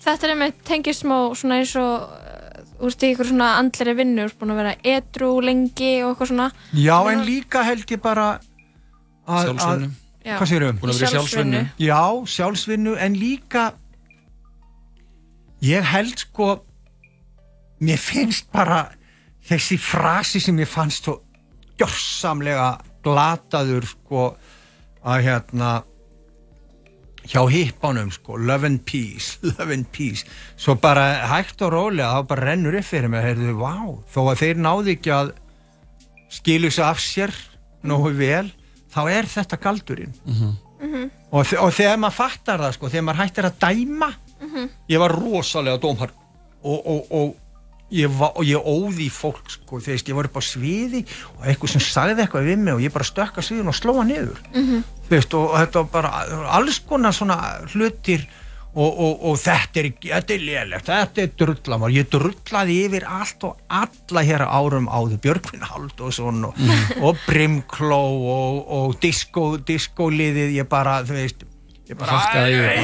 [0.00, 4.24] Þetta er einmitt tengist smá svona eins og uh, úrst í ykkur svona andleri vinnu,
[4.24, 6.46] úrst búin að vera edru lengi og eitthvað svona.
[6.72, 8.30] já en líka held ég bara
[9.28, 9.90] að, að Sjálfsvinnu.
[10.24, 10.36] Já.
[10.38, 10.80] hvað sérum?
[10.80, 11.60] Búin að vera sjálfsvinnu.
[11.84, 12.00] Já,
[12.36, 13.66] sjálfsvinnu en líka
[15.64, 16.48] ég held sko
[17.84, 18.86] mér finnst bara
[19.48, 21.18] þessi frasi sem ég fannst svo
[21.80, 22.70] gjörsamlega
[23.04, 24.24] glataður sko
[25.04, 25.70] að hérna
[27.30, 30.24] hjá hippánum sko, love and peace love and peace,
[30.56, 33.74] svo bara hægt og rólega, þá bara rennur upp fyrir mig heyrðu, vá,
[34.14, 35.32] þó að þeir náðu ekki að
[36.32, 37.34] skilu sig af sér
[37.86, 38.48] nógu vel,
[38.92, 40.12] þá er þetta galdurinn.
[41.30, 44.10] Og, þe- og þegar maður fattar það sko, þegar maður hættir að dæma
[44.88, 46.10] ég var rosalega dómar
[46.64, 47.34] og, og, og
[47.90, 51.04] ég, var, og ég óði í fólk sko, þegar ég var upp á sviði
[51.38, 54.38] og eitthvað sem sagði eitthvað við mig og ég bara stökka sviðin og slóa niður.
[55.08, 56.12] Þú veist, og þetta var bara
[56.58, 57.40] alls konar svona
[57.72, 58.22] hlutir
[58.70, 59.88] og, og, og þetta er,
[60.20, 65.64] er lélegt þetta er drullamár, ég drullaði yfir allt og alla hér árum áður Björgvin
[65.66, 66.60] Halldórsson og,
[67.02, 67.98] og Brimkló
[68.30, 71.42] og, og disco, disco-liðið ég bara, þú veist
[71.90, 72.78] ég bara, Hakkaði yfir.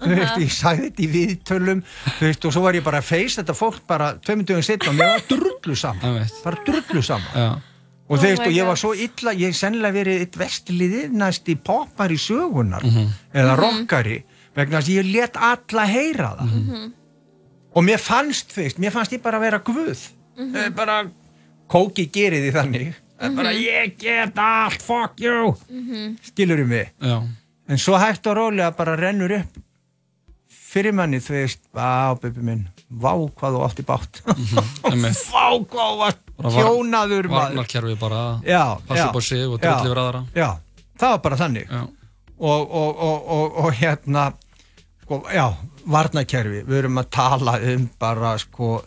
[0.00, 1.82] Þú veist, ég sagði þetta í viðtölum
[2.18, 4.92] þú veist, og svo var ég bara að feist þetta fólk bara tveimur dögum setna
[4.92, 7.60] og mér var drullu saman bara drullu saman
[8.10, 11.48] og þú veist, og ég var svo illa ég hef sennilega verið eitt vestliðið næst
[11.52, 12.82] í poppar í sögunar
[13.32, 14.22] eða rockari
[14.56, 16.88] vegna þess að ég let alla heyra það.
[17.70, 20.00] Og mér fannst, þú veist, mér fannst ég bara að vera guð.
[20.40, 20.96] Mm bara
[21.70, 22.88] kóki gerið því þannig.
[23.22, 25.52] Mm bara ég get allt, fuck you.
[26.26, 26.90] Skilur mig?
[26.98, 27.20] Já,
[27.70, 29.60] en svo hægt og rólega bara rennur upp
[30.70, 34.20] fyrir manni, þú veist á, bebi minn, vá hvað þú átti bátt
[34.90, 35.22] einmitt.
[35.34, 36.20] vá hvað þú var-
[36.54, 38.20] tjónaður Varnarkerfi bara.
[38.46, 40.22] Já, já, upp á sig og já, drulli yfir aðra.
[40.34, 40.48] já,
[41.00, 41.66] það var bara þannig.
[41.74, 41.82] Já,
[42.38, 44.28] og, og, og, og, og hérna
[45.02, 45.46] sko, já,
[45.90, 48.78] varnakerfi við erum að tala um bara sko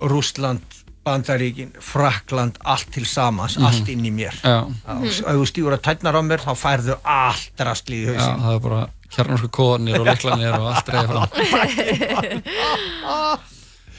[0.00, 0.62] Rússland,
[1.04, 4.36] Bandaríkin Frakland, allt til samans allt inn í mér.
[4.44, 4.62] Já,
[5.00, 8.42] ef þú stígur að tætnar á mér þá færðu allt rastli í já, hausinn.
[8.46, 8.80] það er bara
[9.14, 11.28] kjarnarsku kóðanir og leiklanir og allt reyði fram.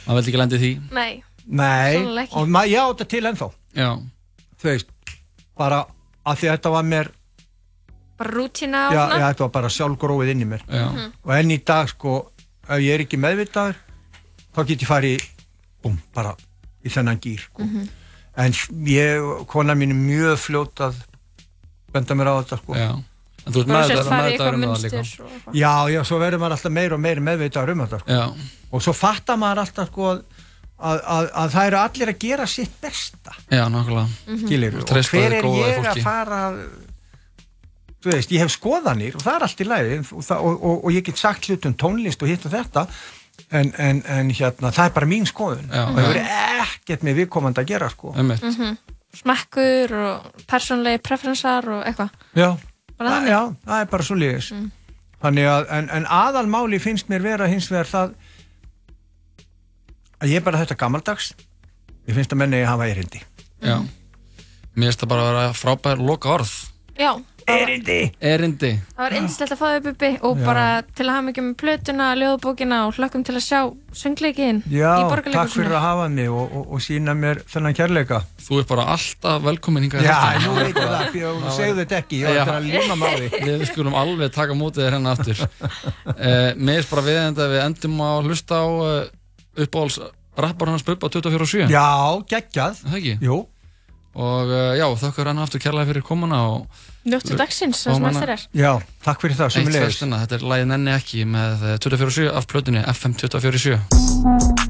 [0.02, 0.72] Það veldi ekki lendi í því.
[0.92, 1.12] Nei,
[1.46, 3.48] nei, og maður, já, þetta til ennþá
[3.78, 3.90] Já,
[4.62, 4.90] þú veist,
[5.58, 5.82] bara
[6.28, 7.12] að því að þetta var mér
[8.22, 9.20] bara rútína og já, svona.
[9.22, 10.84] já, þetta var bara sjálfgróið inn í mér já,
[11.26, 12.16] og enn í dag sko
[12.68, 13.80] ef ég er ekki meðvitaður
[14.54, 15.26] þá get ég farið
[15.82, 16.36] búm, bara
[16.86, 17.66] í þennan gýr sko.
[17.66, 17.88] Mhm.
[18.42, 18.54] en
[18.88, 21.00] ég, kona mín er mjög fljót að
[21.92, 22.76] benda mér á þetta sko.
[22.78, 22.92] Já.
[23.46, 25.48] En þú ert Bara með sérst þetta farið í með eitthvað þetta um það líka.
[25.52, 28.12] og já, já, svo verður maður alltaf meira og meira meðvitaður um þetta sko.
[28.12, 28.24] Já,
[28.72, 30.22] og svo fattar maður alltaf sko, að,
[30.82, 34.08] að, að, að það eru allir að gera sitt besta já, nákvæmlega.
[34.46, 36.42] skilur, Og og treysta hver því er ég að fara
[38.02, 40.96] þú veist, ég hef skoðanir og það er allt í lagi og, og, og, og
[40.96, 42.86] ég get sagt hlut um tónlist og hitt og þetta
[43.52, 46.32] en, en, en hérna, það er bara mín skoðun Já, og það verður
[46.66, 48.14] ekkert með viðkomandi að gera sko.
[48.18, 48.42] Einmitt.
[48.48, 48.78] Mhm.
[49.22, 52.50] smekkur og persónlegi preferensar og eitthvað já,
[53.02, 53.32] Bara þannig?
[53.34, 54.52] já, það er bara svo liðis
[55.22, 58.14] þannig að, en, en aðalmáli finnst mér vera hins vegar það
[60.22, 61.32] að ég er bara þetta gammaldags
[62.10, 63.22] ég finnst að menni að hafa erindi
[63.62, 63.78] Já.
[64.74, 66.52] Mér finnst það bara að vera frábær loka orð.
[66.98, 67.12] já,
[67.50, 68.70] erindi Erindi.
[68.96, 70.46] það var eindislegt að fá þau bubbi og Já.
[70.46, 70.66] bara
[70.96, 73.60] til að hafa mikið með plötuna, ljóðbókina og hlökkum til að sjá
[74.02, 78.22] söngleikin Já, í takk fyrir að hafa mig og, og, og sína mér þennan kærleika
[78.42, 80.06] Þú ert bara alltaf velkomin hingað.
[80.06, 82.98] í Já, nú veit ég það, þú segðu þetta ekki, ég var eftir að líma
[83.02, 85.44] máli Við skulum alveg taka mótið þér hérna aftur.
[85.46, 89.06] uh, mér finnst bara viðenda að við endum að hlusta á uh,
[89.62, 90.00] uppáhalds
[90.42, 91.66] rappar hans Bubba 24 og 7.
[91.70, 91.88] Já,
[92.32, 93.16] geggjað Það ekki?
[93.28, 93.36] Jú,
[94.12, 98.34] Og uh, já, þakka hann aftur kærlega fyrir komuna og njóttu dagsins, það sem eftir
[98.36, 98.72] er já,
[99.06, 100.20] takk fyrir það, sem fyrstina.
[100.26, 104.61] Þetta er lagið Nenni ekki með uh, 24 og 7 af plötunni FM 24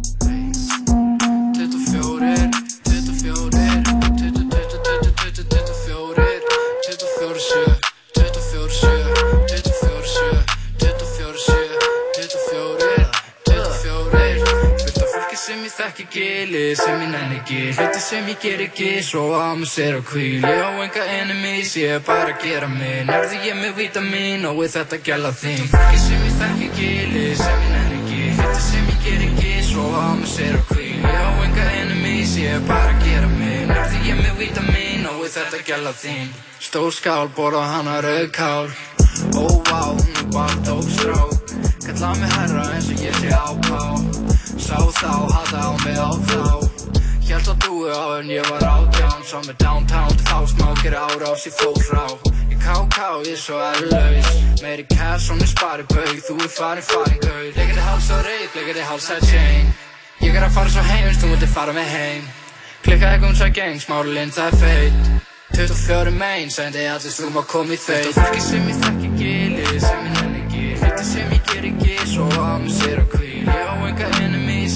[16.02, 17.60] þekki gili, sem ég nenni ekki.
[17.78, 21.76] Hluti sem ég ger ekki, svo á mig sér og kvíl Ég á enga enemies,
[21.76, 25.66] ég er bara að gera mig Nærði ég með vítamin og við þetta gæla þín.
[25.72, 28.22] Fólki sem ég þekki gili, sem ég nenni ekki.
[28.40, 32.38] Hluti sem ég ger ekki, svo á mig sér og kvíl Ég á enga enemies,
[32.38, 36.34] ég er bara að gera mig Nærði ég með vítamin og við þetta gæla þín.
[36.62, 38.72] Stór skál, borða hana rauðkál
[39.38, 44.21] Ó, vá, hún er bara tók strák Kalla mig herra eins og ég sé ápá
[44.62, 46.42] Sá þá, hata á mig á þá
[47.26, 51.48] Hjælt að dúi á en ég var átján Sá mig downtown til þá smákir árás
[51.58, 52.06] fósrá
[52.46, 54.30] Í KK ég er svo erlaus
[54.62, 58.18] Meiri cash og mér spari baug Þú er farin farin gaur Leikir þið háls á
[58.28, 59.74] reip, leikir þið háls á chain
[60.22, 62.30] Ég er að fara svo heim, þú myndir fara með heim
[62.86, 65.22] Klikkaði gums að gang, smári lind það er feit
[65.58, 70.06] 24 megin, sendi allir þú má koma í þau Fólki sem ég þekki gili, sem
[70.06, 73.81] ég nenni ekki Hluti sem ég ger ekki, svo á mig sér og kvíl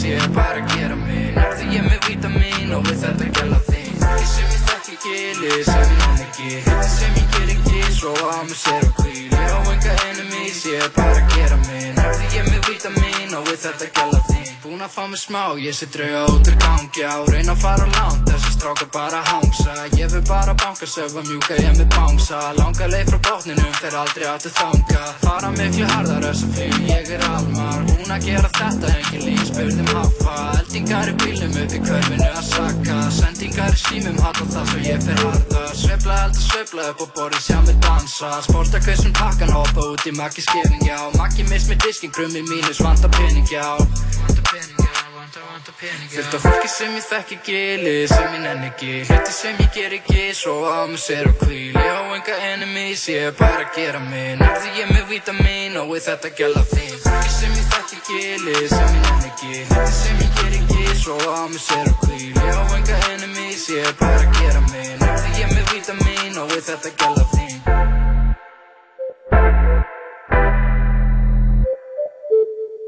[0.06, 4.28] Er bara að gera mig Nærði ég með vítamin og við þetta gæla þín Fólki
[4.30, 8.38] sem ég þekki gili, sem ég nenni ekki Hluti sem ég ger ekki, svo á
[8.46, 12.28] mig sér og kvíl Ég á enga enemies, ég er bara að gera mig Nærði
[12.36, 14.52] ég með vítamin og við þetta gæla þín.
[14.66, 17.16] Búin að fá mig smá, ég sé drauga út úr gangi á.
[17.30, 21.78] Reyna að fara langt, þessi strákar bara hangsa Ég vil bara banka, sögva mjúka, ég
[21.78, 26.58] með bánsa Langa leið frá botninum, fer aldrei aftur þanga Fara miklu harðar, þess að
[26.58, 27.84] fyrir ég er almar.
[27.90, 32.46] Búin að gera þetta, engin líf, spurðum hafa Eldingar í bílnum upp í körfinu að
[32.50, 32.98] saka.
[33.20, 37.42] Sendingar í símum, hata það svo ég fer harða Sveifla elda, sveifla upp og borðið
[37.46, 38.30] sjá mig dansa.
[38.46, 40.98] Sporta kvissum pakkan, hoppa út í makki skefing, já.
[41.18, 43.78] Makki miss með diskin, krummi mínus, vanta pening, já.
[43.78, 46.22] Vanta pening, já, vanta, vanta pening, já.
[46.22, 49.06] Fullt af fólki sem ég þekki gili, sem ég nenni ekki.
[49.08, 53.08] Hluti sem ég ger ekki, svo á mig sér og kvíl Ég á enga enemies,
[53.08, 57.00] ég er bara að gera mig Nærði ég með vítamin og við þetta gæla þín.
[57.06, 59.54] Fólki sem ég þekki gili, sem ég nenni ekki.
[59.72, 63.70] Hluti sem ég ger ekki, svo á mig sér og kvíl Ég á enga enemies,
[63.72, 67.46] ég er bara að gera mig Nærði ég með vítamin og við þetta gæla þín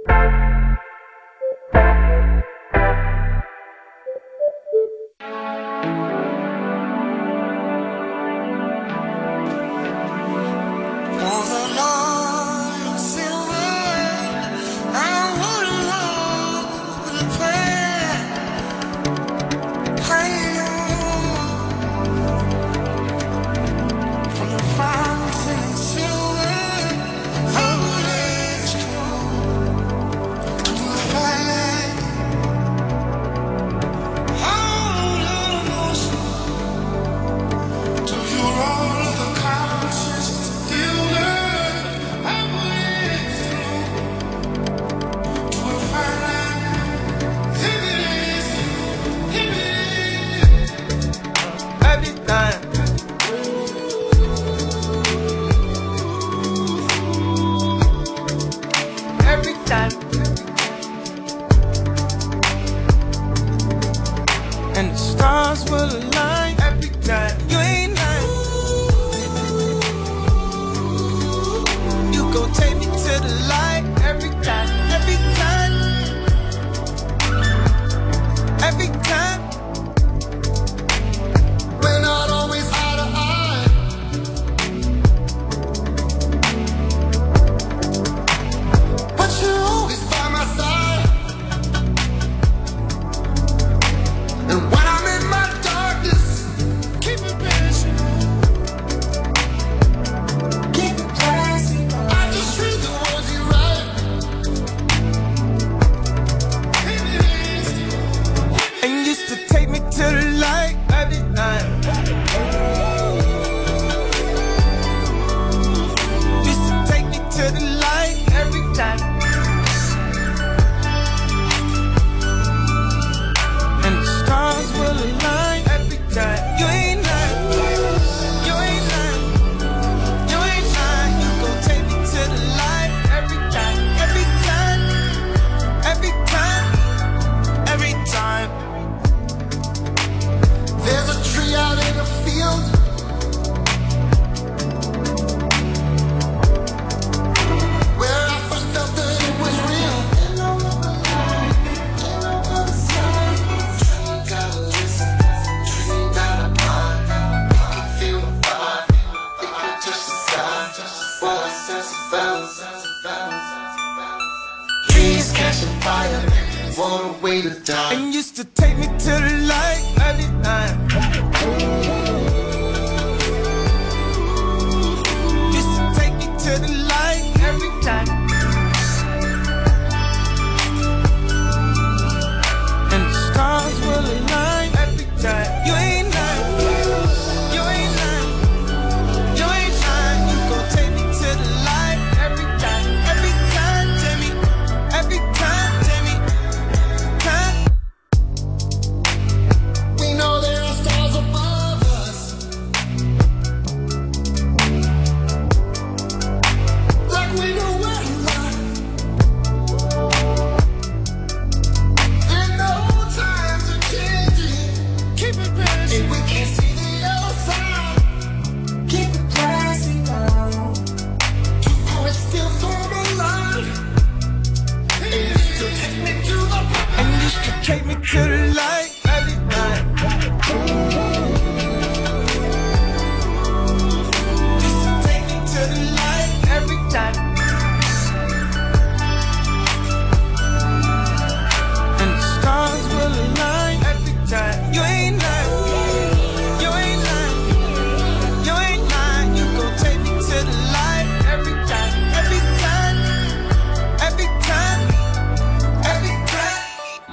[0.08, 0.14] For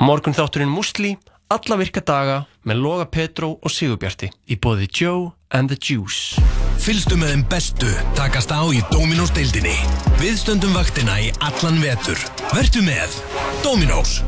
[0.05, 1.15] Morgun þátturinn Musli,
[1.49, 6.43] alla virka daga með Loga Petró og Sigurbjarti í bóði Joe and the Juice.
[6.85, 9.73] Fylgstu með þeim bestu takast á í Dominós deildinni.
[10.21, 12.21] Við stöndum vaktina í allan vetur.
[12.53, 13.17] Vertu með
[13.65, 14.19] Dominós.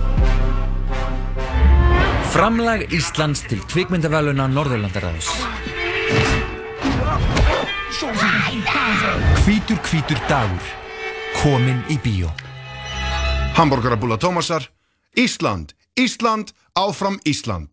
[2.33, 5.29] Framlag Íslands til kvikmyndavæluna Norðurlandaræðus.
[9.45, 10.73] Hvítur hvítur dagur.
[11.43, 12.33] Komin í bíó.
[13.57, 14.71] Hamborgarabúla Tómasar,
[15.19, 17.69] Ísland, Ísland, áfram Ísland.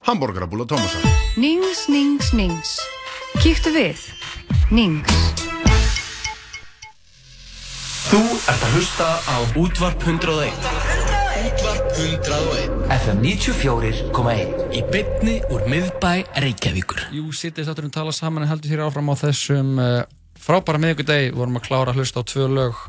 [0.00, 1.00] Hamborgarabúla Tómasar.
[1.36, 2.78] Nings, nings, nings.
[3.42, 4.00] Kíktu við.
[4.72, 5.12] Nings.
[8.08, 10.48] Þú ert að hlusta á Útvarp 101.
[11.44, 12.72] Útvarp 101.
[12.96, 18.88] FM 94.1 Í bytni úr miðbæ Reykjavíkur Jú, sittist átturinn tala saman en heldur þér
[18.88, 20.06] áfram á þessum uh,
[20.40, 22.80] frábæra miðugudegi vorum að klára að hlusta á tvö lög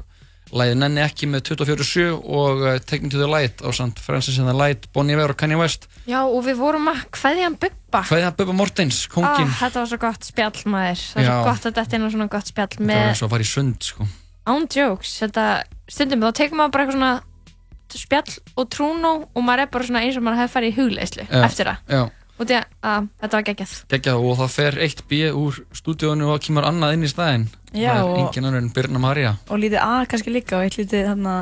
[0.50, 4.50] Læði nenni ekki með 24-7 og Take Me to the Light á samt Francis and
[4.50, 8.02] the Light, Bon Iver og Kanye West Já, og við vorum að hvaðja hann Bubba.
[8.08, 9.46] Hvað er það Bubba Mortens, kongin?
[9.46, 11.06] Ah, þetta var svo gott spjall maður.
[11.12, 13.22] Það var svo gott að þetta er nú svona gott spjall Það var með eins
[13.22, 14.10] og að fara í sund, sko
[14.50, 15.18] án jokes.
[15.24, 15.48] Þetta,
[15.92, 20.04] stundum þá tekur maður bara eitthvað svona spjall og trúnó og maður er bara svona
[20.06, 21.80] eins og maður hefði farið í hugleislu eftir það.
[21.90, 22.02] Já,
[22.40, 22.56] Og því
[22.88, 23.72] að þetta var geggjað.
[23.92, 27.48] geggjað og það fer eitt B úr stúdíónu og kemur annað inn í staðinn.
[27.74, 30.64] Já, Það er og- engin annar en Birna Maria Og lítið A kannski líka og
[30.64, 31.34] eitt lítið þarna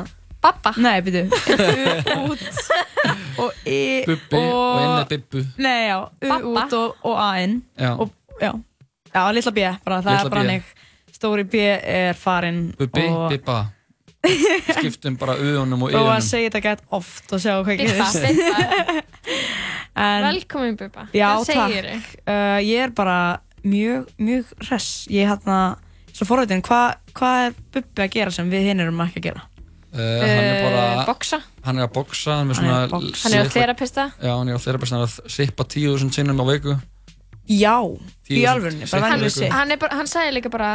[0.42, 0.72] Babba?
[0.76, 1.22] Nei, byrju
[2.18, 2.42] U út.
[3.38, 5.44] Og I Bubbi og inn er Bibbu.
[5.58, 6.66] Nei, já, U Babba.
[6.66, 7.62] út og, og A inn.
[7.78, 7.94] Já.
[7.98, 8.52] og, Já,
[9.14, 10.62] já, litla B bara, það Litla er bara hannig
[11.18, 13.56] Stóri B er farinn Bubbi, og, Bibba
[14.26, 18.18] skiptum bara auðunum og og að yðunum segja þetta gett oft og sjá hvað gerist
[19.98, 21.92] Velkomin Bubba Já, Hvað segirðu?
[21.98, 22.16] takk.
[22.28, 23.18] Uh, ég er bara
[23.66, 24.88] mjög, mjög hress.
[25.10, 25.58] Ég er hérna,
[26.14, 29.44] svo forveitin, hvað hva er Bubbi að gera sem við hinn erum ekki að gera?
[29.88, 31.38] Uh, hann er bara Eh, boksa.
[31.64, 33.16] Hann er að boksa Hann er, með Hann er.
[33.24, 34.04] Hann er á þerapista.
[34.20, 36.74] Já, hann er á þerapista Hann er að sippa 10.000 sinnum á viku
[37.48, 37.76] Já,
[38.28, 38.84] í 10.000 alvörunni,
[39.48, 40.72] hann, er bara, hann sagði líka bara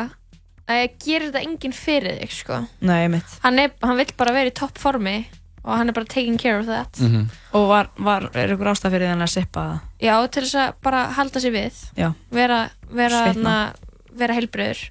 [0.67, 2.67] að ég gerir þetta enginn fyrir þig sko.
[2.81, 3.39] Nei, mitt.
[3.43, 5.25] hann, er, hann vill bara vera í topp formi
[5.63, 7.29] og hann er bara taking care of that Mhm.
[7.53, 9.79] Og var, var, er ykkur ástæð fyrir þannig að sippa það?
[10.01, 12.13] já, til þess að bara halda sig við Já.
[12.31, 13.73] vera, vera,
[14.15, 14.89] vera heilbröður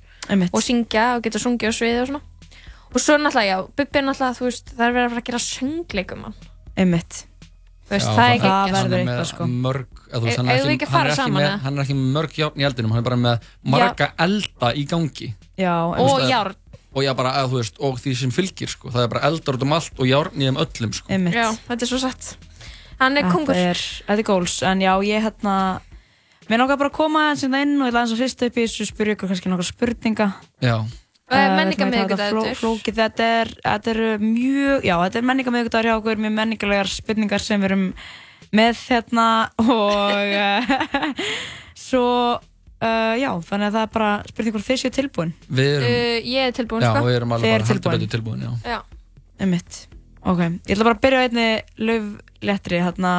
[0.52, 2.22] og syngja og geta sungið á sviði og svona
[2.94, 5.28] og svo náttúrulega, já, Bubbi er náttúrulega þú veist, það er verið að fara að
[5.30, 6.34] gera söngleikum hann
[6.76, 7.24] Einmitt.
[7.88, 9.44] Þú veist, Já, það er hann- ekki Það verður er eitthvað, sko.
[9.44, 11.60] mörg þú veist, E- hann er ekki- ekki hann er ekki saman, með-?
[11.60, 15.34] Hann er ekki mörg járn í eldinum Hann er bara með marga elda í gangi
[15.60, 16.56] Já, og veist, járn
[16.92, 18.90] og, já, bara, að, þú veist, og því sem fylgir sko.
[18.92, 21.20] það er bara eldar út um allt og járn í þeim öllum sko.
[21.32, 22.32] Já, þetta er svo satt
[23.02, 25.54] hann er kongur Þetta er, þetta er góls, en já, ég hérna,
[26.48, 28.58] mér náttúrulega bara að koma aðeins hérna inn og ég laði eins að hrista upp
[28.60, 30.28] í þessu, spyrja ykkur kannski nokkar spurninga.
[30.62, 30.76] já,
[31.32, 32.42] Uh, Eh, menningarmiðvikudagur.
[32.44, 36.90] þetta flókið, þetta er, þetta er mjög, já, þetta er menningarmiðvikudagur hjá okkur, mjög menningarlegar
[36.92, 37.84] spurningar sem við erum
[38.52, 39.26] með hérna
[39.62, 41.22] og uh,
[41.86, 42.04] svo,
[42.82, 45.32] uh, já, þannig að það er bara spurning hvort þið séu tilbúin.
[45.48, 48.44] við erum uh, ég er tilbúin já, sko við erum alveg bara heldur betur tilbúin
[48.44, 48.52] já.
[48.74, 48.78] já.
[49.42, 49.80] Einmitt.
[50.22, 51.48] Ok, ég ætla bara að byrja á einni
[51.82, 53.14] lauflettri, hérna,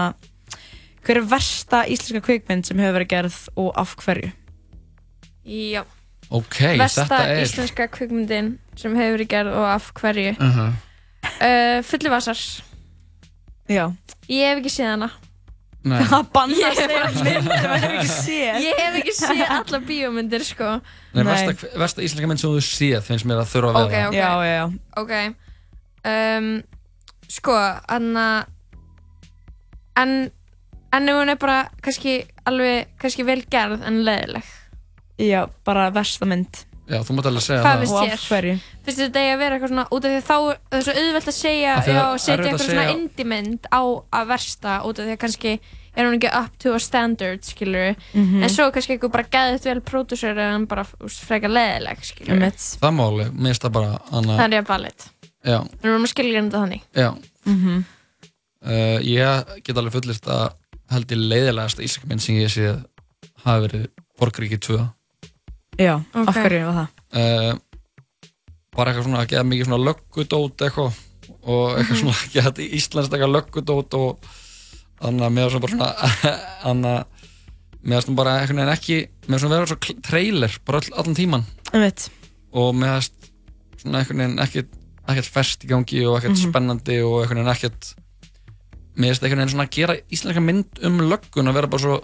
[1.04, 4.32] hver er versta íslenska kvikmynd sem hefur verið gerð og af hverju?
[5.44, 5.84] já.
[6.30, 10.70] ok, Vesta þetta er íslenska kvikmyndin sem hefur verið gerð og af hverju uh -huh.
[11.40, 12.40] uh, Fulli vasar
[13.70, 13.94] Já.
[14.28, 15.08] Ég hef ekki séð hana.
[15.84, 18.60] Það banna Ég að segja mynd sem maður hefur ekki séð.
[18.64, 21.26] Ég hef ekki séð alla bíómyndir sko Nei, Nei.
[21.28, 24.16] versta, versta íslenska mynd sem þú séð finnst mér að þurfa að Ok, vera ok.
[24.16, 24.66] Já, já, já.
[25.02, 25.14] Ok
[26.14, 26.48] um,
[27.34, 27.58] Sko,
[27.98, 28.28] anna
[30.00, 30.16] En
[30.94, 34.46] En ef hún er bara kannski alveg kannski vel gerð en leðileg
[35.24, 36.64] Já, bara versta mynd.
[36.84, 38.24] Já, þú mátt alveg segja Hvað það finnst Og þér?
[38.28, 38.56] hverju?
[38.84, 40.84] Finnst þér þetta eigi að vera eitthvað svona út af því að þá það er
[40.84, 42.84] svo auðvelt að segja Af því að já, það er setja erfitt að eitthvað svona
[42.84, 43.82] segja- indie mynd á
[44.20, 45.54] að versta út af því að kannski
[45.96, 48.44] er hún ekki up to a standard skilur Mhm.
[48.44, 52.34] en svo er kannski eitthvað bara gæðið vel pródúsör en bara úst, frekar leðileg skilur
[52.34, 52.58] Einmitt.
[52.82, 55.08] Það má alveg, mér finnst það bara hana, það er valið
[55.46, 57.10] Já, við erum að skilja þetta þannig já
[57.46, 57.86] Mhm.
[58.66, 60.52] uh, Ég get alveg fullist að
[60.92, 62.84] held ég leiðilegasta íslenska mynd sem ég séð
[63.46, 63.88] hafi verið
[64.20, 64.90] Borgríki 2
[65.80, 66.28] Já, Ok.
[66.28, 66.88] af hverju var það?
[67.20, 67.54] uh,
[68.76, 71.02] bara eitthvað svona að geða mikið svona löggudót eitthvað
[71.44, 74.28] og eitthvað svona að geða íslenskt eitthvað löggudót og
[75.04, 77.04] þannig að mér var svona bara svona þannig að
[77.84, 78.98] mér var svona bara einhvern veginn ekki
[79.28, 81.44] mér var svona verið svo kl- trailer bara all, allan tíman
[81.74, 82.08] Einmitt.
[82.54, 83.08] og mér var
[83.82, 86.50] svona einhvern veginn ekkert ekkert fest í gangi og ekkert Mhm.
[86.54, 87.94] spennandi og einhvern veginn ekkert
[88.96, 91.98] mér finnst einhvern veginn svona að gera íslenska mynd um löggun að vera bara svo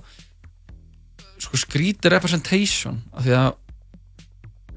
[1.39, 3.49] sko skríti representation af því að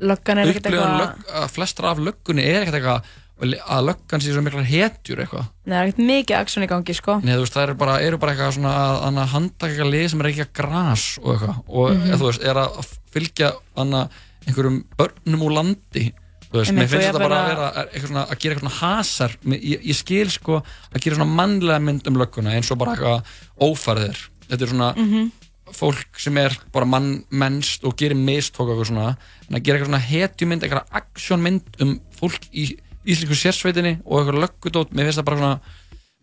[0.03, 3.11] Löggan er ekkert eitthvað, að flestra af löggunni er ekkert eitthvað
[3.43, 5.47] að löggan sé svo miklar hetjur eitthvað.
[5.67, 7.15] Neða, er ekkert mikið aksjón í gangi, sko.
[7.23, 8.73] Nei, þú veist, það eru bara, eru bara eitthvað svona
[9.09, 11.61] að, handtaka eitthvað lið sem er ekki að gras og eitthvað.
[11.69, 13.53] Og mm þú veist, er að fylgja
[13.83, 14.03] anna,
[14.47, 16.05] einhverjum börnum úr landi
[16.49, 18.81] þú veist, mér finnst þetta bara að vera er eitthvað svona, að gera eitthvað svona
[18.83, 19.37] hasar.
[19.55, 23.39] Ég, ég skil sko að gera svona mannlega mynd um lögguna eins og bara eitthvað
[23.71, 25.31] ófærðir þetta er svona Mhm.
[25.77, 29.07] Fólk sem er bara mann, mennst og gerir mistók og eitthvað svona
[29.49, 32.67] en að gera eitthvað svona hetjumynd, eitthvað actionmynd um fólk í
[33.03, 35.55] íslensku sérsveitinni og eitthvað löggudót, mér finnst það bara svona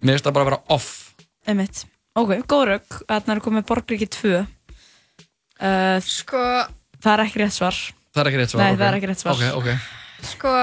[0.03, 0.89] mér finnst það bara að vera off
[1.49, 1.85] Einmitt.
[2.19, 2.95] Ok, góð rauk.
[3.07, 4.31] Þarna er komið Borgríki 2.
[5.59, 6.41] Uh, sko,
[7.01, 7.77] það er ekki rétt svar.
[8.13, 8.79] það er ekki rétt svar Nei, ok.
[8.79, 9.39] það er ekki rétt svar.
[9.39, 10.53] ok, ok, sko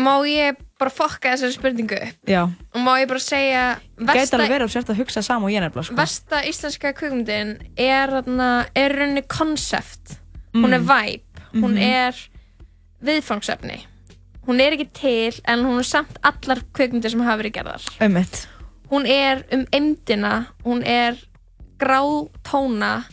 [0.00, 2.42] má ég bara fokka þessari spurningu upp Já.
[2.74, 3.64] og má ég bara segja
[4.00, 5.96] Gæti alveg verið að sérst að hugsa sama og ég nefnilega, sko.
[5.98, 8.14] versta íslenska kvikmyndin er,
[8.74, 10.16] er rauninni konsept
[10.54, 10.88] hún er Mm.
[10.88, 11.82] vibe, hún Mhm.
[11.82, 12.14] er
[13.04, 13.80] viðfangsefni
[14.48, 18.46] hún er ekki til en hún er samt allar kvikmyndir sem hafa verið gerðar Einmitt.
[18.90, 21.16] hún er um emdina hún er
[21.78, 23.04] grátóna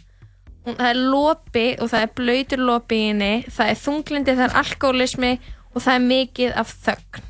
[0.66, 4.46] hún, það er lopi og það er blöytur lopi í henni það er þunglindi, það
[4.50, 5.32] er alkoholismi
[5.76, 7.24] og það er mikið af þögn.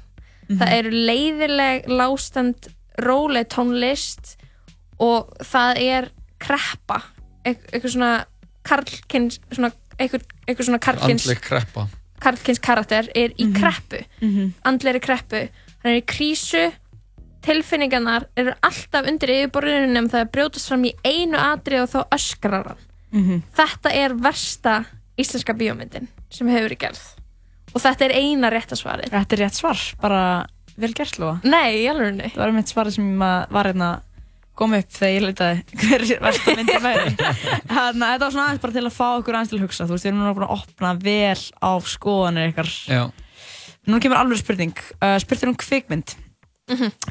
[0.47, 2.69] Það eru leiðileg lástand
[3.03, 4.37] róleg tónlist
[4.99, 6.09] og það er
[6.39, 7.01] kreppa.
[7.45, 8.11] Eit- eitthvað svona
[8.67, 10.23] karlkins svona, eitthvað,
[10.63, 10.79] svona
[11.41, 11.87] kreppa.
[12.19, 14.03] karlkins karakter er í kreppu.
[14.21, 14.53] Mhm.
[14.65, 15.49] andleiri kreppu.
[15.83, 16.71] Hann er í krísu.
[17.41, 22.07] Tilfinningarnar eru alltaf undir yfirborðinu nefn það er brjótast fram í einu atri og þá
[22.11, 22.77] öskrar hann.
[23.13, 23.43] Mhm.
[23.55, 24.85] þetta er versta
[25.17, 27.03] íslenska bíómyndin sem hefur verið gerð
[27.77, 29.13] og þetta er eina rétta svarið.
[29.13, 30.21] Þetta er rétt svar, bara
[30.77, 31.37] vel gert, Lóa.
[31.45, 33.93] nei, í alveg Það var mitt svarið sem að var hérna
[34.57, 37.11] kom upp þegar ég leitaði hver versta myndi væri.
[37.69, 39.85] Þannig að þetta var svona aðeins bara til að fá okkur aðeins til að hugsa.
[39.85, 42.71] Þú veist, við erum núna búin að opna vel á skoðanir ykkar.
[42.89, 43.03] Já.
[43.87, 44.73] Nú kemur alveg spurning.
[44.97, 46.15] Uh, Spurt er um kvikmynd.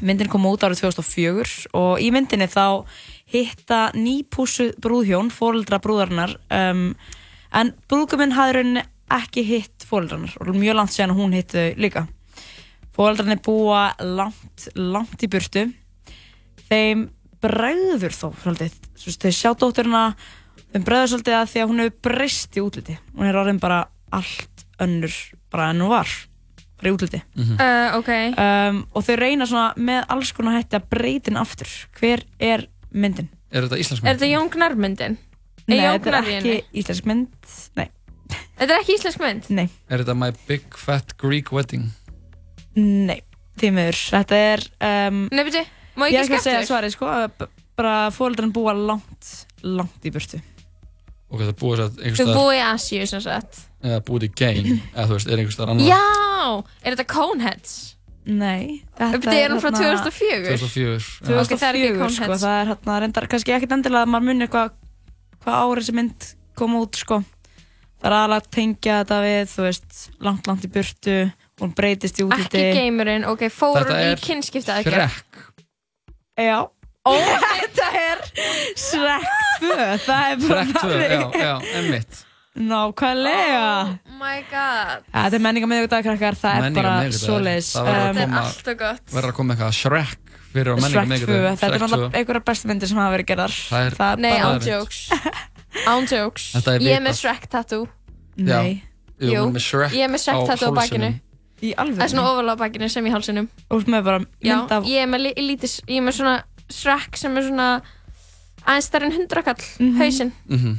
[0.05, 2.85] Myndin kom út árið 2004 og í myndinni þá
[3.33, 6.91] hitta nýpúsu brúðhjón, fóreldra brúðarinnar um,
[7.57, 8.83] en brúðguminn hafði rauninni
[9.13, 12.05] ekki hitt fóreldrarnar og mjög langt síðan hún hitt þau líka.
[12.97, 15.67] Fóreldrarnir búa langt, langt í burtu.
[16.67, 17.07] Þeim
[17.43, 18.77] bregður þó svolítið.
[18.97, 20.05] Þeir sjá dótturina,
[20.73, 22.97] þeim bregður svolítið að því að hún hefur breyst í útliti.
[23.13, 23.83] Hún er orðin bara
[24.15, 25.13] allt önnur
[25.53, 26.09] bara en hún var,
[26.77, 27.21] bara í útliti.
[27.37, 28.11] Uh, ok.
[28.33, 31.71] Um, og þau reyna svona með alls konar hætti að breytin aftur.
[31.99, 33.29] Hver er myndin?
[33.53, 35.19] Er þetta íslensk Er þetta Jón Gnarr myndin?
[35.67, 37.53] Nei, þetta er ekki íslensk mynd.
[37.77, 37.87] Nei.
[38.57, 39.47] Þetta er ekki íslensk mynd?
[39.53, 39.67] Nei.
[39.89, 41.87] Er þetta My Big Fat Greek Wedding?
[42.77, 43.19] Nei,
[43.59, 43.99] því miður.
[44.15, 44.63] Þetta er...
[44.81, 45.63] Um, Nei, beti,
[45.97, 47.11] má ég ég ekki ekki að segja svarið, sko.
[47.77, 49.33] Bara fóreldrarinn búa langt,
[49.65, 50.39] langt í burtu.
[51.27, 53.57] Og þetta búið sér einhvers Þau staðar búið í Asíu sem sagt.
[53.83, 56.03] eða búið í Gain eða þú veist, er einhvers staðar annar Já!
[56.87, 57.73] Er þetta Coneheads?
[58.27, 58.77] Nei.
[58.97, 60.55] Þetta er hún frá hérna- 2004?
[60.55, 61.27] 2004 já.
[61.27, 62.45] 2004, Ok, það er ekki sko, Coneheads.
[62.45, 64.71] það er hérna reyndar kannski ekkert endilega að maður muni hvað
[65.43, 67.19] hva árið sem mynd kom út, sko.
[67.97, 71.15] Það er aðalega að tengja þetta við, þú veist, langt, langt í burtu,
[71.61, 72.59] hún breytist í útliti.
[72.61, 75.15] Ekki geimurinn, ok, fór Þetta hún í er kynskipta aðgerð?
[75.17, 75.41] Shrek.
[76.37, 76.57] Já.
[77.07, 77.11] Ó,
[77.57, 78.23] þetta er
[78.77, 79.27] Shrek
[79.63, 79.73] 2,
[80.05, 82.23] það er bara Shrek 2, já, já, emmitt
[82.57, 83.65] Nákvæmlega.
[84.09, 85.03] Oh my god.
[85.13, 87.27] Ja, þetta er menninga miðvikudag, krakkar, það er Menningar bara miðvikudagur.
[87.27, 87.67] svoleiðis.
[87.75, 89.03] Það verður að Um, koma- alltaf gott.
[89.13, 90.15] verður að koma eitthvað Shrek
[90.53, 91.59] fyrir á menningar Shrek 2, miðvikudag.
[91.61, 92.17] þetta er náttúrulega 2.
[92.21, 93.53] einhverjar bestu myndir sem hafa verið gerðar.
[93.69, 94.99] Það er- Nei, án jokes.
[95.85, 96.51] Án jokes.
[96.55, 97.87] Þetta er Ég er með Shrek tattoo.
[98.37, 98.83] Nei.
[99.19, 101.11] Jú, Jú, hún er með Shrek ég er með Shrek tattoo á bakinu.
[101.61, 101.97] Í alveg?
[101.97, 103.47] Það er svona ofalega á bakinu sem í hálsinum.
[103.73, 104.83] Og með bara Já, mynd af...
[104.85, 106.35] ég er með li- lítið, ég er með svona
[106.69, 107.67] Shrek sem er svona
[108.67, 109.97] aðeins stærri en hundrakall, Mhm.
[110.01, 110.31] hausinn.
[110.49, 110.77] Mhm.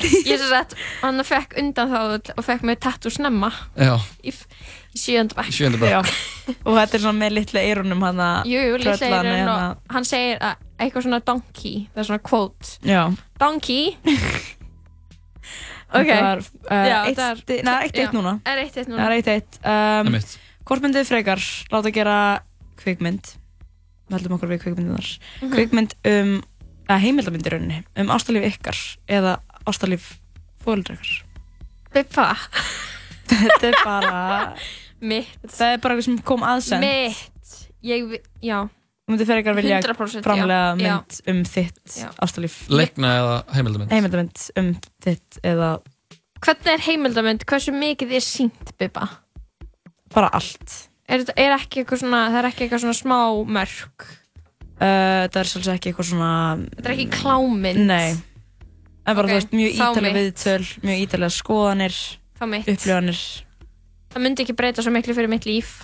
[0.00, 1.98] Ég er svo sett, hann fekk undan þá
[2.38, 3.98] og fekk mig tattoo snemma Já.
[4.24, 4.46] í, f-
[4.90, 5.50] í sjönda bekk.
[5.52, 5.92] Í sjöunda bekk.
[5.92, 6.00] Já.
[6.66, 8.48] Og þetta er svona með litlu eirunum hann að...
[8.50, 9.54] Jú, jú, litla hérna.
[9.54, 12.64] og hann segir að eitthvað svona donkey, það er svona quote.
[12.88, 13.02] Já.
[13.38, 13.84] Donkey.
[15.98, 16.10] ok.
[16.10, 18.32] Þetta var, uh, Já, eitt, þetta er- Nei, eitt eitt núna.
[18.44, 19.00] er eitt eitt núna.
[19.02, 19.52] Það er eitt eitt.
[19.62, 20.06] Um,
[20.70, 21.40] hvort myndið frekar
[21.74, 22.16] láta gera
[22.80, 23.24] kvikmynd?
[24.10, 25.08] Við heldum okkur við kvikmyndunar.
[25.40, 25.52] Mhm.
[25.54, 26.32] Kvikmynd um,
[26.88, 29.32] eða heimildamynd í rauninni, um ástalíf ykkar eða
[29.70, 30.04] ástalíf
[30.64, 31.12] fóreldra ykkar.
[31.94, 32.26] Bippa.
[33.30, 34.20] Þetta er bara...
[35.00, 35.38] Mitt.
[35.48, 36.84] Það er bara eitthvað sem kom aðsend.
[36.84, 37.54] Mitt.
[37.86, 38.58] Ég, já.
[38.68, 40.24] Þú myndir frekar vilja 100% já.
[40.26, 40.96] framlega Já.
[41.00, 42.10] mynd um þitt Já.
[42.22, 42.58] ástalíf.
[42.70, 44.68] Leikna eða heimildamönd Heimildamynd um
[45.02, 45.70] þitt eða
[46.40, 47.42] Hvernig er heimildamönd?
[47.48, 49.08] Hversu mikið er sínt, Bippa?
[50.14, 50.76] bara allt.
[51.10, 53.18] Er, þetta- er ekki eitthvað svona, það er ekki eitthvað svona smá
[53.58, 54.06] mörg?
[54.80, 56.30] Uh, þetta er svolítið ekki eitthvað svona...
[56.76, 57.82] Þetta er ekki klámynd?
[57.90, 58.08] Nei.
[59.10, 60.18] En bara, Ok, þú veist, mjög þá ítalega mitt.
[60.20, 61.98] viðtöl, mjög ítalega skoðanir,
[62.40, 63.20] Upplifanir.
[64.10, 65.74] Það myndi ekki breyta svo miklu fyrir mitt líf.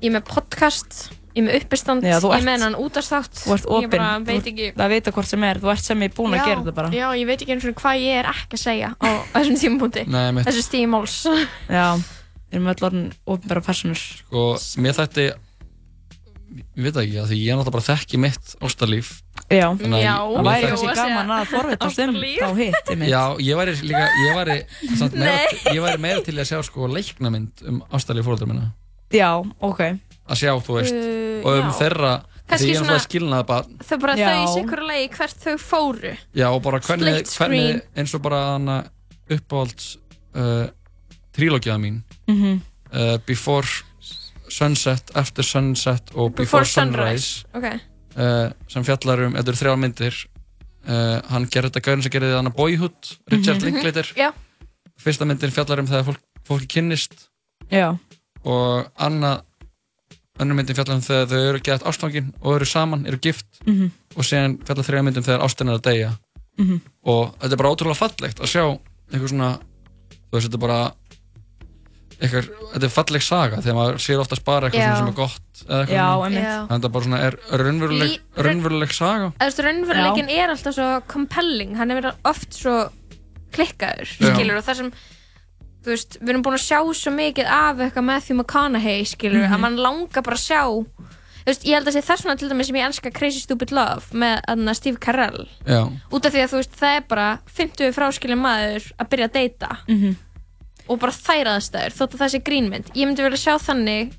[0.00, 0.98] Ég er með podcast,
[1.34, 3.42] ég er með uppistand, Já, þú ég er með hennan útastátt.
[3.50, 4.70] Ég bara veit ekki.
[4.76, 6.92] Það veit að hvort sem er, þú ert sem ég búin að gera þetta bara.
[6.94, 10.06] Já, ég veit ekki eins og hvað ég er ekki að segja á þessum tímapunkti.
[10.12, 10.48] Nei, mitt.
[10.48, 11.16] Þessu stíði máls.
[11.80, 14.04] Já, við erum öll orðin ofinbæra personur.
[14.22, 14.46] Sko,
[14.84, 15.26] mér þætti
[16.60, 19.10] ég veit ekki, af því ég er náttúrulega bara þekki mitt ástarlíf
[19.50, 20.14] Já, Þannig að Já.
[20.30, 22.90] það væri kannski gaman að forvitast um þá hitt.
[23.10, 24.56] Já, ég væri líka, ég væri
[25.00, 28.68] samt meira, ég væri meira til að sjá sko leiknamynd um ástarlíf fólkdra minna
[29.10, 29.80] Já, ok.
[30.30, 31.74] að sjá, þú veist, Uh, og um já.
[31.80, 32.12] þeirra
[32.50, 34.28] því ég er svona- náttúrulega skilnað bara, Þau bara Já.
[34.28, 36.16] þau í sikkur lagi hvert þau fóru.
[36.34, 38.84] já, og bara hvernig, hvernig eins og bara hana
[39.30, 39.96] uppáhalds
[40.34, 40.66] uh,
[41.34, 42.60] trílógiða mín Mhm.
[42.92, 43.66] uh, Before
[44.48, 47.80] Sunset, After Sunset og Before, Before Sunrise, Sunrise, ok.
[48.16, 50.16] Uh, sem fjallar um, þetta eru þrjár myndir
[50.88, 53.64] uh, hann gerði þetta gaurin sem gerði hana Boyhood, Richard Mhm.
[53.70, 54.32] Linklater Já.
[55.00, 57.28] fyrsta myndin fjallar um þegar fólk, fólki kynnist
[57.70, 57.96] Já.
[58.44, 59.42] og annað
[60.40, 63.90] önnur myndin fjallar um þegar þau eru gett ástfangin og eru saman, eru gift Mhm.
[64.16, 66.12] og síðan fjallar þrjá myndin þegar ástin er að deyja
[66.58, 66.80] Mhm.
[67.04, 68.64] og þetta er bara ótrúlega fallegt að sjá
[69.12, 69.58] eitthvað svona
[70.30, 70.92] þú veist, þetta er bara
[72.20, 74.90] eitthvað, þetta er falleg saga þegar maður sér oftast bara eitthvað Já.
[74.90, 76.26] svona sem er gott eða eitthvað Já, svona.
[76.26, 76.42] einmitt.
[76.44, 76.56] Já.
[76.60, 80.74] Þannig að þetta bara svona er raunveruleg, Lí- raunveruleg saga Þú veist, raunveruleikin er alltaf
[80.74, 82.76] svo compelling, hann er verið oft svo
[83.52, 84.34] klikkaður, Já.
[84.34, 84.90] skilur, og það sem,
[85.84, 89.54] þú veist, við erum búin að sjá svo mikið af eitthvað Matthew McConaughey, skilur, Mhm.
[89.56, 90.62] að mann langar bara að sjá,
[91.40, 93.72] þú veist, ég held að sé þess vegna til dæmis sem ég elska Crazy Stupid
[93.72, 97.38] Love með aðna Steve Carell, Já, út af því að þú veist, það er bara
[97.48, 100.16] 50 fráskilin maður að byrja að deyta Mhm.
[100.88, 102.90] Og bara þær aðstæður, þótt að það sé grínmynd.
[102.94, 104.16] Ég myndi vilja sjá þannig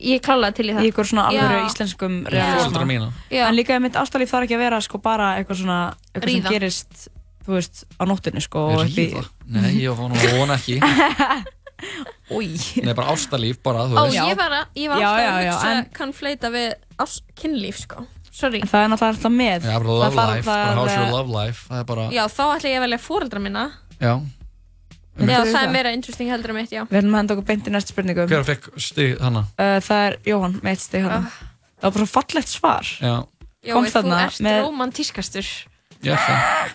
[0.00, 0.84] Ég klálega til í það.
[0.86, 1.42] Í ykkur svona Já.
[1.66, 3.10] íslenskum realisma.
[3.36, 5.80] En líka mitt ástalíf þarf ekki að vera sko bara eitthvað svona
[6.14, 6.50] eitthvað sem Ríða.
[6.54, 7.08] gerist
[7.44, 9.26] þú veist á nóttinu sko Ríða?
[9.44, 10.80] Nei, ég var nú að vona ekki
[12.30, 15.44] Nei, bara ástalíf, bara, þú Ó, ég var, að, ég var Já, alltaf já, að
[15.44, 16.68] já, hugsa en- konfleita við
[17.04, 18.04] ás- kynlíf, sko.
[18.30, 18.60] Sorry.
[18.62, 19.64] Það er náttúrulega alltaf með.
[19.66, 21.64] Já, bara love life, bara how's your love life?
[21.68, 23.64] Það er bara, Já, þá ætla ég að velja fóreldra minna
[24.00, 24.12] já
[25.20, 26.84] Já, það er meira interesting heldur en mitt, já.
[26.88, 28.26] Við erum að henda okkur beint í næstu spurningu.
[28.30, 29.42] Hver fekk stig hana?
[29.58, 31.20] uh, það er Jóhann með eitt stig hana.
[31.80, 32.90] Það var bara svo fallegt svar.
[33.00, 33.14] Já,
[33.60, 35.48] Já, Komst þú þarna ert með- romantískastur
[36.06, 36.72] ég er það.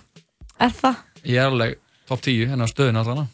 [0.68, 0.96] Er það?
[1.26, 1.78] Ég er alveg
[2.08, 3.28] top 10 hennar stöðin allan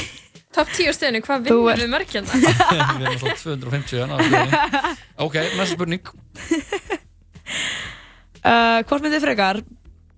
[0.56, 2.32] Top 10 stöðinu, hvað ert- við mörgjanda?
[2.40, 4.96] Við erum alltaf 250 hennar stöðin
[5.26, 6.08] Ok, næsta spurning.
[8.44, 9.58] Uh, hvort myndið frekar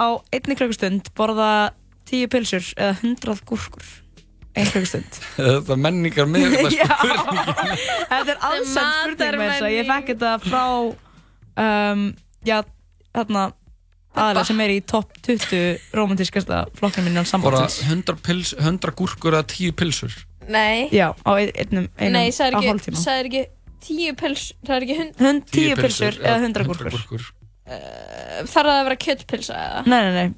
[0.02, 1.70] á einni klukkustund borða
[2.10, 3.84] 10 pilsur eða 100 gúrkur
[4.56, 6.88] einn klukkustund Það er menningar með Já.
[8.10, 10.64] Þetta er aðsend spurning með þess að ég fekk þetta frá
[11.66, 12.04] um,
[12.46, 12.58] já,
[13.16, 13.44] þarna
[14.16, 17.82] aðalega sem er í topp 20 romantískasta flokknum minna Bara sambandsins.
[17.90, 20.14] 100, pils, 100 gúrkur eða 10 pilsur?
[20.48, 20.86] Nei.
[20.94, 23.02] Já, á ein- einnum, einum Nei, það er á ekki, hálftíma.
[23.02, 23.42] það er ekki
[23.86, 27.26] 10 pils, það er ekki hund Hund, 10 pilsur eða 100 gúrkur.
[27.66, 29.82] uh, Þarf það að vera kjöttpilsa eða?
[29.90, 30.34] Nei, nei, nei.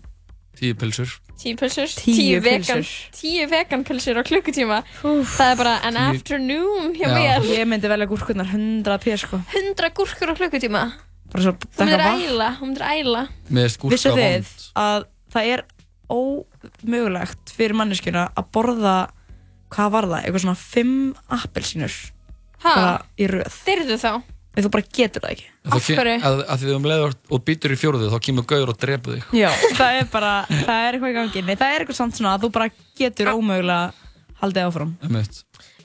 [0.59, 2.83] 10 pilsur 10 pilsur, 10 10 vegan.
[3.15, 4.81] 10 vegan pilsur á klukkutíma.
[5.03, 7.15] Það er bara an Tíu- afternoon hjá Já.
[7.15, 7.47] mér.
[7.47, 9.39] Ég myndi velja gúrkurnar 100 pér sko.
[9.55, 10.83] 100 gúrkur á klukkutíma.
[11.31, 13.23] Bara svo Þú myndir æla, þú myndir æla.
[13.93, 15.65] Vissu þið að það er
[16.09, 18.95] ómögulegt fyrir manneskjuna að borða
[19.75, 20.93] hvað var það, eitthvað svona 5
[21.39, 21.97] appelsínur
[22.65, 22.73] Ha?
[22.75, 23.59] bara í röð.
[23.69, 24.13] Dyrðu þá?
[24.59, 25.47] Ef þú bara getur það ekki.
[25.69, 26.17] Af hverju?
[26.27, 29.15] Að, að því þú um leiður og býtur í fjóruðu þá kemur gauður og drepa
[29.15, 29.29] þig.
[29.39, 29.49] Já,
[29.79, 31.43] það er bara, það er eitthvað í gangi.
[31.47, 34.09] Nei, það er eitthvað samt svona að þú bara getur ómögulega
[34.43, 34.91] haldið áfram.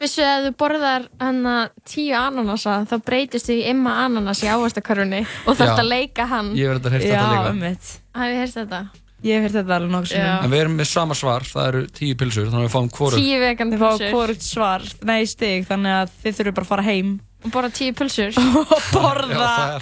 [0.01, 1.53] Vissu að þú borðar hana
[1.89, 6.51] 10 ananasa þá breytist í imma ananas í ávastakarfunni og þarft að leika hann.
[6.57, 7.45] Ég hef þetta heyrt þetta líka.
[7.45, 8.81] Já, ummitt Hafið þið heyrst þetta?
[9.23, 10.31] Ég hef heyrt þetta alveg nokkuð Já.
[10.43, 13.21] En við erum með sama svar, það eru 10 pilsur þannig að við fáum hvoru
[13.21, 16.71] 10 vegan Þið fá pulsur hvorugt svar, nei stig Þannig að þið þurfum bara að
[16.73, 17.13] fara heim
[17.43, 18.37] og borða 10 pulsur.
[18.63, 19.79] Og borða.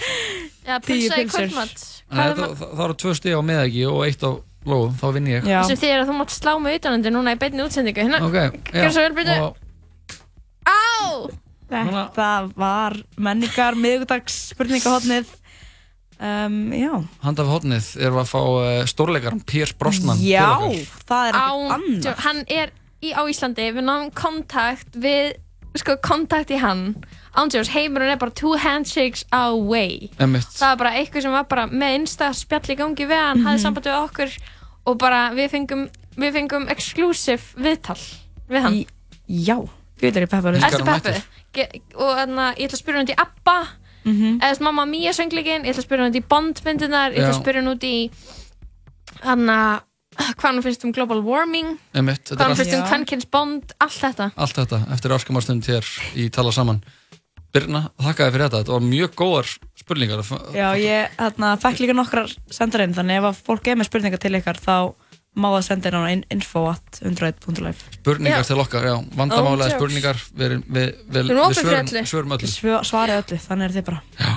[0.66, 1.34] Já, 10 pulsa í pylsur.
[1.38, 4.32] kvöldmatt Nei, það, það, það eru tvö stig á meðæki og eitt á
[4.68, 5.46] lóðum, þá vinn ég.
[5.70, 8.04] Sem þýðir að þú mátt slá mig utanandi núna í beinni útsendingu.
[8.04, 9.62] Hérna, Ok, gjör svo vel byrju og
[10.68, 10.82] Á!
[11.72, 12.28] Þetta
[12.60, 15.30] var menningar miðugdags spurningahotnið
[16.20, 16.92] um, Já.
[17.24, 20.50] Handa við hotnið erum við að fá uh, stórleikaran Piers Brosnan Já,
[21.08, 22.20] það er ekkert Án- annað.
[22.28, 25.32] Hann er í, á Íslandi, við náðum kontakt við,
[25.80, 26.84] sko, kontakt í hann
[27.36, 30.10] Ándjós, heimurinn er bara two handshakes away.
[30.20, 30.48] Einmitt.
[30.52, 33.58] Það var bara eitthvað sem var bara með einsta spjall í gangi við hann, hafði
[33.58, 33.62] Mhm.
[33.64, 34.38] samband við okkur
[34.88, 38.00] og bara við fengum, við fengum exclusive viðtal
[38.50, 38.86] við hann.
[39.30, 39.58] Já,
[40.02, 41.22] við erum?
[41.54, 43.68] Ge- Og þannig að ég ætla að spyrja hann út í ABBA.
[44.04, 44.40] Mhm.
[44.42, 47.34] eða þess Mamma Mia söngleikin ég ætla að spyrja hann út í Bond-myndunar ég ætla
[47.36, 48.10] að spyrja hann út í
[49.22, 49.82] hann að
[50.18, 53.26] hvað hann finnst um global warming Einmitt, þetta hvað er hann finnst um allt, Kvenkins
[53.30, 54.32] Bond allt þetta.
[54.38, 55.86] Allt þetta eftir askamarstund hér
[56.18, 56.82] í Tala Saman
[57.52, 59.48] Birna, þakka þér fyrir þetta, þetta var mjög góðar
[59.82, 60.22] spurningar.
[60.56, 64.22] Já, ég hérna, fekk líka nokkrar sendar inn Þannig ef að fólk er með spurningar
[64.24, 64.76] til ykkar Þá
[65.42, 68.48] má það senda inn á in- info at 101.life Spurningar Já.
[68.52, 69.80] til okkar, já, vandamálega Ándjóks.
[69.80, 72.06] spurningar við, við, við, Við svörum, öllu.
[72.08, 72.48] svörum öllu.
[72.52, 74.02] Svö- Svarið öllu, þannig er þið bara.
[74.20, 74.32] Já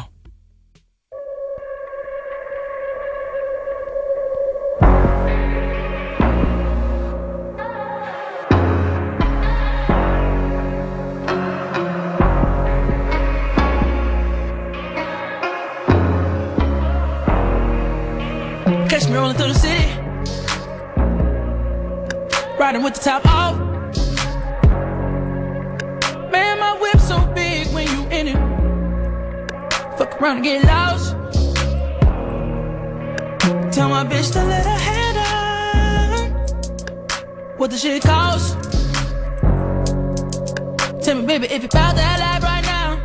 [30.24, 31.10] Around and get lost.
[33.74, 36.30] Tell my bitch to let her head down.
[37.58, 38.56] What the shit cost?
[41.04, 42.96] Tell me, baby, if you found that life right now.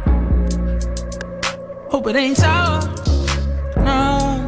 [1.89, 2.79] Hope it ain't sour.
[3.83, 4.47] No.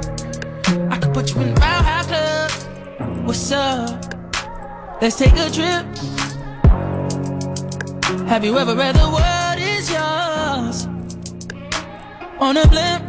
[0.89, 2.51] I could put you in the High Club.
[3.27, 4.15] What's up?
[5.01, 5.85] Let's take a trip.
[8.29, 9.30] Have you ever read the world
[12.41, 13.07] On a blimp.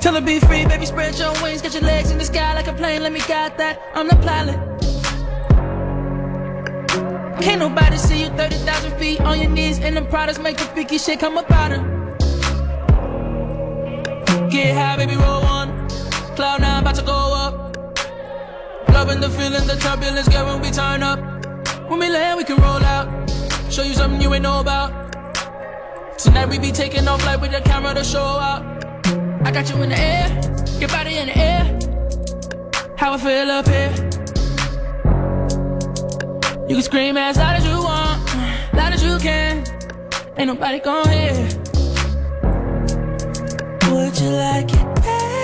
[0.00, 1.62] Tell her be free, baby, spread your wings.
[1.62, 3.04] Get your legs in the sky like a plane.
[3.04, 3.80] Let me guide that.
[3.94, 4.58] I'm the pilot.
[7.40, 9.78] Can't nobody see you 30,000 feet on your knees.
[9.78, 11.78] And the products make the freaky shit come up out her.
[14.50, 15.88] Get high, baby, roll one.
[16.34, 17.76] Cloud nine, about to go up.
[18.88, 21.20] Loving the feeling, the turbulence, get when we turn up.
[21.88, 23.30] When we land, we can roll out.
[23.70, 24.99] Show you something you ain't know about.
[26.22, 28.62] Tonight we be taking off like with the camera to show up.
[29.42, 30.28] I got you in the air,
[30.78, 31.78] your body in the air.
[32.98, 33.90] How I feel up here.
[36.68, 38.22] You can scream as loud as you want,
[38.74, 39.64] loud as you can.
[40.36, 41.32] Ain't nobody gon' hear.
[43.90, 45.40] Would you like it better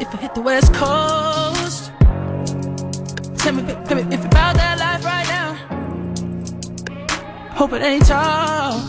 [0.00, 1.92] if I hit the West Coast?
[3.36, 3.79] Tell me, tell
[7.60, 8.80] Hope it ain't tall.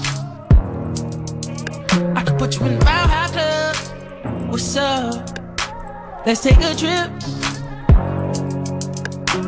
[2.16, 3.76] I could put you in Mile High Club.
[4.50, 5.38] What's up?
[6.26, 7.12] Let's take a trip.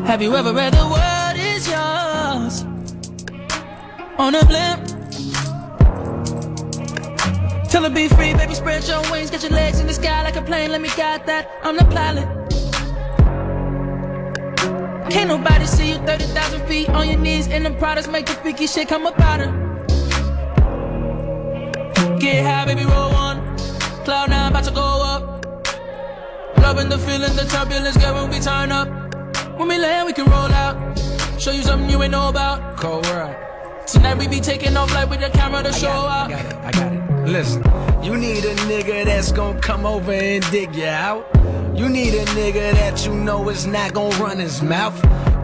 [0.04, 2.64] Have you ever read the world is yours?
[4.18, 4.88] On a blimp.
[7.70, 10.36] Tell her be free, baby, spread your wings, get your legs in the sky like
[10.36, 12.43] a plane, let me guide that, I'm the pilot.
[15.10, 18.66] Can't nobody see you 30,000 feet on your knees in the products, make the freaky
[18.66, 19.50] shit come up out her.
[22.18, 23.56] Get high, baby, roll one.
[24.04, 25.46] Cloud nine, about to go up.
[26.58, 28.88] Loving the feeling, the turbulence, girl, when we turn up.
[29.58, 30.98] When we land, we can roll out.
[31.38, 32.76] Show you something you ain't know about.
[32.78, 33.53] Cold world.
[33.86, 36.32] Tonight we be taking off like with the camera to show out.
[36.32, 37.28] I got it.
[37.28, 37.62] Listen,
[38.02, 41.28] you need a nigga that's gonna come over and dig you out.
[41.76, 44.96] You need a nigga that you know is not gonna run his mouth.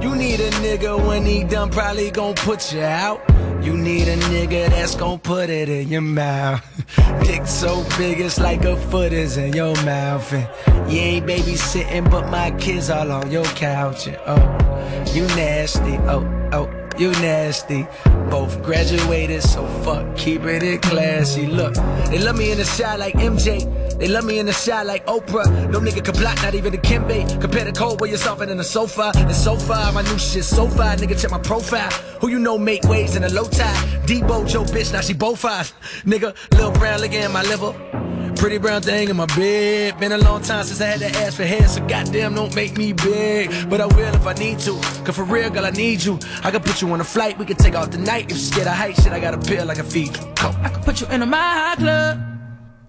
[0.02, 3.20] You need a nigga when he done probably gonna put you out.
[3.62, 6.64] You need a nigga that's gonna put it in your mouth.
[7.22, 10.32] Dick so big it's like a foot is in your mouth.
[10.32, 14.06] And you ain't babysitting, but my kids all on your couch.
[14.06, 15.98] And oh, you nasty.
[16.08, 17.86] Oh, oh, you nasty.
[18.30, 21.46] Both graduated, so fuck keeping it classy.
[21.46, 23.98] Look, they love me in the shot like MJ.
[23.98, 25.70] They love me in the shot like Oprah.
[25.70, 27.40] No nigga can block, not even the Kimbe.
[27.40, 29.12] Compare the cold where you're softer than the sofa.
[29.14, 30.96] And so far, my new shit so far.
[30.96, 31.90] Nigga, check my profile.
[32.20, 33.76] Who you know make waves in a low tide?
[34.06, 35.72] Debo, Joe, bitch, now she both five.
[36.04, 38.09] Nigga, Lil Brown licking in my liver.
[38.36, 39.98] Pretty brown thing in my bed.
[39.98, 42.76] Been a long time since I had to ask for head, so goddamn don't make
[42.76, 43.68] me big.
[43.68, 44.72] But I will if I need to.
[45.04, 46.18] Cause for real, girl, I need you.
[46.42, 48.24] I can put you on a flight, we can take off the night.
[48.24, 50.14] If you're scared of height, shit, I got a pill like a feed.
[50.36, 50.54] Go.
[50.62, 52.20] I could put you in a my high club.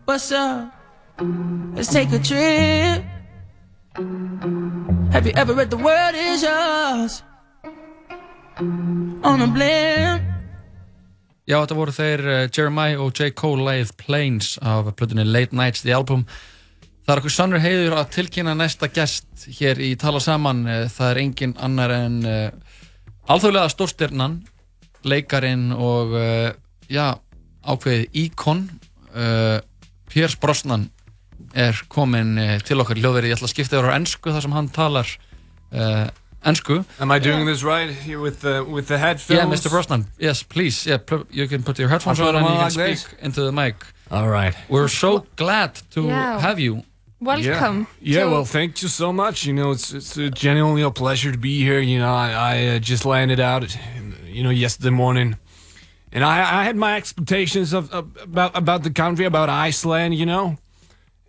[0.06, 0.74] What's up?
[1.74, 3.04] Let's take a trip.
[5.12, 7.24] Have you ever read The World Is Yours?
[9.24, 10.31] On a blimp.
[11.52, 13.34] Já, þetta voru þeir uh, Jeremiah og J.
[13.36, 16.22] Cole leið Planes af plötunni Late Nights The Album.
[17.04, 20.62] Það er okkur sannur heiður að tilkynna næsta gest hér í Tala Saman.
[20.64, 22.78] Eh, Það er engin annar en uh,
[23.28, 24.38] alþjóðlega stórstyrnan,
[25.04, 26.54] leikarin og uh,
[26.88, 27.20] já,
[27.68, 28.64] ákveðið íkon.
[30.08, 30.86] Piers Brosnan
[31.52, 33.34] er komin til okkar í hljóðverið.
[33.34, 35.12] Ég ætla að skipta yfir á ennsku þar sem hann talar
[36.44, 39.38] Am I doing this right here with the with the headphones?
[39.40, 39.70] Yeah, Mr.
[39.70, 40.06] Brosnan.
[40.18, 40.86] Yes, please.
[40.90, 43.06] Yeah, pl- you can put your headphones on and you can like speak this?
[43.22, 43.76] into the mic.
[44.10, 44.56] All right.
[44.70, 46.40] We're so glad to Yeah.
[46.40, 46.84] have you.
[47.20, 47.86] Welcome.
[48.02, 49.46] Yeah, to- well, thank you so much.
[49.46, 51.80] You know, it's it's uh, genuinely a pleasure to be here.
[51.80, 53.78] You know, I, I uh, just landed out,
[54.26, 55.38] you know, yesterday morning,
[56.12, 60.16] and I, I had my expectations of, of about about the country, about Iceland.
[60.16, 60.58] You know,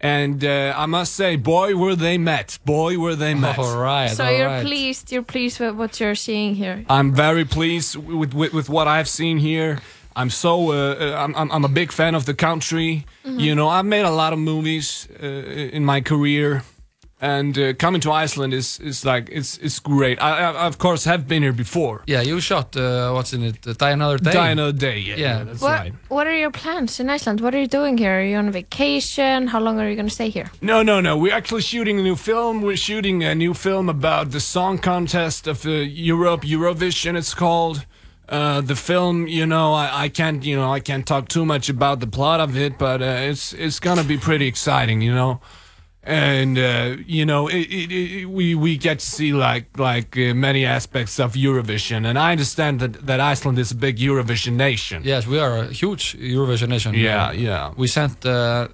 [0.02, 2.58] and uh, I must say, boy, were they met!
[2.64, 3.58] Boy, were they met!
[3.58, 4.10] All right.
[4.10, 5.12] So you're pleased.
[5.12, 6.84] You're pleased with what you're seeing here.
[6.88, 9.78] I'm very pleased with, with, with what I've seen here.
[10.14, 13.04] I'm so uh, uh, I'm, I'm I'm a big fan of the country.
[13.24, 13.40] Mhm.
[13.40, 15.26] You know, I've made a lot of movies uh,
[15.76, 16.62] in my career,
[17.22, 20.20] and uh, coming to Iceland is is like it's it's great.
[20.20, 22.02] I, I of course have been here before.
[22.06, 23.64] Yeah, you shot uh, what's in it?
[23.66, 24.32] Uh, Die Another Day.
[24.32, 25.92] Die Another Day, yeah, yeah, that's what right.
[26.08, 27.40] What are your plans in Iceland?
[27.40, 28.18] What are you doing here?
[28.18, 29.46] Are you on vacation?
[29.46, 30.50] How long are you going to stay here?
[30.60, 31.16] No, no, no.
[31.16, 32.60] We're actually shooting a new film.
[32.60, 37.16] We're shooting a new film about the song contest of uh, Europe, Eurovision.
[37.16, 37.86] It's called.
[38.28, 41.68] Uh, the film, you know, I, I can't, you know, I can't talk too much
[41.68, 45.40] about the plot of it, but uh, it's it's gonna be pretty exciting, you know.
[46.04, 50.34] And uh, you know, it, it, it, we we get to see like like uh,
[50.34, 55.02] many aspects of Eurovision, and I understand that that Iceland is a big Eurovision nation.
[55.04, 56.94] Yes, we are a huge Eurovision nation.
[56.94, 57.72] Yeah, yeah.
[57.76, 58.68] We sent uh,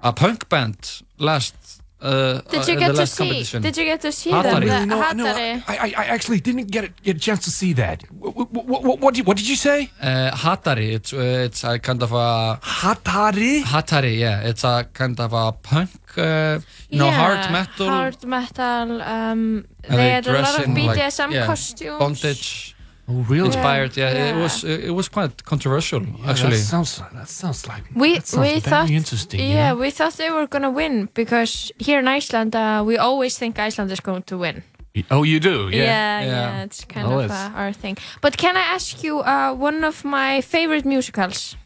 [0.00, 1.77] a punk band last.
[2.00, 3.24] Uh, Did you uh, get the to last see?
[3.24, 3.62] competition.
[3.62, 4.66] Did you get to see Hatari.
[4.68, 4.68] them?
[4.68, 5.64] The No, no, Hatari.
[5.66, 8.02] I, I, I actually didn't get a, get a chance to see that.
[8.12, 9.90] What, what, what, what, did, what did you say?
[10.00, 13.62] Uh, Hatari, it's uh, it's a kind of a Hatari.
[13.62, 17.88] Hatari, yeah, it's a kind of a punk, uh, you know, Yeah, hard metal.
[17.88, 19.02] Hard metal.
[19.02, 21.98] Um, and they had a dress lot of in, like, BDSM yeah, costumes.
[21.98, 22.76] bondage.
[23.10, 23.46] Oh, really?
[23.46, 24.12] Inspired, yeah.
[24.12, 24.36] Yeah.
[24.36, 26.56] It was it was quite controversial, Yeah, actually.
[26.58, 29.40] That sounds, that sounds like We that sounds we very thought interesting.
[29.40, 33.58] yeah, we thought they were gonna win because here in Iceland uh, we always think
[33.58, 34.62] Iceland is going to win.
[35.10, 35.68] Oh, you do?
[35.70, 36.26] Yeah, Yeah.
[36.26, 37.96] yeah, it's kind Oh, of it's- uh, our thing.
[38.20, 41.56] But can I ask you, uh, one of my favorite musicals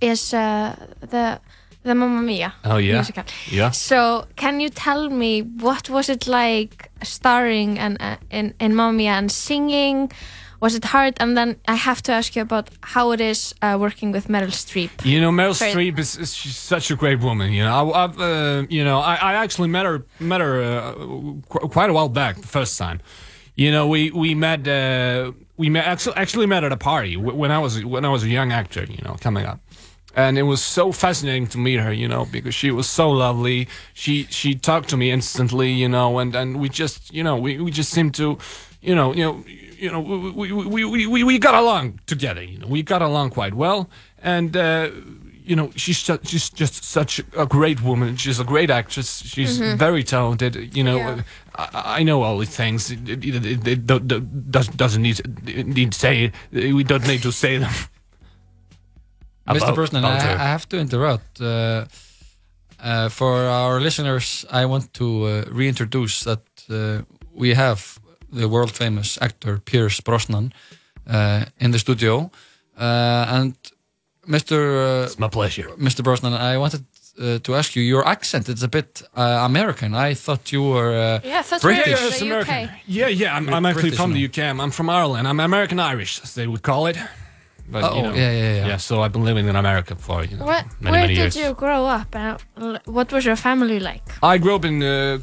[0.00, 0.74] is uh,
[1.10, 1.38] the
[1.82, 2.94] the Mamma Mia Oh, yeah.
[2.94, 3.24] musical.
[3.50, 3.70] Yeah.
[3.72, 8.92] So can you tell me what was it like starring and uh, in in Mamma
[8.92, 10.10] Mia and singing?
[10.62, 11.14] Was it hard?
[11.20, 14.50] And then I have to ask you about how it is uh, working with Meryl
[14.52, 14.90] Streep.
[15.04, 15.54] You know, Meryl.
[15.54, 17.50] Streep is, is she's such a great woman.
[17.52, 20.92] You know, I, I've uh, you know I, I actually met her met her uh,
[21.48, 23.00] qu- quite a while back the first time.
[23.54, 27.50] You know, we we met uh, we met actually actually met at a party when
[27.50, 28.84] I was when I was a young actor.
[28.84, 29.58] You know, coming up.
[30.16, 33.68] And it was so fascinating to meet her, you know, because she was so lovely.
[33.94, 37.58] She she talked to me instantly, you know, and, and we just, you know, we,
[37.60, 38.36] we just seemed to,
[38.80, 39.44] you know, you know,
[39.78, 42.42] you know, we, we, we, we, we, got along together.
[42.42, 43.88] You know, we got along quite well,
[44.22, 44.90] and uh,
[45.44, 48.16] you know, she's just, she's just such a great woman.
[48.16, 49.22] She's a great actress.
[49.24, 49.78] She's Mhm.
[49.78, 50.76] very talented.
[50.76, 51.22] You know, Yeah.
[51.54, 52.90] I, I know all these things.
[52.90, 55.20] It, it, it, it do- do- does- doesn't need
[55.66, 56.32] need to say.
[56.52, 57.70] We don't need to say them.
[59.54, 59.62] Mr.
[59.62, 60.16] About- Brosnan, I.
[60.34, 61.40] I have to interrupt.
[61.40, 61.84] Uh,
[62.82, 67.02] uh, for our listeners, I want to uh, reintroduce that uh,
[67.34, 67.98] we have
[68.32, 70.52] the world famous actor Pierce Brosnan
[71.06, 72.30] uh, in the studio.
[72.78, 73.54] Uh, and
[74.26, 74.54] Mr.
[75.02, 75.68] Uh, it's my pleasure.
[75.78, 76.02] Mr.
[76.02, 76.84] Brosnan, I wanted
[77.20, 78.48] uh, to ask you your accent.
[78.48, 79.94] It's a bit uh, American.
[79.94, 81.86] I thought you were uh, Yeah, I thought British.
[81.86, 82.64] you were Yes, the American.
[82.64, 82.70] UK.
[82.86, 83.36] Yeah, yeah.
[83.36, 84.16] I'm, I'm actually British, from no?
[84.16, 84.38] the UK.
[84.50, 85.26] I'm, I'm from Ireland.
[85.28, 86.96] I'm American Irish, as they would call it.
[87.72, 88.66] But, Oh, you know, yeah, yeah, yeah.
[88.68, 91.20] Yeah, so I've been living in America for you know, What, many, where many did
[91.20, 91.36] years.
[91.36, 92.14] you grow up?
[92.16, 92.38] And
[92.86, 94.02] what was your family like?
[94.22, 95.18] I grew up in uh,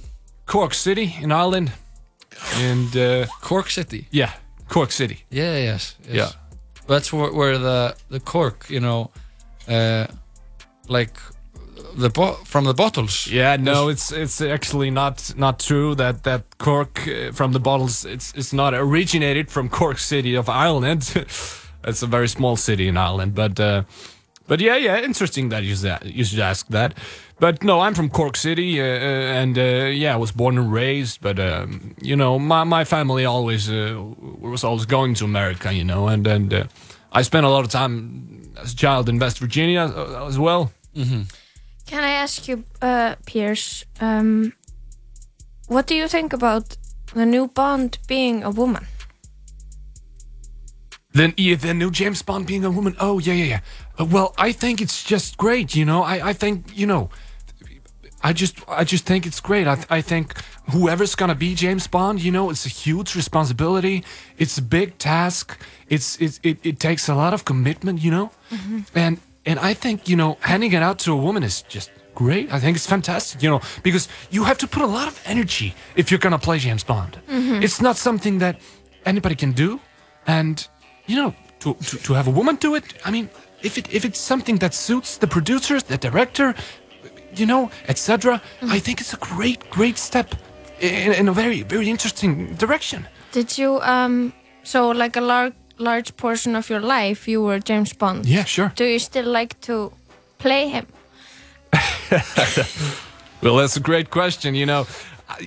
[0.46, 1.72] Cork City in Ireland,
[2.56, 4.08] and uh, Cork City.
[4.12, 4.32] Yeah,
[4.70, 5.18] Cork City.
[5.30, 6.16] Yeah, yes, yes.
[6.16, 6.30] Yeah.
[6.88, 9.12] That's where, where the the cork, you know,
[9.68, 10.06] uh,
[10.88, 11.20] like
[11.98, 13.28] the bo- from the bottles.
[13.28, 18.06] Yeah, no, it's it's actually not not true that that Cork uh, from the bottles
[18.06, 21.04] it's it's not originated from Cork City of Ireland.
[21.88, 23.84] it's a very small city in Ireland, but uh,
[24.48, 26.94] but yeah, yeah, interesting that you that you should ask that.
[27.40, 30.72] But no, I'm from Cork City, uh, uh, and uh, yeah, I was born and
[30.74, 31.22] raised.
[31.22, 33.96] But um, you know, my my family always uh,
[34.42, 36.64] was always going to America, you know, and and uh,
[37.12, 39.84] I spent a lot of time as a child in West Virginia
[40.28, 40.72] as well.
[40.96, 41.24] Mm-hmm.
[41.86, 44.54] Can I ask you, uh, Pierce, um,
[45.68, 46.78] what do you think about
[47.14, 48.88] the new Bond being a woman?
[51.12, 52.96] Then yeah, the new James Bond being a woman.
[53.00, 53.60] Oh yeah, yeah, yeah.
[54.00, 55.76] Uh, well, I think it's just great.
[55.76, 57.10] You know, I, I think you know,
[58.22, 59.68] I just I just think it's great.
[59.68, 60.34] I, I think
[60.72, 64.04] whoever's gonna be James Bond, you know, it's a huge responsibility.
[64.38, 65.58] It's a big task.
[65.88, 68.02] It's it it, it takes a lot of commitment.
[68.02, 68.32] You know,
[68.94, 72.52] and and I think you know handing it out to a woman is just great.
[72.52, 73.42] I think it's fantastic.
[73.42, 76.60] You know, because you have to put a lot of energy if you're gonna play
[76.60, 77.18] James Bond.
[77.30, 77.64] Mhm.
[77.64, 78.60] It's not something that
[79.06, 79.80] anybody can do,
[80.26, 80.68] and
[81.08, 82.84] you know, to, to, to have a woman do it.
[83.06, 83.30] I mean,
[83.64, 86.54] if it if it's something that suits the producers, the director,
[87.36, 88.42] you know, etc.
[88.62, 90.36] I think it's a great great step
[90.80, 93.08] in, in a very very interesting direction.
[93.32, 94.32] Did you, um,
[94.64, 98.26] so like a large large portion of your life, you were James Bond?
[98.26, 98.72] Yeah, sure.
[98.76, 99.92] Do you still like to
[100.40, 100.86] play him?
[103.42, 104.56] Well, that's a great question.
[104.56, 104.88] You know,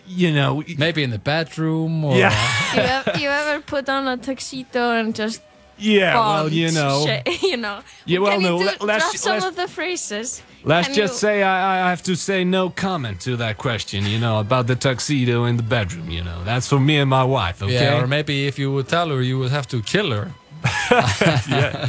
[0.07, 2.33] you know, maybe in the bedroom or Yeah.
[2.75, 5.43] you, ever, you ever put on a tuxedo and just
[5.81, 7.05] Yeah, well, you know.
[7.07, 7.81] shit, you know.
[8.05, 10.43] Yeah, well, Can no, you do, let- let's- drop some let's- of the phrases?
[10.63, 14.05] Let's Can just you- say I, I have to say no comment to that question,
[14.05, 16.45] you know, about the tuxedo in the bedroom, you know.
[16.45, 17.73] That's for me and my wife, okay?
[17.73, 20.33] Yeah, or maybe if you would tell her, you would have to kill her.
[20.91, 21.89] yeah.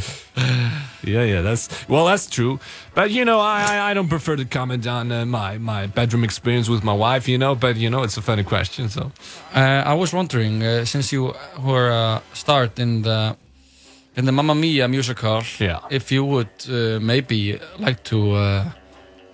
[1.03, 2.59] yeah, yeah, that's well, that's true.
[2.95, 6.23] But you know, I I, I don't prefer to comment on uh, my my bedroom
[6.23, 7.53] experience with my wife, you know.
[7.55, 9.11] But you know, it's a funny question, so.
[9.53, 13.35] Uh, I was wondering, uh, since you were uh, start in the
[14.15, 15.79] in the Mamma Mia musical, Yeah.
[15.89, 18.71] if you would uh, maybe like to uh,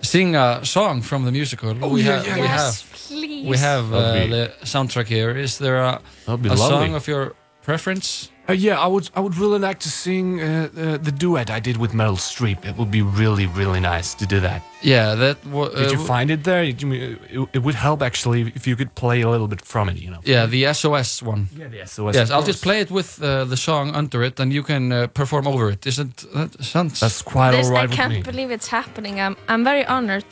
[0.00, 1.74] sing a song from the musical.
[1.82, 2.46] Oh, we yeah, have, yeah, we yeah.
[2.48, 3.46] have, Yes, please.
[3.46, 5.30] we have uh, be- the soundtrack here.
[5.36, 6.56] Is there a, a lovely.
[6.56, 8.30] song of your preference?
[8.48, 11.60] Uh, yeah, I would I would really like to sing uh, uh, the duet I
[11.60, 12.64] did with Meryl Streep.
[12.64, 14.62] It would be really really nice to do that.
[14.80, 15.36] Yeah, that.
[15.46, 16.62] wa- Did uh, you find it there?
[16.62, 16.82] It,
[17.52, 20.20] it would help actually if you could play a little bit from it, you know.
[20.24, 21.48] Yeah, the SOS one.
[21.56, 24.52] Yeah, the SOS, Yes, I'll just play it with uh, the song under it, and
[24.52, 25.86] you can uh, perform over it.
[25.86, 27.00] Isn't that sounds?
[27.00, 29.20] That's quite This, all right I can't believe it's happening.
[29.20, 30.24] I'm, I'm very honored.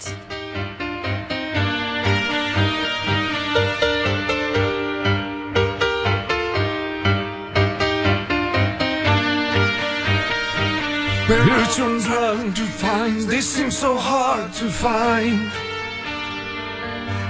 [11.29, 15.51] We're trying to find, this seems so hard to find.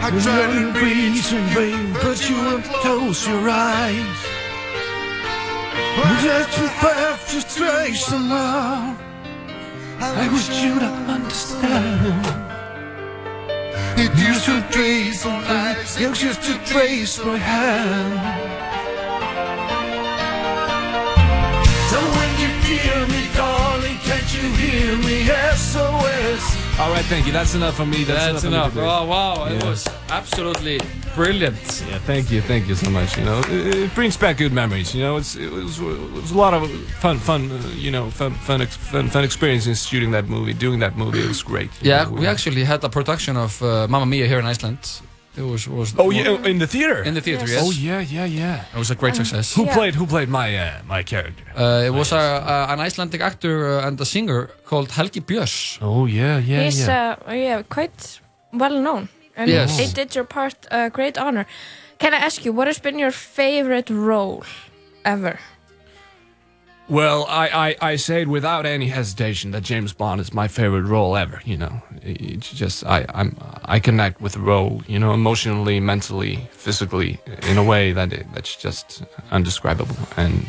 [0.03, 4.21] I try to breathe some rain, but you won't close your eyes.
[6.23, 9.01] Just to path to trace the love.
[9.99, 12.27] I wish you to understand.
[13.99, 18.66] It used to trace some lies, it used to trace my hand.
[24.37, 25.17] You hear me?
[25.57, 26.43] SOS.
[26.79, 27.33] All right, thank you.
[27.33, 28.05] That's enough for me.
[28.05, 28.73] That's, That's enough.
[28.73, 28.77] enough.
[28.77, 28.83] me.
[28.83, 29.71] Oh, wow, it Yeah.
[29.71, 30.79] was absolutely
[31.15, 31.57] brilliant.
[31.89, 33.17] Yeah, thank you, thank you so much.
[33.17, 34.95] You know, it, it brings back good memories.
[34.95, 37.51] You know, it's it was, it was a lot of fun, fun.
[37.51, 41.21] Uh, you know, fun, fun, ex- fun, fun experiences shooting that movie, doing that movie.
[41.21, 41.71] It was great.
[41.81, 44.79] Yeah, know, we actually had a production of uh, Mamma Mia here in Iceland.
[45.37, 47.03] It was was Oh yeah, in the theater.
[47.03, 47.45] in the theater.
[47.47, 47.53] Yes.
[47.55, 47.65] Yes.
[47.67, 48.75] Oh yeah, yeah, yeah.
[48.75, 49.55] It was a great success.
[49.57, 51.45] Who played Who played my uh, my character?
[51.55, 55.79] Uh, it was a, a, an Icelandic actor uh, and a singer called Helgi Björns.
[55.83, 58.21] Oh yeah, yeah, He's uh, yeah, quite
[58.53, 59.09] well known.
[59.37, 59.79] And Yes.
[59.79, 61.45] it did your part a great honor.
[61.99, 64.43] Can I ask you, what has been your favorite role
[65.05, 65.39] ever?
[66.89, 67.49] Well, I,
[67.81, 71.41] I, I say it without any hesitation that James Bond is my favorite role ever.
[71.45, 76.49] You know, it's just I I'm I connect with the role, you know, emotionally, mentally,
[76.53, 79.03] physically, in a way that it, that's just
[79.33, 79.97] undescribable.
[80.17, 80.47] And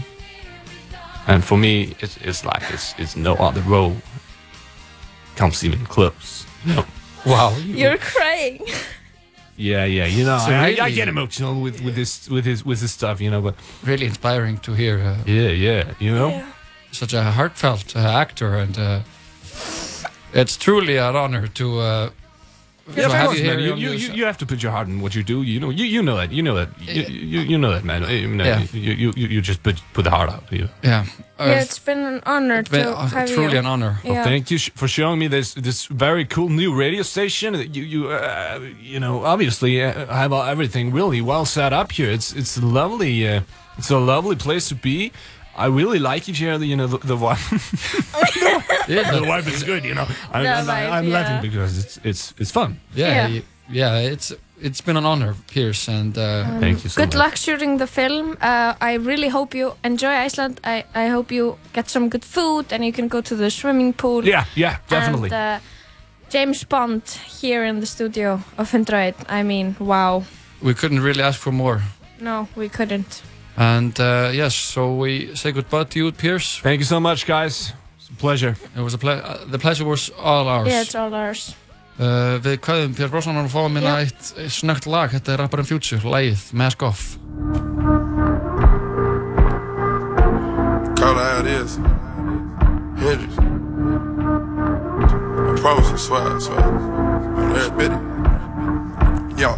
[1.27, 3.95] and for me, it's, it's like it's, it's no other role
[5.35, 6.45] comes even close.
[6.65, 6.85] You know?
[7.25, 8.61] Wow, You're crying.
[9.59, 12.63] Yeah, yeah, you know, So I, I really- get emotional with, with this with his
[12.63, 14.99] with his stuff, you know, but Really inspiring to hear.
[14.99, 16.43] Uh, yeah, yeah, you know.
[16.91, 18.99] Such a heartfelt uh, actor, and uh,
[20.33, 21.79] it's truly an honor to.
[22.87, 23.59] Uh, Yeah, to of have course, you man.
[23.59, 25.41] You, you, you, you have to put your heart in what you do.
[25.43, 26.31] You know, you, you know that.
[26.31, 26.69] You know that.
[26.79, 28.03] You, you, you know that, man.
[28.09, 28.61] You, know, Yeah.
[28.71, 30.43] you, you, you, you just put put the heart out.
[30.51, 30.69] You.
[30.83, 31.05] Yeah.
[31.39, 33.59] yeah, it's been an honor been, to uh, have truly you.
[33.59, 33.99] an honor.
[34.03, 34.11] Yeah.
[34.13, 37.53] Well, thank you sh- for showing me this this very cool new radio station.
[37.73, 42.09] You you uh, you know obviously uh, have all- everything really well set up here.
[42.13, 43.41] It's it's lovely uh,
[43.77, 45.11] it's a lovely place to be.
[45.57, 46.55] I really like it here.
[46.63, 47.49] You know the, the wife.
[48.87, 49.83] the wife is good.
[49.83, 52.79] You know I'm, The I'm, wife, I'm laughing because it's it's it's fun.
[52.95, 53.27] Yeah, Yeah.
[53.27, 57.87] yeah, yeah, it's it's been an honor, Pierce, and uh, Um, Good luck shooting the
[57.87, 58.37] film.
[58.41, 60.59] Uh, I really hope you enjoy Iceland.
[60.63, 63.93] I, I hope you get some good food and you can go to the swimming
[63.93, 64.25] pool.
[64.25, 65.29] Yeah, yeah, definitely.
[65.31, 65.59] And uh,
[66.29, 67.03] James Bond
[67.41, 69.15] here in the studio of 108.
[69.29, 70.23] I mean, wow.
[70.61, 71.81] We couldn't really ask for more.
[72.19, 73.21] No, we couldn't.
[73.57, 76.59] And uh, yes, so we say goodbye to you, Pierce.
[76.59, 77.73] Thank you so much, guys.
[77.97, 78.55] It's a pleasure.
[78.75, 80.67] It was a ple uh, the pleasure was all ours.
[80.67, 81.55] Yeah, it's all ours.
[81.97, 84.03] Uh, við kvæðum Pér Brosnan og fáum minna Já.
[84.05, 87.17] eitt eitt snögt lag, þetta er Rapparinn Future, lagið Mask Off.
[90.99, 91.77] Call it how it is.
[93.01, 93.33] Hendrix.
[95.49, 96.61] I promise you, swear, I swear.
[96.61, 97.93] On every bit.
[99.41, 99.51] Yo,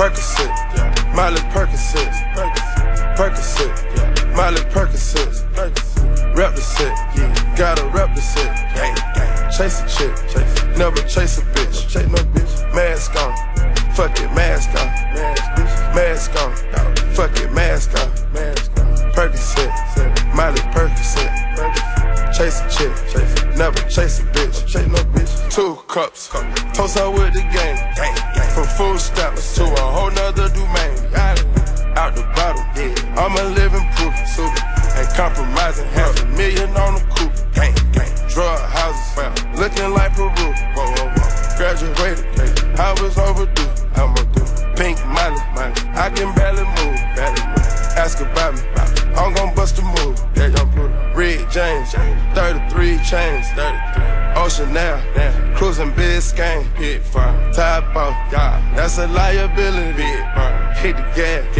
[0.00, 0.56] Percocet,
[1.14, 2.65] Miley Percocet, Percocet,
[3.16, 5.32] Miley Percocet,
[6.36, 6.94] rep the set,
[7.56, 8.52] gotta rep the set,
[9.50, 10.12] chase a chick,
[10.76, 13.34] never chase a bitch, chase no bitch, mask on,
[13.94, 14.88] fuck it, mask on,
[15.96, 16.54] mask on,
[17.14, 18.10] fuck it, mask on,
[19.14, 19.72] Percocet,
[20.34, 21.32] Miley Percocet,
[22.36, 26.28] chase a chick, never chase a bitch, chase no bitch, two cups,
[26.74, 27.78] toast her with the game,
[28.52, 31.16] from food stamps to a whole nother domain,
[31.96, 32.62] out the bottle,
[33.16, 34.62] I'm a living proof, super,
[35.00, 40.28] ain't compromising, half a million on the coupe, gang, gang, drug houses, looking like Peru,
[40.28, 42.24] whoa, whoa, whoa, graduated,
[42.78, 44.44] I was overdue, I'm a do,
[44.76, 45.40] pink Miley,
[45.96, 47.00] I can barely move,
[47.96, 48.60] ask about me,
[49.16, 50.52] I'm gon' bust a move, yeah,
[51.16, 54.16] Red James, 33 chains, 33.
[54.36, 55.00] Ocean now,
[55.56, 60.02] cruising Biscayne, hit fire, top off, yeah, that's a liability,
[60.78, 61.55] hit the gas,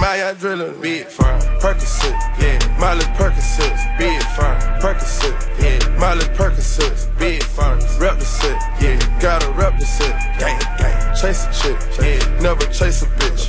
[0.00, 7.42] my adrenaline, big fire, Percocet, yeah, Miley Percocet, big fire, Percocet, yeah, Miley Percocet, big
[7.42, 12.40] fire, rep the set, yeah, gotta rep the set, gang, gang, chase a chick, yeah,
[12.40, 13.39] never chase a bitch,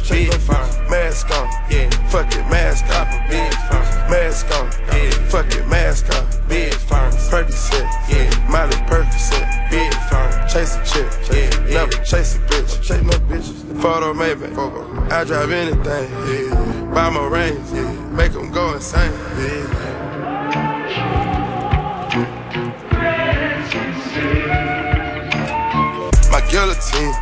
[14.31, 19.67] I drive anything, yeah, buy my rings, yeah, make them go insane, yeah.
[26.31, 27.13] My guillotine,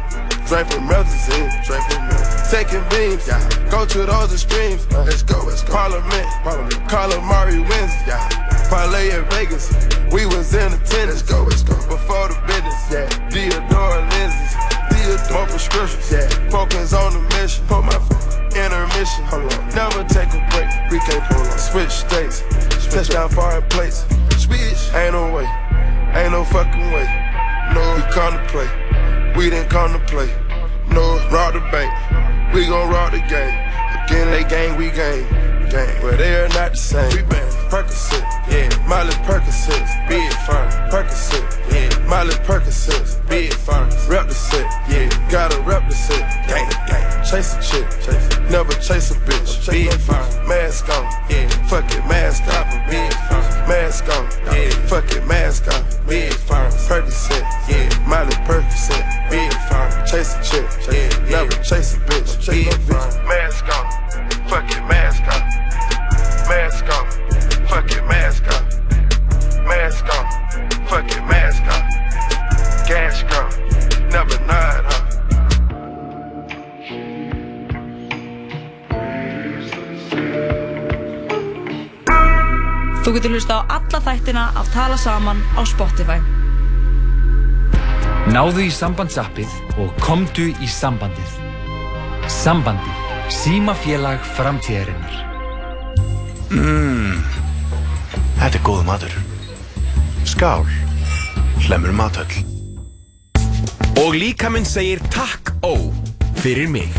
[0.46, 2.10] draping melazine, draping
[2.52, 3.70] taking beams, yeah.
[3.72, 5.74] Go to those extremes, let's go, let's go.
[5.74, 8.22] Parliament, Parliament, calamari wins, yeah.
[8.70, 9.74] Parlay in Vegas,
[10.12, 11.74] we was in attendance, let's go, let's go.
[11.90, 13.30] Before the business, yeah.
[13.30, 14.54] Theodore lenses,
[14.94, 16.29] Theodore prescriptions, yeah.
[16.60, 17.66] On a mission.
[17.68, 17.96] Put my
[18.52, 19.24] intermission.
[19.32, 19.70] Hold on.
[19.70, 20.68] Never take a break.
[20.92, 21.58] We can't pull up.
[21.58, 22.44] Switch states.
[22.84, 24.06] Switch down foreign plates.
[24.36, 24.94] Switch.
[24.94, 25.48] Ain't no way.
[26.16, 27.08] Ain't no fucking way.
[27.74, 28.70] No, we contemplate.
[29.38, 30.28] We didn't come to play.
[30.92, 31.94] No, rob the bank.
[32.54, 33.56] We gon' rob the game.
[34.04, 35.24] Again, they gang, we gang.
[35.70, 36.02] Gang.
[36.02, 37.16] But they are not the same.
[37.16, 37.52] We bang.
[37.70, 38.26] Percocet.
[38.52, 38.88] Yeah.
[38.88, 40.10] Miley Percocet.
[40.10, 41.72] Big firm, Percocet.
[41.72, 42.08] Yeah.
[42.08, 43.90] Miley Percocet big firm.
[44.10, 45.08] Rep the set, yeah.
[45.30, 46.20] Gotta rep the set.
[46.48, 47.24] Gang, gang.
[47.24, 48.52] Chase a chick, chase it.
[48.52, 49.70] Never chase a bitch.
[49.70, 50.26] Big firm.
[50.48, 51.48] Mask on, yeah.
[51.70, 52.68] Fuck it, mask off.
[52.90, 53.70] Big firm.
[53.70, 54.70] Mask on, yeah.
[54.90, 56.08] Fuck it, mask off.
[56.08, 56.72] Big firm.
[56.90, 58.08] Percocet, yeah.
[58.08, 59.90] Miley Percocet, big firm.
[60.06, 61.30] Chase a chick, yeah.
[61.30, 62.50] Never chase a bitch.
[62.50, 63.28] Big firm.
[63.28, 63.86] Mask on,
[64.50, 65.46] fuck it, mask off.
[66.50, 67.06] Mask on,
[84.10, 86.18] þættina af Tala Saman á Spotify.
[88.34, 91.36] Náðu í sambandsappið og komdu í sambandið.
[92.30, 93.06] Sambandið.
[93.30, 95.20] Símafélag framtíðarinnar.
[96.50, 97.20] Mmm,
[98.40, 99.14] þetta er góð matur.
[100.26, 100.66] Skál,
[101.68, 102.42] hlemur matöll.
[104.02, 105.76] Og líka minn segir takk ó
[106.42, 106.90] fyrir mig.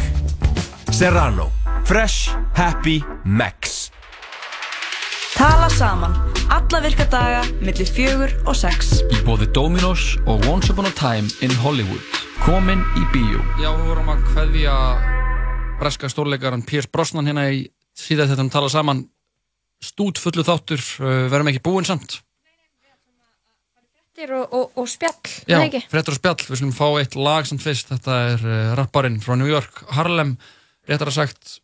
[0.95, 1.51] Serrano.
[1.91, 3.91] Fresh, happy, max.
[5.35, 6.30] Tala Saman.
[6.51, 8.97] Alla virka daga millir fjögur og sex.
[9.07, 12.03] Í bóði Dominos og Once Upon a Time in Hollywood.
[12.43, 13.39] Komin í bíó.
[13.63, 14.75] Já, við vorum að kveðja
[15.79, 17.63] breska stórleikaran Piers Brosnan hérna í
[17.95, 19.05] síðan þetta um tala saman.
[19.81, 22.19] Stút fullu þáttur, uh, verðum ekki búinn samt.
[24.11, 25.87] Fréttir og, og, og spjall, Já, eða ekki?
[25.89, 27.95] fréttur og spjall, við slumum fá eitt lag samt fyrst.
[27.95, 30.35] Þetta er uh, rapparinn frá New York, Harlem,
[30.91, 31.61] réttar að sagt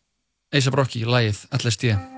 [0.55, 1.91] A$AP Rocky, lagið LSD.
[1.91, 2.16] I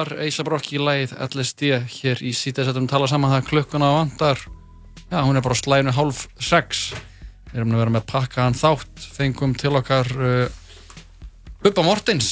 [0.00, 4.40] var Eisa Brokki í lagið LSD hér í sítaðsettum tala saman það klukkuna vantar.
[5.10, 6.90] Já, hún er bara á slæðinu hálf sex.
[7.50, 10.60] Við erum að vera með pakkaðan þátt, fengum til okkar uh,
[11.60, 12.30] Bubba Mortins.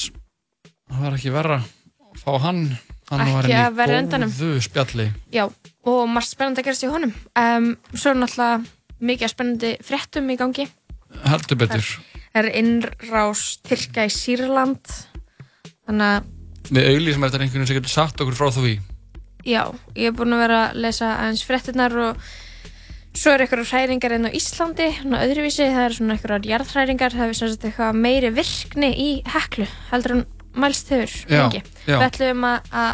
[0.88, 2.62] Það var ekki verra að fá hann.
[3.10, 5.08] Hann var að henni góðu spjalli.
[5.34, 5.44] Já,
[5.88, 7.14] og margt spennandi að gerast í honum.
[7.36, 10.68] Um, svo er náttúrulega mikið spennandi fréttum í gangi.
[11.26, 11.92] Heldur betur.
[12.32, 14.98] Það er innrás Tyrkja í Sýrland.
[15.88, 16.34] Þannig að,
[16.70, 18.74] Við auðlýsum eftir einhvern veginn sem sagt okkur frá því.
[19.48, 19.62] já,
[19.96, 22.16] ég er búin að vera að lesa aðeins fréttinnar og
[23.16, 27.28] svo er eitthvað hræringar enn á Íslandi, svona öðruvísi, það er svona eitthvað jarðhræringar, það
[27.32, 30.24] er sagt eitthvað meiri virkni í heklu, heldur en
[30.58, 31.62] mælst lengi.
[31.86, 31.96] já.
[31.98, 32.92] Við ætlum að, að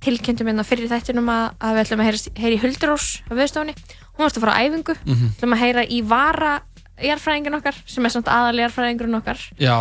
[0.00, 3.74] tilkynntum hérna fyrir þættinum að, að við ætlum að heyra, heyra í Huldurós á viðstofunni,
[4.16, 5.26] hún varst að fara á æfingu, Mhm.
[5.36, 6.54] ætlum að heyra í Vara
[7.00, 9.76] jarðfræðingin okkar, sem er samt aðal jarðfræðingurinn okkar, Já,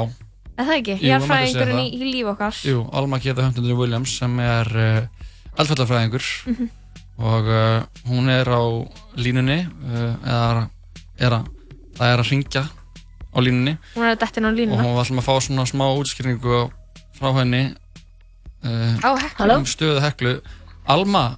[0.60, 0.96] er það ekki?
[0.96, 2.60] Jú, það mætti Jarðfræðingurinn í, í líf okkar.
[2.68, 5.30] jú, Alma Geta Huntundur Williams sem er uh,
[5.60, 6.70] eldfellafræðingur Mhm.
[7.20, 8.62] og uh, hún er á
[9.20, 10.70] línunni uh, eða
[11.20, 11.48] er að,
[12.00, 12.64] það er að ringja
[13.30, 14.82] á línunni Hún er að dettin á og línuna.
[14.84, 16.62] hún var alltaf að fá svona smá útskýringu
[17.20, 17.64] frá henni
[18.64, 19.58] uh, Heklu?
[19.60, 20.38] um stöðu heklu
[20.90, 21.38] Alma,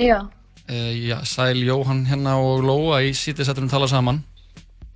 [0.00, 4.22] Já, uh, já, Sæl Jóhann hérna og Lóa í sítisettunum tala saman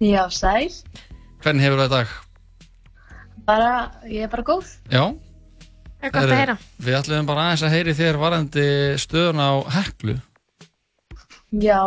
[0.01, 0.73] já, sæl.
[1.45, 2.09] hvernig hefur það í dag?
[3.45, 3.73] Bara,
[4.09, 4.69] ég er bara góð.
[4.89, 5.05] Það Já,
[6.01, 6.55] er gott að heyra.
[6.85, 8.69] Við ætlum bara aðeins að heyri þér varandi
[9.03, 10.15] stöðun á heklu
[11.63, 11.83] Já.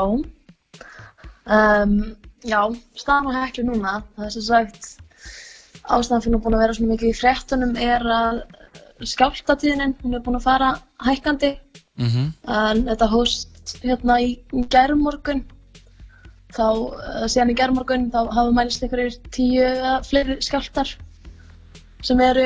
[1.48, 1.96] Um,
[2.44, 2.62] já,
[3.00, 4.88] staðan á heklu núna, það er sem sagt,
[5.88, 8.42] ástæðan fyrir hún búin að vera svona mikið í fréttunum er að
[9.08, 10.72] skjáltatíðinin, hún er búin að fara
[11.08, 11.56] hækkandi.
[11.98, 14.38] mm En þetta hóst hérna í
[14.72, 15.44] gærumorgun,
[16.54, 20.96] þá, uh, síðan í gærumorgun, þá hafa mælist einhverjir tíu eða fleiri skjáltar
[22.08, 22.46] sem eru,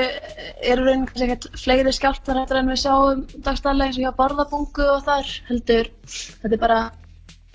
[0.66, 4.88] eru raunin kannski ekkert fleiri skjáltar eftir en við sjáum dagstæðlega eins og hjá barðabungu
[4.96, 5.92] og þar heldur.
[6.42, 6.82] Þetta er bara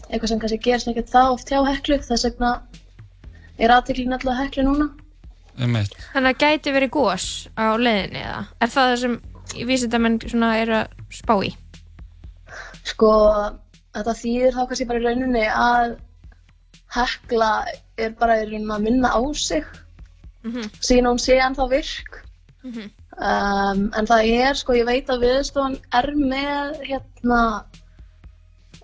[0.07, 2.01] eitthvað sem kannski gerst ekkert það oft hjá heklu.
[2.07, 2.55] Þess vegna
[3.59, 4.91] er aðteklin alltaf heklu núna.
[5.57, 8.43] Þannig að gæti verið gós á leiðinni eða?
[8.61, 9.20] Er það það sem
[9.66, 11.55] vísindamenn svona eru að spá í?
[12.87, 13.11] sko
[13.97, 15.97] þetta þýðir þá kannski bara í rauninni að
[16.97, 17.51] hekla
[18.01, 19.66] er bara í rauninni að minna á sig
[20.47, 20.70] Mhm.
[20.89, 22.23] síðan hún sé ennþá virk
[22.66, 22.90] Mhm.
[23.18, 27.40] um, en það er sko, ég veit að viðstofan er með hérna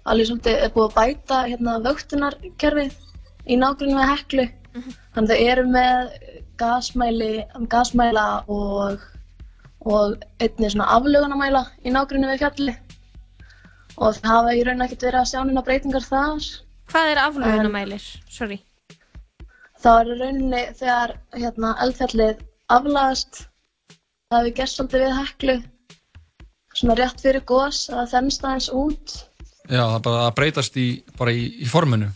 [0.06, 2.94] alveg svolítið er búið að bæta hérna vöktunarkerfið
[3.46, 4.46] í nágrunni með heklu
[5.14, 6.12] þannig að þau eru með
[6.62, 9.00] gasmæli, gasmæla og,
[9.84, 12.74] og einnig svona aflögunamæla í nágrunni við fjalli
[13.98, 16.46] og það hafa í raun ekkert verið að sjá neina breytingar þar
[16.92, 18.06] Hvað er aflögunamælir?
[18.28, 18.60] Sorry.
[19.82, 22.42] Það er rauninni þegar hérna, eldfjallið
[22.72, 23.40] aflagast
[24.32, 25.56] það hefur gert svolítið við heklu
[26.72, 29.14] svona rétt fyrir gos að það þennst aðeins út.
[29.68, 30.86] Já, það bara að breytast í,
[31.18, 32.08] bara í, í forminu.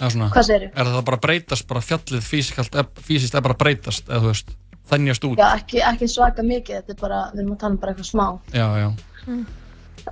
[0.00, 0.70] Hvað segirðu?
[0.74, 4.52] Er það bara breytast, bara fjallið físikalt, er- er bara breytast, eða þú veist,
[4.90, 5.38] þennjast út?
[5.40, 8.10] Já, ekki, ekki svaka mikið, þetta er bara, við erum að tala um bara eitthvað
[8.10, 8.26] smá.
[8.56, 8.88] Já, já,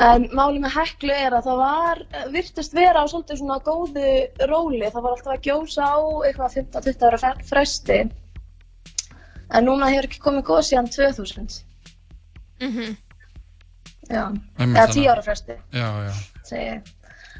[0.08, 2.00] En máli með heklu er að það var,
[2.34, 4.10] virtist vera á svolítið svona góðu
[4.50, 5.98] róli, það var alltaf að gjósa á
[6.28, 7.98] eitthvað 15-20 ára fre- fresti
[9.48, 11.64] en núna hefur ekki komið góð síðan 2000
[12.60, 12.96] Mhm.
[14.10, 14.24] Já,
[14.58, 14.94] Einmitt eða þannig.
[14.94, 16.12] 10 ára fresti já, já
[16.44, 16.82] segi.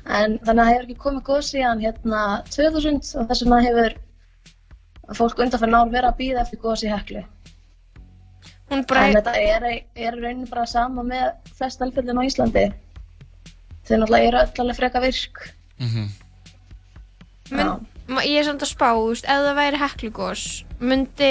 [0.06, 2.22] En þannig að það hefur ekki komið góð síðan hérna
[2.54, 3.96] 2000 og þess vegna hefur
[5.18, 7.24] fólk undanfæri ár verið að býða eftir góðs í heklu.
[8.70, 9.06] Hún bara...
[9.08, 9.64] En þetta er,
[9.96, 12.64] er í rauninni bara sama með flest elfjöldin á Íslandi.
[13.88, 15.44] Þau náttúrulega eru öll alveg freka virk.
[15.80, 16.08] Mhm.
[17.50, 20.42] Men, ma- ég er samt að spá, veist, ef það væri heklugós,
[20.84, 21.30] myndi,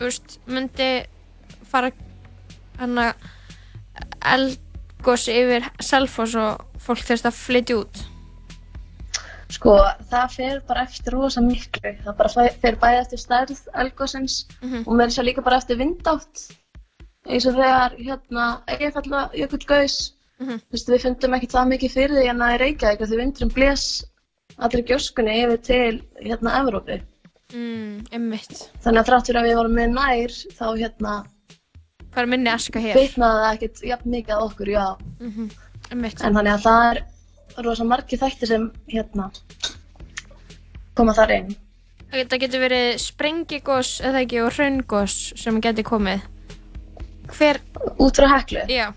[0.00, 0.86] veist, myndi
[1.68, 1.90] fara
[2.80, 3.02] að
[4.32, 8.00] eldgós yfir Selfoss og fólk þurft að flytja út.
[9.52, 9.74] Sko,
[10.08, 11.92] það fer bara eftir rosa miklu.
[12.06, 14.84] Það bara fer bæði eftir stærð elgósins Mhm.
[14.86, 16.46] og með þess að líka bara eftir vindátt.
[17.30, 20.58] Eins og þegar hérna Egefalla jökull gaus, Mhm.
[20.58, 23.54] þú veist, við fundum ekki það mikið fyrir því en að í Reykjavík því vindurinn
[23.54, 23.84] bles
[24.58, 27.00] allir gjóskunni yfir til hérna Evrópu.
[27.52, 28.06] Mm.
[28.10, 31.26] Þannig að þrátt fyrir að við vorum með nær þá hérna
[32.14, 32.94] Bara minni aska hér.
[32.94, 34.96] bitnaði það ekkert jafn mikið á okkur, já.
[35.20, 35.50] Mhm,
[35.92, 36.24] einmitt.
[36.24, 39.30] En þannig að það er rosa margir þættir sem hérna
[40.96, 41.56] koma þar inn.
[42.12, 46.20] Það getur verið sprengigos eða ekki og hraungos sem getur komið.
[47.32, 47.60] Hver...
[47.98, 48.62] Út frá heklu?
[48.70, 48.90] Já.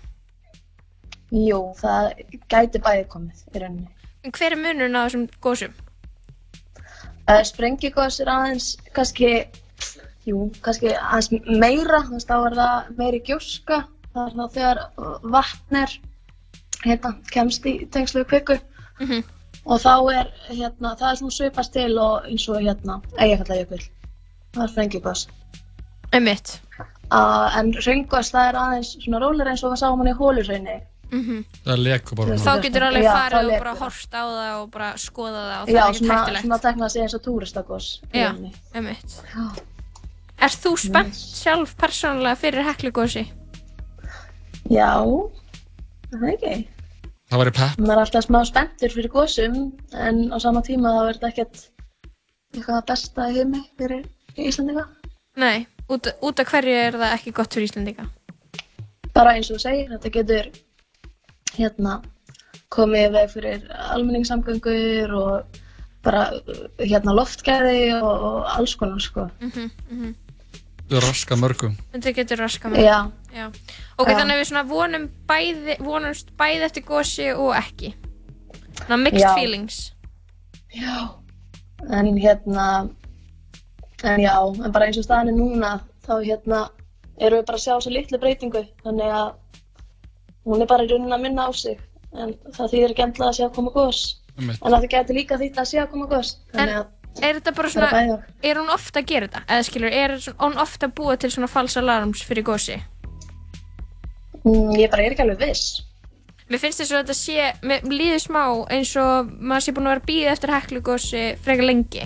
[1.34, 2.12] Jú, það
[2.52, 3.88] gæti bæði komið í rauninni.
[4.26, 5.74] En hver er munurinn á þessum gósum?
[7.26, 9.30] Uh, Sprengigos er aðeins kannski,
[10.28, 13.80] jú, kannski aðeins meira, þá er það meiri gjóska,
[14.14, 14.82] það er þá þegar
[15.34, 15.96] vatn er,
[16.84, 18.58] hérna, kemst í tengslu við kviku
[19.02, 19.24] Mhm.
[19.66, 23.82] og þá er, hérna, það er svona svipast til og eins og, hérna, eigafællajökull,
[24.54, 25.26] það er sprengigos.
[26.14, 26.60] Einmitt.
[27.06, 30.76] Uh, en hraungos, það er aðeins svona rólir eins og við sáum hann í hólurhraunni.
[31.12, 31.44] Mhm.
[31.64, 32.34] Það er leku bara.
[32.42, 33.78] Þá getur alveg Já, farið og bara það.
[33.84, 36.44] horft á það og bara skoða það og það Já, er ekkert svona, hættulegt.
[36.46, 37.86] svona tekna sig eins og túristagos.
[38.10, 38.30] í Já,
[38.74, 39.20] einmitt.
[40.46, 43.22] Ert þú spennt sjálf persónulega fyrir heklugosi?
[44.68, 44.90] Já,
[46.10, 46.56] það er ekki.
[47.30, 47.78] Það væri pepp.
[47.82, 49.56] Maður er alltaf smá spenntur fyrir gósum
[49.94, 51.62] en á sama tíma þá er þetta ekkert
[52.56, 54.04] eitthvað besta í heimi fyrir
[54.36, 54.84] Íslandinga.
[55.36, 58.08] Nei, út, út af hverju er það ekki gott fyrir Íslandinga?
[59.16, 60.50] Bara eins og segir, þetta getur
[61.56, 62.00] hérna
[62.74, 65.60] komið veg fyrir almenningssamgöngur og
[66.06, 66.28] bara
[66.78, 69.28] hérna loftgæði og, og alls konar sko.
[69.40, 70.14] Mhm, mhm.
[70.86, 71.72] Það er raska mörgum.
[71.92, 73.10] Þetta getur raska Já.
[73.34, 73.46] Já.
[73.98, 74.16] Ok, Já.
[74.20, 77.94] þannig að við svona vonum bæði, vonumst bæði eftir gosi og ekki.
[78.86, 79.34] Ná, mixed Já.
[79.34, 79.92] feelings.
[80.76, 81.08] Já.
[81.90, 82.88] En hérna,
[84.04, 86.60] en já, en bara eins og staðan er núna þá hérna
[87.18, 89.32] erum við bara að sjá svo litlu breytingu þannig að
[90.46, 91.80] hún er bara í rauninni að minna á sig
[92.16, 93.88] en það þýðir ekki endla að að koma.
[94.36, 94.60] Einmitt.
[94.60, 96.36] En það getur líka þýtt að að koma gos.
[96.52, 96.86] Þannig að
[97.24, 99.40] Er þetta bara Það er svona, er hún ofta að gera þetta?
[99.48, 102.76] Eða skilur, er svona- hún ofta að búa til svona falsa alarms fyrir gosi?
[104.44, 105.82] mm, ég bara er ekki alveg viss.
[106.50, 109.92] Mér finnst þess að þetta sé, mér líður smá eins og maður sé búin að
[109.94, 112.04] vera að býða eftir heklugosi frekar lengi.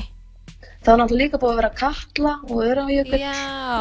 [0.80, 3.22] Það er náttúrulega líka búið að vera katla og örajökull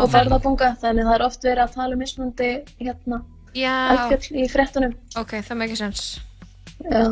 [0.03, 2.49] og ferðabunga þannig að það er oft verið að tala um mismundi
[2.79, 3.19] hérna
[3.55, 3.75] Já.
[3.93, 4.95] eldfjöll í frettunum.
[5.19, 6.03] Ok, það með ekki sens.
[6.83, 7.03] Já.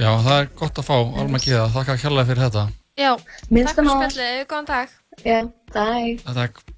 [0.00, 1.68] Já, það er gott að fá Alma Gíða.
[1.76, 2.66] Þakka kærlega fyrir þetta.
[3.00, 3.10] Já,
[3.52, 4.98] Minnst takk fyrir spjallið, góðan dag.
[5.24, 5.38] Já,
[5.74, 6.26] dag.
[6.26, 6.76] Er...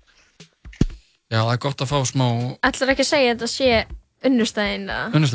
[1.32, 2.26] Já, það er gott að fá smá
[2.66, 3.70] Ætlar ekki að segja þetta sé
[4.28, 4.90] unnustæðin?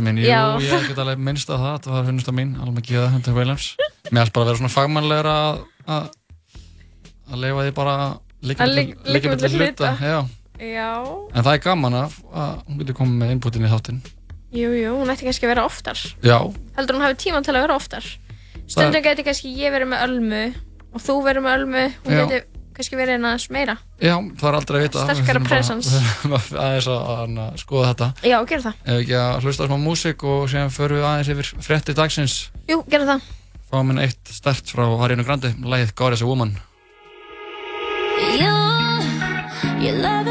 [0.06, 0.22] mín.
[0.22, 0.42] Jú, Já.
[0.62, 1.74] ég get alveg minnst að það.
[1.80, 3.72] Þetta var unnusta mín, Alma Gíða, Hunter Williams.
[4.12, 5.36] Mér ætti bara að vera svona fagmannlegra
[5.88, 6.12] að,
[7.28, 7.96] að, leifa því bara
[8.42, 9.94] liggja milli milli hluta.
[10.02, 10.20] Já.
[10.58, 10.92] Já.
[11.38, 14.00] En það er gaman að, að hún getur komið með inputin í þáttinn.
[14.58, 16.00] Jú, jú, hún ætti kannski að vera oftar.
[16.24, 16.38] Já,
[16.78, 18.06] Heldur hún hafi tíma til að vera oftar.
[18.68, 20.44] Stundum geti kannski ég verið með ölmu
[20.96, 21.84] og þú verið með ölmu.
[22.08, 22.40] Hún geti
[22.78, 23.74] kannski verið einn aðeins meira.
[23.98, 25.04] já, það er aldrei að vita.
[25.08, 25.42] Sterkara
[26.38, 28.10] að- aðeins að, skoða þetta.
[28.30, 28.82] Já, gerðu það.
[28.86, 32.36] Ef ekki að hlusta smá músík og síðan förum við aðeins yfir fréttir dagsins.
[32.70, 33.30] Jú, gerðu það.
[33.68, 36.54] Fáum við eitt stert frá Ariana Grande, lagið God is a Woman.
[39.80, 40.27] You love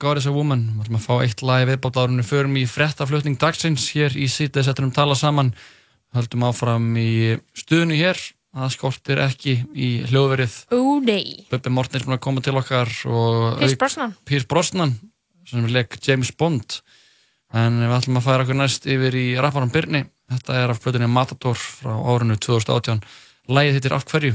[0.00, 0.62] God is a Woman.
[0.78, 2.22] Við ætlum að fá eitt lag viðbátt árunni.
[2.24, 5.50] Förum í frettaflutning dagsins hér í sítið, setjum tala saman.
[6.16, 8.20] Höldum áfram í stuðinu hér.
[8.56, 10.54] Það skortir ekki í hljóðverið.
[11.52, 12.88] Bubbi Mortens búin að koma til okkar.
[13.60, 14.16] Pierce Brosnan.
[14.26, 14.96] Pierce Brosnan,
[15.46, 16.80] sem leik James Bond.
[17.52, 20.06] En við ætlum að færa okkur næst yfir í rapparum Byrni.
[20.32, 23.04] Þetta er af plötunni Matador frá árinu 2018.
[23.52, 24.32] Lægið hittir Af hverju?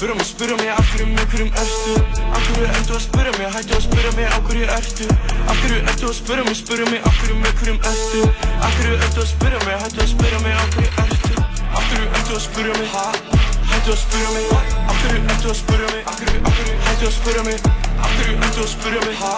[0.00, 1.94] Ertu að spura mig, af hverju með hverjum ertu?
[2.32, 5.08] Af hverju ertu að spura mig, hættu að spura mig, af hverju ertu?
[5.44, 8.22] Af hverju ertu að spura mig, spura mig, af hverju með hverjum ertu?
[8.64, 11.34] Af hverju ertu að spura mig, hættu að spura mig, af hverju ertu?
[11.76, 13.04] Af hverju ertu að spura mig, ha?
[13.70, 14.44] Hættu að spura mig,
[14.88, 17.58] af hverju ertu að spura mig, af hverju, af hverju, hættu að spura mig,
[18.00, 19.34] af hverju ertu að spura mig, ha?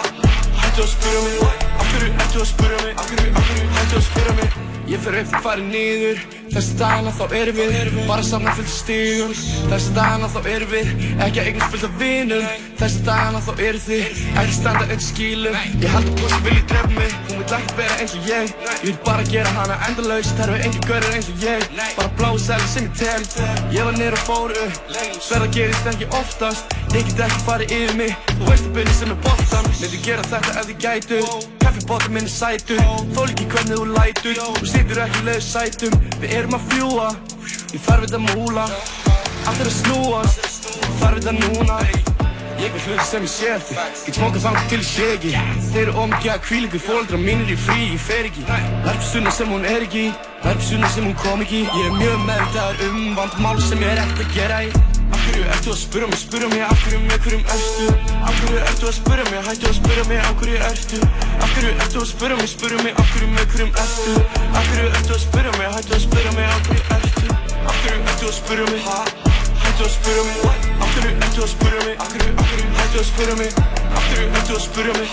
[0.63, 1.35] Hættu að spura mig,
[1.75, 4.57] af hverju ertu að spura mig, af hverju, af hverju, hættu að spura mig.
[4.93, 9.31] Ég fer þú farir niður Þessi dagana þá erum við Bara saman fullt stígum
[9.71, 10.91] Þessi dagana þá erum við
[11.25, 12.43] Ekki að eignast fullt af vinum.
[12.77, 16.91] Þessi dagana þá eru þið Ekki standa undir skýlum Ég held búin sem vilja drepa
[16.93, 18.53] mig Hún vil ekki vera eins og ég.
[18.69, 21.65] Ég vil bara gera hana endalaus Það eru engin görur eins og ég.
[21.97, 24.93] Bara bláu sæli sem ég tel Ég var niður og fór upp.
[25.23, 29.13] Sverða gerist ekki oftast Ég get ekki farið yfir mig Þú veist að byrja sem
[29.13, 31.21] er bóttan Myndi gera þetta ef þið gætu
[31.63, 32.83] Kaffibóttur minn er sætur
[33.15, 34.41] Þól ekki hvernig þú lætur.
[34.59, 35.95] Þú situr ekki leið sætum.
[36.21, 37.07] Við erum að fljúa
[37.73, 38.67] Ég þarf þetta múla.
[39.49, 40.43] Allt er að snúast.
[40.69, 41.79] Ég þarf þetta núna.
[42.61, 43.79] Ég vil hluti sem ég sé eftir.
[44.05, 45.33] Get smókað þangt til ég sé ekki.
[45.71, 48.45] Þeir eru ómikið að kvíla ykkur Fóldra mínir í frí, ég fer ekki.
[48.85, 50.07] Verpstunni sem hún er ekki.
[50.45, 51.65] Verpstunni sem hún kom ekki.
[51.65, 54.92] Ég er mjög meðvitaður um vandamál sem ég er ekkert að gera í
[55.33, 57.85] hverju ertu að spura mig, spura mig Af hverju með hverjum ertu
[58.27, 60.99] Af hverju ertu að spura mig, hættu að spura mig Af hverju ertu
[61.43, 64.13] Af hverju ertu að spura mig, spura mig Af hverju með hverjum ertu
[64.53, 67.27] Af hverju ertu að spura mig, hættu að spura mig Af hverju ertu
[67.63, 68.81] Af hverju ertu að spura mig,
[69.63, 72.99] Hættu að spura mig Af hverju ertu að spura mig Af hverju, af hverju hættu
[72.99, 73.49] að spura mig
[73.93, 75.07] Af hverju ertu að spura mig,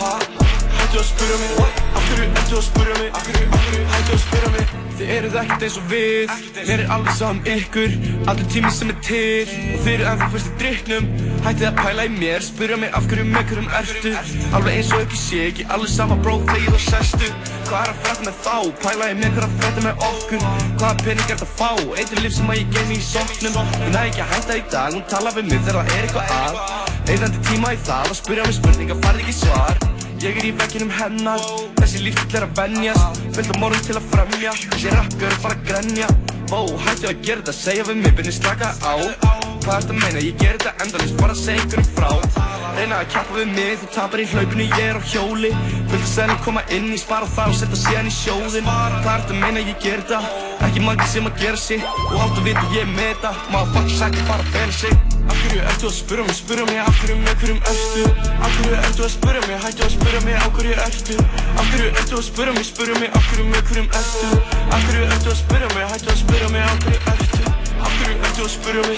[0.80, 3.10] Hættu að spura mig Hverju ertu að spura mig?
[3.24, 4.76] Hverju hættu að spura mig.
[5.00, 6.32] Þið eruð ekkert eins og við.
[6.66, 7.94] Mér er alveg saman ykkur.
[8.28, 9.52] Allur tími sem er til.
[9.74, 11.06] Og þið eru ennþá fyrst í drikknum.
[11.46, 14.12] Hættið að pæla í mér Spura mig af hverju með hverjum ertu.
[14.58, 17.30] Alveg eins og ekki sé ekki Alveg sama bró þegar þú sestu
[17.70, 18.56] Hvað er að fræta með þá?
[18.82, 20.44] Pæla í mér hvað er að fræta með okkur?
[21.00, 21.70] Pening er það að fá?
[21.96, 23.56] Eitthvað líf sem að ég geymi í sóknum.
[23.86, 24.98] Ég næ ekki að hætta í dag.
[24.98, 26.60] Hún tala við mig þegar það er eitthvað að.
[27.14, 30.90] Eðandi tíma í það að spyrja mig spurninga farið ekki svar Ég er í vegginum
[30.92, 31.40] hennar.
[31.78, 33.22] Þessi lífstil er að venjast.
[33.32, 34.52] Fullt af morgun til að fremja.
[34.66, 36.12] Þessi rakkur er bara að grenja.
[36.52, 40.22] Vó, hættu að gera þetta Segja við mig, byrni slaka á Hvað ert að meina?
[40.24, 42.10] Ég ger þetta endalist Bara segja ykkur frá
[42.78, 45.52] Reyna að kjappa við mig Þú tapar í hlaupinu, ég er á hjóli
[45.90, 49.40] að selja koma inn Ég spara það og setja síðan í sjóðin Hvað ert að
[49.44, 49.64] meina?
[49.66, 50.20] Ég ger þetta
[50.68, 53.72] Ekki margir sem að gera sig Og átt að vita ég er með þetta Maður
[53.76, 56.96] fuck sætti bara að bera sig Af hverju ertu að spura mig, spura mig, af
[57.00, 58.04] hverju með hverjum ertu?
[58.40, 61.18] Af hverju ertu að spura mig, hættu að spura mig, af hverju ertu?
[61.54, 64.42] Af hverju ertu að spura mig, spura mig, af hverju með hverjum ertu?
[64.64, 67.49] Af hverju ertu að spura mig, hættu að spura mig, af hverju ertu?
[68.40, 68.96] Ertu að spura mig?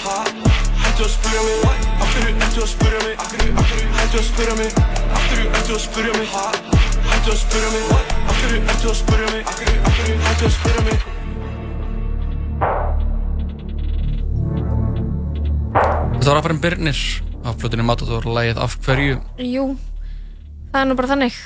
[0.79, 1.55] Hættu að spura mig,
[1.99, 3.15] af hverju ertu að spura mig,
[3.97, 4.69] hættu að spura mig?
[5.11, 6.27] Af hverju ertu að spura mig?
[7.09, 9.43] Hættu að spura mig, af hverju ertu að spura mig,
[10.23, 11.03] hættu að spura mig?
[16.13, 17.01] Þetta var rapparinn Birnir
[17.43, 19.17] af plötunni Matador lægið af hverju?
[19.43, 19.65] Jú,
[20.71, 21.41] það er nú bara þannig.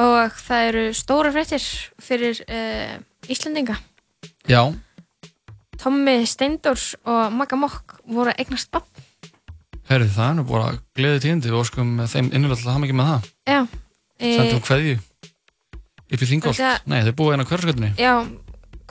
[0.00, 1.68] Og það eru stóra fréttir
[2.00, 2.96] fyrir uh,
[3.28, 3.76] Íslendinga.
[4.48, 4.72] Já,
[5.80, 8.84] Tommi Steindors og Magga Mokk voru að eignast bann
[9.92, 11.52] herri það er nú bara gleði tíðindi.
[11.56, 13.30] Og skum þeim innilega til að hafa mikið með það.
[13.52, 13.60] Já,
[14.22, 14.98] Sendum hverju
[16.12, 18.12] upp í Þingholt Þetta- Nei, þau búið einn á hverfskötunni Já,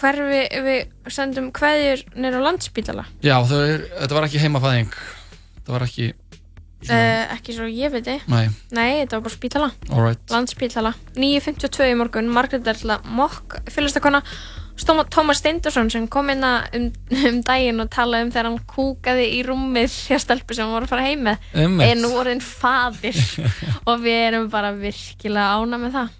[0.02, 3.06] hverfi við sendum kveðjur nýra á landspítala.
[3.24, 3.62] Já, þau,
[4.02, 4.96] þetta var ekki heimafæðing.
[5.62, 6.08] Það var ekki,
[6.90, 9.72] uh, ekki svo ég veit nei, Nei, þetta var bara spítala.
[9.92, 10.96] Alright Landspítala.
[11.16, 12.28] 9.52 í morgun.
[12.28, 16.88] Margrét Erla Mokk fylgstakona Stóma Tómas Steindorsson sem kom inn um,
[17.30, 20.94] um daginn og talaði um þegar hann kúkaði í rúmið hjá stelpu sem var að
[20.94, 21.52] fara heim með.
[21.86, 23.20] Er nú orðin fadir
[23.90, 26.18] og við erum bara virkilega ána með það.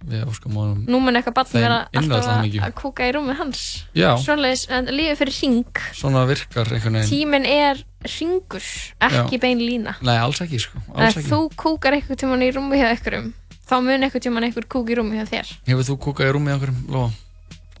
[0.00, 3.64] Við óskum honum Nú mun eitthvað Þeim vera alltaf að, kúka í rúmið hans.
[3.92, 7.10] En lífið fyrir ring Svona virkar einhvern veginn.
[7.10, 8.64] Tíminn er ringur,
[9.10, 9.42] ekki Já.
[9.42, 9.98] bein lína.
[10.00, 11.28] Nei, alls ekki sko, En alls ekki.
[11.28, 13.28] þú kúkar eitthvað tíman í rúmið hjá einhverjum
[13.68, 15.50] þá mun eitthvað tíman einhver kúk í rúmið hjá þér.
[15.68, 17.10] Hefur þú kúkað í rúmið okkur, Lóa?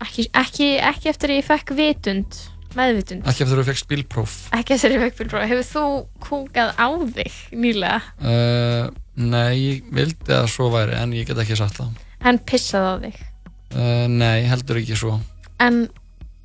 [0.04, 2.40] Ekki, ekki, ekki eftir að ég fekk vitund
[2.78, 3.24] meðvitund.
[3.26, 5.84] Ekki eftir að þú fegst bílpróf ekki eftir að ég fekk bílpróf hefur þú
[6.22, 7.98] kúkað á þig nýlega?
[8.22, 8.90] Uh,
[9.20, 11.98] Nei, ég vildi að svo væri en ég get ekki sagt það.
[12.24, 13.18] En pissað á þig?
[13.74, 15.18] Uh, Nei, heldur ekki svo.
[15.60, 15.82] En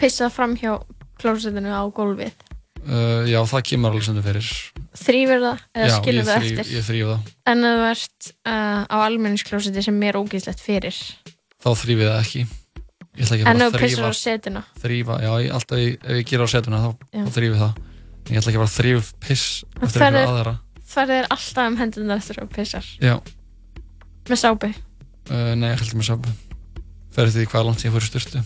[0.02, 0.74] pissað fram hjá
[1.22, 2.34] klósetinu á gólfið?
[2.86, 4.52] Uh, Já, það kemur alveg sem þú fyrir.
[5.06, 6.74] Þrýfur það eða Já, skilur það eftir?
[6.74, 7.32] Ég þrýf það.
[7.54, 11.00] En þú ert á almenningsklóseti sem er ógíslegt fyrir?
[11.64, 12.46] Þá þrýfið það ekki
[13.16, 14.62] Ég ætla ekki en bara ef að þú pissar þrýfa á setuna?
[14.84, 16.90] Þrýfa, já, ég, alltaf ég, ef ég gera á setuna þá,
[17.36, 17.74] þrýfið það.
[18.26, 19.46] En ég ætla ekki bara að þrýf piss
[19.80, 20.54] eftir einhverja er- aðra.
[20.96, 22.86] það er alltaf um hendunar eftir að pissar?
[23.00, 23.16] Já,
[24.28, 24.70] með sápu?
[25.26, 26.30] Uh, nei, ég heldur með sabu
[27.16, 28.42] Fer eftir því hvað langt ég fór í styrtu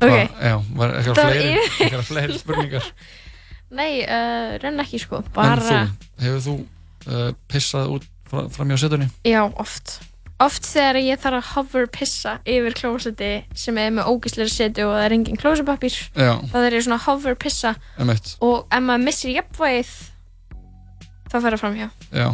[0.00, 0.14] ok.
[0.40, 2.86] Já, var eitthvað fleiri, spurningar?
[3.80, 5.80] Nei, uh, renn ekki sko En bara þú,
[6.24, 6.54] hefur þú
[7.12, 9.10] uh, pissað út fra, fram hjá setunni?
[9.28, 9.98] Já, oft.
[10.40, 13.30] Oft þegar ég þarf að hover pissa yfir klósetti
[13.60, 16.32] sem er með ógæslega setu og það er engin klósepapír Já.
[16.48, 17.74] þá þegar ég svona hover pissa.
[18.00, 19.92] Emmett, og ef maður missir jafnvægið
[21.28, 21.90] þá fer það framhjá.
[22.16, 22.28] Já,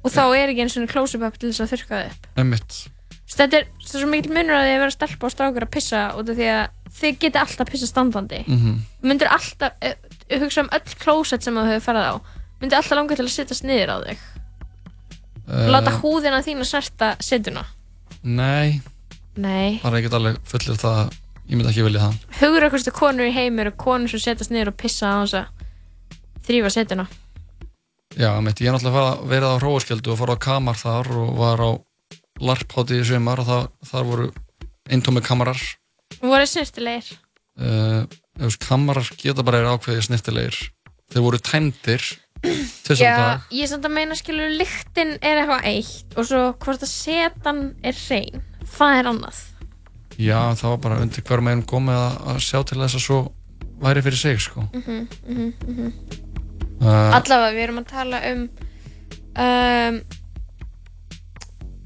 [0.00, 2.30] og þá er ekki eins og klósepapír til þess að þurrka það upp.
[3.30, 6.06] Svo þetta er, svo mikil munur að því að vera stelpa og strákur að pissa
[6.18, 8.44] út af því að þið geti alltaf pissa standandi.
[8.46, 8.78] Mhm.
[9.02, 9.94] myndir alltaf, eh,
[10.38, 12.14] hugsa um öll klósett sem þú hefur farið á.
[12.60, 14.18] Myndir alltaf langa til að sittast niður á þig
[15.50, 17.64] láta húðina þín að snerta setuna?
[18.22, 18.80] Nei,
[19.40, 19.80] Nei.
[19.80, 21.18] Það er ekkert alveg fullir það að
[21.50, 22.18] Ég myndi ekki vilja það.
[22.38, 25.64] Hugur eitthvað konur í heim eru konur sem setjast niður og pissa á þess að
[26.46, 27.06] þrýfa setuna.
[28.14, 31.32] Já, emmett, ég er náttúrulega að verið á hróaskjöldu og fór á kamar þar og
[31.40, 31.70] var á
[32.46, 34.28] larphátti í sumar og það, þar voru
[34.94, 35.64] eintómi kamarar.
[36.22, 37.10] Voru snirtilegir
[37.58, 38.06] uh,
[38.38, 40.60] veist, kamarar geta bara verið ákveðið snirtilegir
[41.10, 42.06] þeir voru tæmdir
[42.42, 46.16] til þess að Já, dag ég er samt að meina skilur lyktin er eitthvað eitt
[46.16, 49.42] og svo hvort að setan er hrein það er annað.
[50.20, 53.20] Já, það var bara undir hver meginn komið að, sjá til þess að svo
[53.80, 54.60] væri fyrir sig sko.
[54.72, 55.92] mm -hmm, mm -hmm,
[56.82, 58.48] uh, allavega við erum að tala um
[59.38, 60.00] um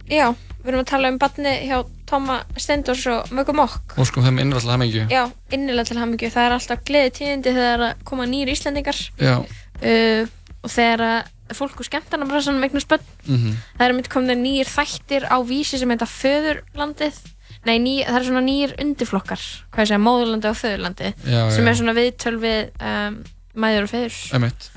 [0.09, 3.99] já, við erum að tala um batni hjá Tóma Stendors og Möggu Mokk.
[3.99, 6.31] Og sko þeim innrættilega hemmingju já, innilega til hamingju.
[6.31, 8.99] Það er alltaf gleði tíðindi þegar að koma nýjir Íslendingar.
[9.19, 9.39] Já.
[9.83, 10.29] uh,
[10.65, 13.55] og þegar fólk úr skemmtarnabrassanum eignast börn Mhm.
[13.79, 17.19] það er myndið komið nýjir þættir á vísi sem heita Föðurlandið.
[17.65, 19.41] Nei, ný, það er svona nýjir undirflokkar
[19.73, 21.69] hvað ég segja, móðurlandi og föðurlandi Já, sem já.
[21.71, 23.15] er svona viðtöl við um,
[23.57, 24.71] mæður og feður Emmett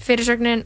[0.00, 0.64] fyrirsögnin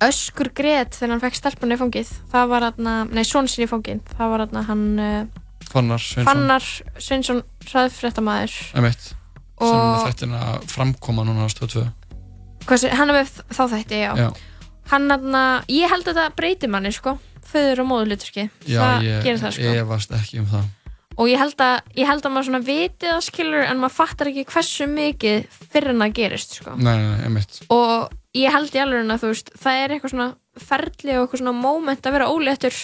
[0.00, 3.70] Öskur grét þegar hann fekk stelpunni í fangið það var hann, nei, són sinni í
[3.70, 5.40] fangið það var hann, hann uh,
[5.70, 6.26] Fannar Sveinsson.
[6.30, 6.64] Fannar
[6.98, 8.54] Sveinsson hraðfréttamaður.
[8.80, 9.10] Emmett
[9.60, 11.82] sem að framkoma núna á stöð 2
[12.66, 14.28] Hvað sé- hann er með þá þætti, já, Já.
[14.92, 15.38] hann hann,
[15.68, 17.16] ég held að þetta breyti manni sko,
[17.50, 19.72] föður og móðurluturki Já, það ég það sko.
[19.84, 20.68] efast ekki um það.
[21.20, 24.30] Og ég held að, ég held að maður svona viti það skilur en maður fattar
[24.30, 26.76] ekki hversu mikið fyrir en það gerist sko.
[26.76, 30.14] Nei, nei, nei, emmett og ég held í alveg að þú veist það er eitthvað
[30.14, 30.28] svona
[30.60, 32.78] ferli og eitthvað svona moment að vera óléttur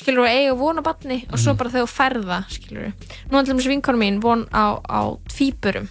[0.00, 2.92] skilur og eiga von á batni og svo bara þegar þú ferða skilur
[3.30, 5.88] nú er til dæmis vinkonum mín von á, á tvíburum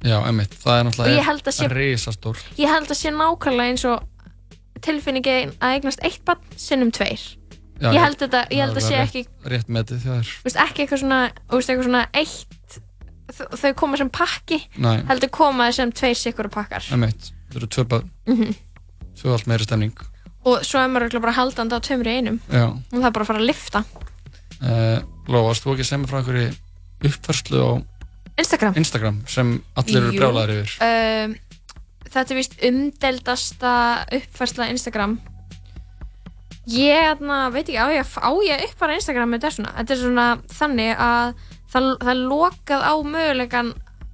[0.00, 0.86] Já, emmett, það er
[1.26, 4.06] held að náttúrulega risastór ég held að sé nákvæmlega eins og
[4.80, 7.20] tilfinningin að eignast eitt batn sinnum tveir.
[7.80, 10.30] Já, ég held þetta, ég held að það sé er ekki rétt, rétt metið þér.
[10.30, 11.20] Þú veist, ekki eitthvað svona,
[11.50, 12.78] þú veist, eitthvað svona eitt
[13.60, 14.96] þau- koma sem pakki Nei.
[15.08, 16.88] heldur koma þeir sem tveir sikkur pakkar.
[16.92, 18.10] Emmett, það eru tvö börn.
[18.28, 18.56] Mhm.
[19.20, 19.96] Tvö allt meiri stemning.
[20.44, 22.40] Og svo er maður örugglega bara haldandi á í einum.
[22.48, 22.66] Já.
[22.72, 23.84] Og það er bara að fara að lifta
[24.62, 26.46] uh, Lóa, varst þú ekki að mér frá einhverju
[27.10, 27.70] uppfærslu á
[28.40, 28.76] Instagram.
[28.80, 30.76] Instagram sem allir eru brjálæðir yfir.
[30.86, 31.36] um,
[32.10, 33.72] Þetta er vist umdeldasta
[34.16, 35.20] uppfærsla Instagram.
[36.70, 38.02] Ég hérna, veit ekki, á ég
[38.56, 40.26] að uppfæra Instagram með þetta svona Þetta er svona
[40.58, 41.30] þannig að
[41.70, 43.70] það, það er lokað á mögulegan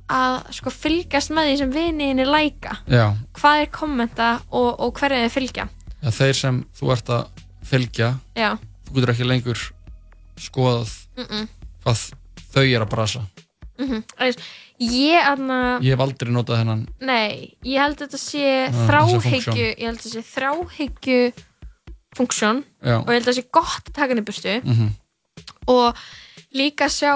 [0.07, 2.77] að sko fylgjast með því sem viniðinni læka.
[2.87, 3.07] Já,
[3.41, 5.67] hvað er kommenta og, og hverju þið fylgja?
[6.03, 8.53] Ja, þeir sem þú ert að fylgja Já,
[8.87, 9.65] þú getur ekki lengur
[10.39, 11.49] skoðað mm -mm.
[11.83, 12.05] hvað
[12.53, 13.25] þau er að brasa
[13.79, 14.03] Mm
[14.79, 19.67] Ég aðna Ég hef aldrei notað hennan Nei, ég held að þetta sé þessa þráhyggju.
[19.73, 21.33] Ég held að þetta sé þráhyggju
[22.17, 24.55] funksjón og ég held að það sé gott að taka henni burtu.
[24.65, 24.89] Mhm.
[25.69, 25.97] og
[26.55, 27.13] líka sjá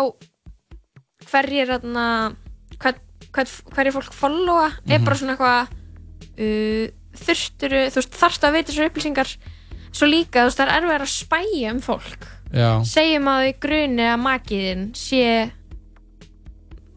[1.31, 2.97] hverjir hver,
[3.32, 4.66] hver, hverjir fólk followa.
[4.89, 5.05] Er Mhm.
[5.05, 5.69] bara svona eitthvað
[6.41, 6.89] uh,
[7.20, 9.37] þurfturu, þú veist, þarftu að veita þessar upplýsingar.
[9.93, 12.27] Svo líka, þú veist, það er erfið að spæja um fólk.
[12.53, 15.53] Já, segjum að því gruni að makiðin sé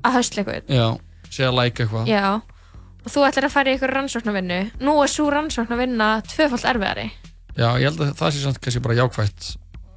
[0.03, 0.87] að höstla eitthvað já,
[1.33, 2.07] sé að læka eitthvað.
[2.11, 2.23] Já,
[3.03, 4.59] og þú ætlar að fara í eitthvað rannsóknarvinnu.
[4.83, 7.07] Nú er svo rannsóknarvinna tvöfald erfiðari.
[7.57, 9.49] Já, ég held að það sé samt kannski bara jákvætt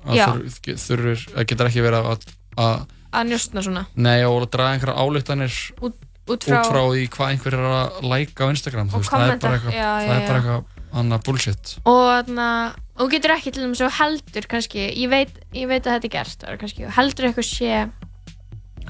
[0.07, 0.27] að Já.
[0.27, 2.27] þur- þurfur, að getur ekki verið að,
[2.57, 2.77] að
[3.17, 3.87] að njóstna svona.
[3.97, 5.95] Nei og að draga einhverja álíktanir út,
[6.29, 9.61] út frá, því hvað einhver er að læka á Instagram þú veist, það er bara
[9.61, 10.65] eitthvað er eitthvað
[10.97, 11.73] annað bullshit.
[11.89, 12.49] Og þarna
[12.97, 16.09] og þú getur ekki til dæmis og heldur kannski ég veit, ég veit að þetta
[16.09, 17.73] er gert það er kannski, heldur eitthvað sé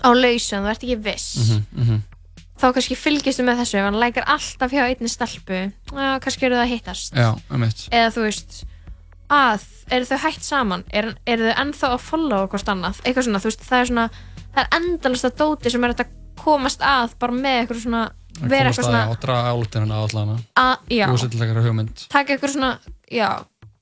[0.03, 1.29] á lausu en þú ert ekki viss.
[1.41, 2.03] Mhm, mhm.
[2.57, 5.59] þá kannski fylgistu með þessu ef hann lækar alltaf hjá einni stelpu
[5.93, 7.13] já, kannski eru það að hittast.
[7.15, 7.31] Já,
[7.93, 8.65] eða þú veist
[9.29, 10.85] að, eru þau hætt saman?
[10.91, 13.01] Er, eru þau ennþá að followa hvort annað?
[13.05, 14.07] Eitthvað svona, þú veist, það er svona
[14.57, 18.05] það er endalast að dóti sem er hægt að komast að bara með eitthvað svona
[18.37, 20.75] vera eitthvað svona og draga álíktanina á allana að,
[21.67, 22.07] hugmynd.
[22.13, 22.71] Taka eitthvað svona
[23.13, 23.29] já,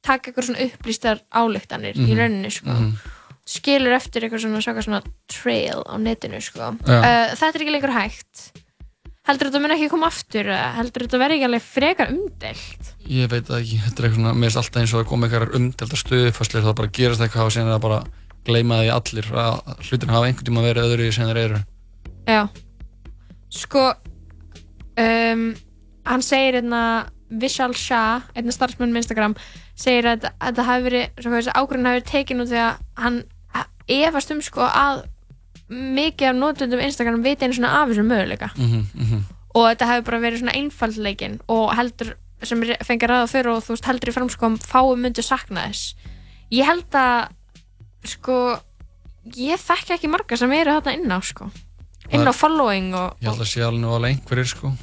[0.05, 2.19] taka eitthvað svona upplýstar álíktanir í Mhm.
[2.19, 2.70] rauninni, sko.
[2.70, 2.97] Mhm.
[3.49, 5.01] Skilur eftir eitthvað svona, svona, svona
[5.31, 6.75] trail á netinu, sko.
[6.85, 8.51] Uh, þetta er ekki lengur hægt.
[9.25, 13.31] Heldur þetta mun ekki koma aftur eða heldur þetta verði ekki alveg frekar umdelt ég
[13.33, 15.55] veit það ekki, þetta er eitthvað svona mér finnst alltaf eins og það kom eitthvað
[15.59, 18.01] umdelta stuðfæslir það bara gerast eitthvað og síðan er það bara
[18.45, 21.61] gleyma því allir að hlutin hafa einhvern tíma verið öðru sem þeir eru.
[22.29, 22.43] Já.
[23.55, 23.85] Sko
[25.01, 25.47] um,
[26.05, 26.83] Hann segir einna
[27.33, 29.39] Vishal Shah, einna starfsmenn með Instagram
[29.73, 33.23] segir að að þetta hafi verið ákvörðin hafi verið tekin út því að hann
[33.89, 35.05] efast um sko að
[35.69, 38.51] mikið af notundum Instagram viti einu svona af þessum möguleika.
[38.56, 39.24] Mhm, mhm.
[39.55, 43.74] og þetta hefur bara verið svona einfaldleikin og heldur sem fengið ræða fyrir og þú
[43.74, 45.94] veist heldur í framskom fáum myndu sakna þess.
[46.52, 47.31] Ég held að
[48.05, 48.59] sko
[49.36, 51.48] ég þekki ekki marga sem eru þarna inn á sko.
[52.12, 54.74] Inn á following og, ég held að sé alveg nú alveg einhverjir sko.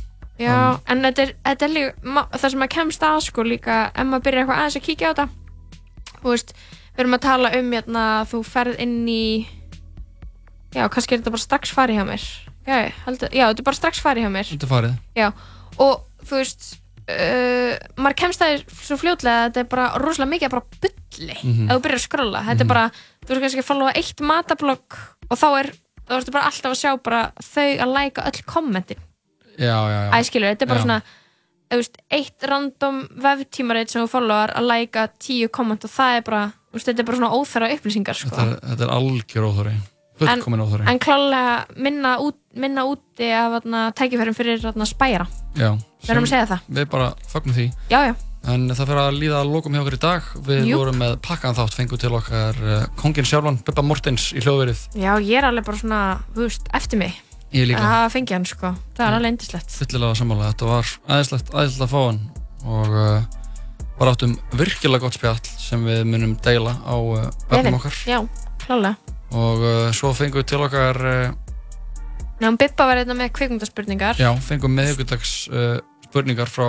[0.41, 4.07] Já, en þetta er, þetta er líka það sem maður kemst að sko líka ef
[4.09, 5.27] maður byrjar eitthvað aðeins að kíkja á þetta.
[6.21, 6.53] Þú veist,
[6.95, 9.23] við erum að tala um hérna, þú ferð inn í
[10.75, 12.25] já, kannski er þetta bara strax farið hjá mér.
[12.67, 14.49] Já, ég held að, já, þetta er bara strax farið hjá mér.
[14.51, 14.95] Þetta er farið.
[15.17, 15.27] Já,
[15.81, 16.67] og þú veist
[17.11, 21.65] uh, maður kemst það svo fljótlega að þetta er bara rosalega mikið bara bulli Mhm.
[21.67, 22.83] ef þú byrjar að skrolla þetta er bara,
[23.25, 24.99] þú veist kannski að followa eitt matablogg
[25.31, 25.71] og þá er,
[26.07, 29.01] þá ertu bara alltaf að sjá bara þau að læka öll kommentin.
[29.59, 30.11] Já, já, já.
[30.21, 30.85] Æskilur, þetta er bara Já.
[30.85, 31.01] svona
[31.71, 36.41] veist, eitt random veftímarit sem þú followar að læka tíu komment og það er bara,
[36.71, 38.31] veist, þetta er bara svona óþæra upplýsingar sko.
[38.31, 39.75] þetta er, þetta er algjör óþóri
[40.21, 43.61] fullkomin óþóri en klálega minna, út, minna úti af
[43.97, 45.71] tækifærum fyrir þarna, spæjara já,
[46.05, 46.59] það.
[46.67, 48.13] við bara fagnum því já, já,
[48.49, 50.29] En það fyrir að líða að lokum hjá okkur í dag.
[50.47, 50.77] Við Jú.
[50.81, 54.81] vorum með pakkan þátt, fengum til okkar uh, kongin sjálfan, Bubba Mortens í hljóðverið.
[54.97, 55.99] já, ég er alveg bara svona
[56.33, 57.19] veist, eftir mig
[57.51, 59.75] að fengið hann sko, það er alveg endislegt.
[59.77, 62.21] Þetta var aðeinslegt að fá hann
[62.65, 63.40] og uh,
[64.01, 67.97] bara áttum virkilega gott spjall sem við munum deila á uh, vefnum okkar.
[68.09, 68.19] já,
[68.65, 68.97] klálega
[69.31, 71.35] Og uh, svo fengum við til okkar, uh,
[72.41, 76.65] Nefnum Bibba var einna með kvikmyndaspurningar já, fengum meðugudags uh, spurningar frá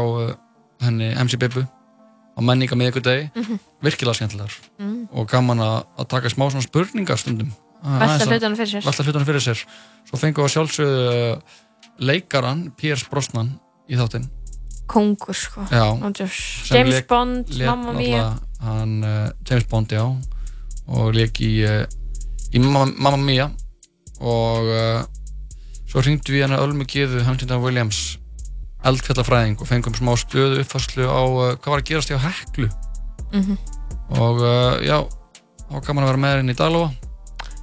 [0.84, 1.64] henni MC Bibbu
[2.32, 3.30] á menninga meðugudagi.
[3.36, 3.58] Mhm.
[3.84, 4.54] Virkilega skemmtilegar.
[4.80, 5.08] Mm.
[5.12, 7.50] Og gaman að, að taka smá svona spurningar stundum.
[7.82, 8.86] Velta hlutunum fyrir sér.
[8.86, 9.64] Velta hlutunum fyrir sér.
[10.08, 13.52] Svo fengum við sjálfsögðu leikaran Piers Brosnan
[13.90, 14.30] í þáttinn.
[14.92, 15.86] Kongur sko Já.
[16.68, 18.26] James lék- Bond, lék Mamma Mia
[18.62, 20.04] Hann, uh, James Bond, já.
[20.86, 21.82] Og leik í, uh,
[22.54, 23.48] í Mamma, Mamma Mia.
[24.22, 25.02] Og uh,
[25.90, 28.18] svo hringdu við hennar Ölmu Gíðu, Huntington Williams,
[28.86, 31.20] eldfjallafræðing og fengum smá stöðu uppfærslu á
[31.58, 32.68] hvað var að gerast hjá Heklu.
[33.32, 33.58] Mhm.
[34.22, 35.00] Og uh, já,
[35.66, 36.88] þá kan man að vera með henni í Dalóa.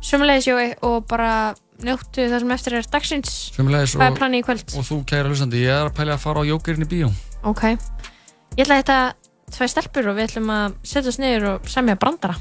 [0.04, 1.54] Sumulegis Jói og bara
[1.86, 3.34] njóttu það sem eftir er dagsins.
[3.56, 4.76] Sömulegis Hvað er planið í kvöld?
[4.76, 7.10] Og þú kæra hlustandi, ég er að pæla að fara á Jókerinn í bíó.
[7.48, 7.66] Ok.
[8.58, 9.00] Ég ætla að þetta
[9.56, 12.36] tvei stelpur og við ætlum að setja oss niður og semja brandara.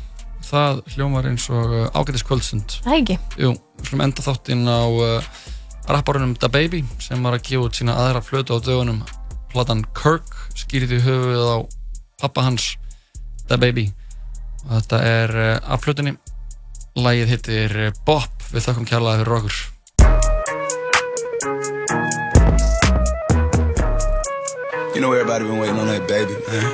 [0.49, 2.79] Það hljómar eins og uh, ágætis kvöldstund.
[2.85, 3.19] Það er ekki?
[3.43, 5.31] Jú, við slum enda þáttinn á uh,
[5.89, 9.03] rapparunum Da Baby sem var að gefa út sína aðra flötu á dögunum.
[9.53, 11.59] Platan Kirk skýrði höfuðið á
[12.23, 12.73] pappa hans
[13.51, 13.89] Da Baby.
[14.67, 16.17] Og þetta er uh, af flutinni
[16.99, 19.57] lagið hittir uh, Bop við þakkum kjærlega fyrir okkur
[24.95, 26.65] You know everybody been waiting on that baby, man.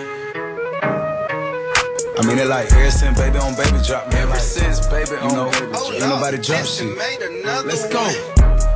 [2.17, 4.23] I mean it like ever since baby on baby drop, man.
[4.23, 5.93] Ever since baby on you know, baby drop.
[5.93, 6.97] Ain't nobody drop shit.
[7.67, 8.01] Let's go.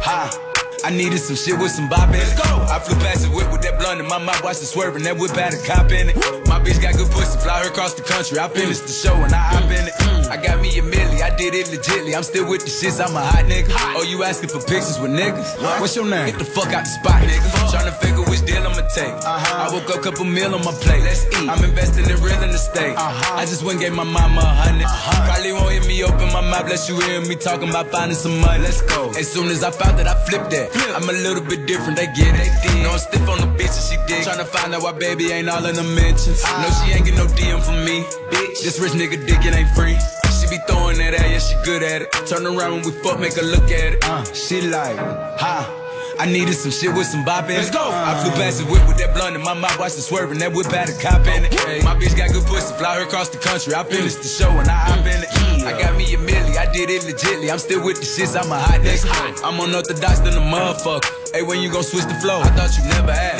[0.05, 0.57] Ha.
[0.85, 2.39] I needed some shit with some bop in it.
[2.71, 5.03] I flew past the whip with that blunt in my mouth, watched it swerving.
[5.03, 6.17] That whip had a cop in it.
[6.47, 8.39] My bitch got good pussy, fly her across the country.
[8.39, 9.95] I finished the show and I hop in it.
[10.31, 12.15] I got me a milli, I did it legitly.
[12.15, 13.73] I'm still with the shits, I'm a hot nigga.
[13.97, 15.59] Oh, you asking for pictures with niggas?
[15.81, 16.31] What's your name?
[16.31, 17.49] Get the fuck out the spot, nigga.
[17.73, 19.09] Tryna figure which deal I'ma take.
[19.09, 19.69] Uh-huh.
[19.69, 21.03] I woke up, couple meal on my plate.
[21.03, 21.49] Let's eat.
[21.49, 22.97] I'm investing in real estate.
[22.97, 23.37] Uh-huh.
[23.37, 24.85] I just went and gave my mama a hundred.
[24.85, 25.27] Uh-huh.
[25.27, 28.39] Probably won't hear me open my mouth, let you hear me talking about finding some
[28.41, 28.63] money.
[28.63, 29.11] Let's go.
[29.17, 30.68] As soon as I found that, I flipped that.
[30.95, 32.83] I'm a little bit different, they get it.
[32.83, 34.27] No, I'm stiff on the bitch and she dig.
[34.27, 36.43] Tryna find out why baby ain't all in the mentions.
[36.45, 38.03] No, she ain't get no DM from me.
[38.31, 39.97] Bitch, this rich nigga dick, it ain't free.
[40.41, 42.13] She be throwing that at, yeah, she good at it.
[42.27, 44.05] Turn around when we fuck, make her look at it.
[44.05, 44.97] Uh, she like,
[45.39, 45.78] ha.
[46.19, 47.59] I needed some shit with some bop in it.
[47.59, 47.91] Let's go.
[47.95, 50.39] I flew past the whip with that blunt in my mouth, watched it swerving.
[50.39, 51.85] That whip had a cop in it.
[51.85, 53.75] My bitch got good pussy, fly her across the country.
[53.75, 55.31] I finished the show and I hop in it.
[55.63, 57.53] I got me a milli, I did it legitly.
[57.53, 59.45] I'm still with the shits, I'm a hot nigga.
[59.45, 61.07] I'm unorthodox than a motherfucker.
[61.33, 62.41] Hey, when you gon' switch the flow?
[62.41, 63.39] I thought you never asked.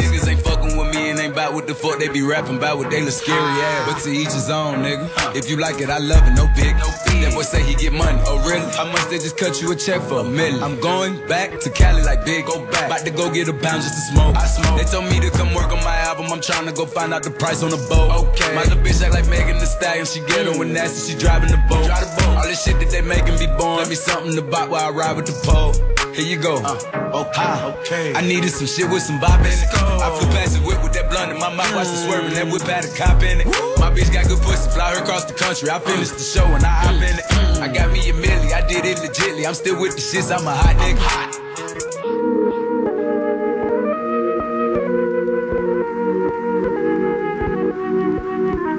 [1.39, 2.79] Niggas ain't fucking with me and ain't bout what the fuck they be rapping about
[2.79, 3.93] what they look scary ass.
[3.93, 5.37] But to each his own, nigga.
[5.37, 6.75] If you like it, I love it, no big.
[7.19, 8.21] That boy say he get money.
[8.27, 8.65] Oh, really?
[8.77, 10.21] How much they just cut you a check for?
[10.21, 10.63] A million.
[10.63, 12.47] I'm going back to Cali like big.
[12.47, 12.87] Go back.
[12.87, 14.37] About to go get a pound just to smoke.
[14.37, 14.79] I smoke.
[14.79, 16.27] They told me to come work on my album.
[16.31, 18.31] I'm trying to go find out the price on the boat.
[18.31, 18.55] Okay.
[18.55, 20.07] My little bitch act like Megan the Stallion.
[20.07, 21.13] She get her when nasty.
[21.13, 21.87] She driving the boat.
[21.87, 22.37] Drive the boat.
[22.39, 23.79] All this shit that they making be born.
[23.79, 25.75] Let me something to buy while I ride with the pole.
[26.19, 26.61] Here you go.
[26.65, 28.13] Oh, okay, okay.
[28.13, 29.69] I needed some shit with some bop in it.
[29.71, 32.35] I flew past the whip with that blunt in my mouth, watched it swerving.
[32.35, 33.47] That whip had a cop in it.
[33.79, 35.71] My bitch got good pussy, fly her across the country.
[35.71, 37.63] I finished the show and I hop in it.
[37.63, 39.47] I got me a milli, I did it legitly.
[39.47, 40.99] I'm still with the shits, I'm a hot nigga.
[40.99, 41.39] hot.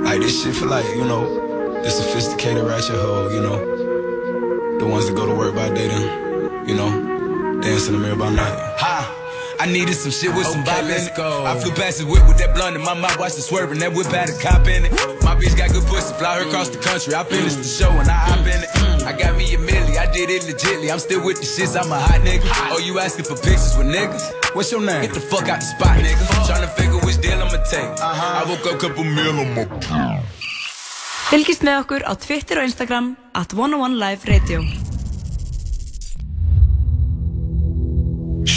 [0.04, 1.24] Like this shit for like, you know,
[1.84, 4.78] the sophisticated ratchet hoe, you know.
[4.78, 7.09] The ones that go to work by day then, you know,
[7.62, 8.58] dance in the mirror by night.
[8.80, 9.16] Ha!
[9.60, 11.12] I needed some shit with some bop in it.
[11.20, 13.80] I flew past the whip with that blunt in my mouth, watched it swerving.
[13.80, 14.92] That whip had a cop in it.
[15.20, 17.14] My bitch got good pussy, fly her across the country.
[17.14, 18.72] I finished the show and I hop in it.
[19.04, 20.92] I got me a milli, I did it legitly.
[20.92, 22.48] I'm still with the shits, I'm a hot nigga.
[22.72, 24.56] Oh, you asking for pictures with niggas?
[24.56, 25.02] What's your name?
[25.02, 26.24] Get the fuck out the spot, nigga.
[26.48, 27.84] Tryna figure which deal I'ma take.
[28.00, 30.24] I woke up, couple meal on my
[31.30, 34.89] Fylgist með okkur á Twitter og Instagram at 101 Live Radio.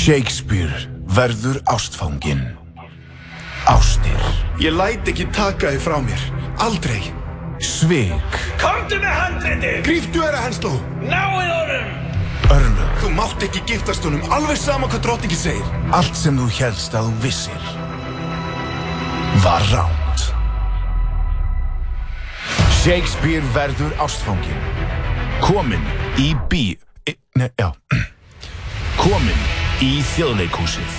[0.03, 2.41] Shakespeare verður ástfangin.
[3.71, 4.19] Ástir.
[4.59, 6.25] Ég læt ekki taka þið frá mér.
[6.65, 6.99] Aldrei.
[7.63, 8.35] Svik.
[8.59, 9.71] Komdu með handriti!
[9.87, 10.73] Gríftu þeirra hensló!
[11.07, 11.95] Náið honum!
[12.57, 12.99] Örlög.
[12.99, 15.71] Þú mátt ekki giftast honum, alveg sama hvað drottningi segir.
[15.95, 17.71] Allt sem þú helst að þú vissir
[19.47, 20.29] var ránt.
[22.83, 24.67] Shakespeare verður ástfangin.
[25.47, 25.87] Komin
[26.19, 26.73] í bí...
[27.07, 27.71] e- Nei, já.
[29.05, 30.99] Komin í þjóðleikhúsið.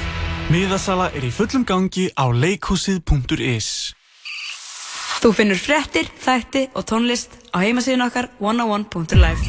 [0.52, 3.68] Miðasala er í fullum gangi á leikhúsið.is
[5.24, 9.40] Þú finnur fréttir, þætti og tónlist á heimasíðun okkar 101.live.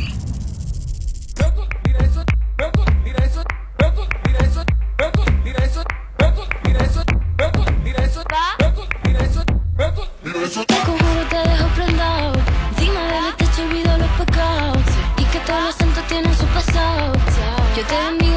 [10.55, 12.33] Te conjuro te dejo prendado
[12.71, 14.87] Encima del techo olvido los pecados
[15.19, 17.13] Y que todos los santos tienen su pasado
[17.77, 18.34] Yo te bendigo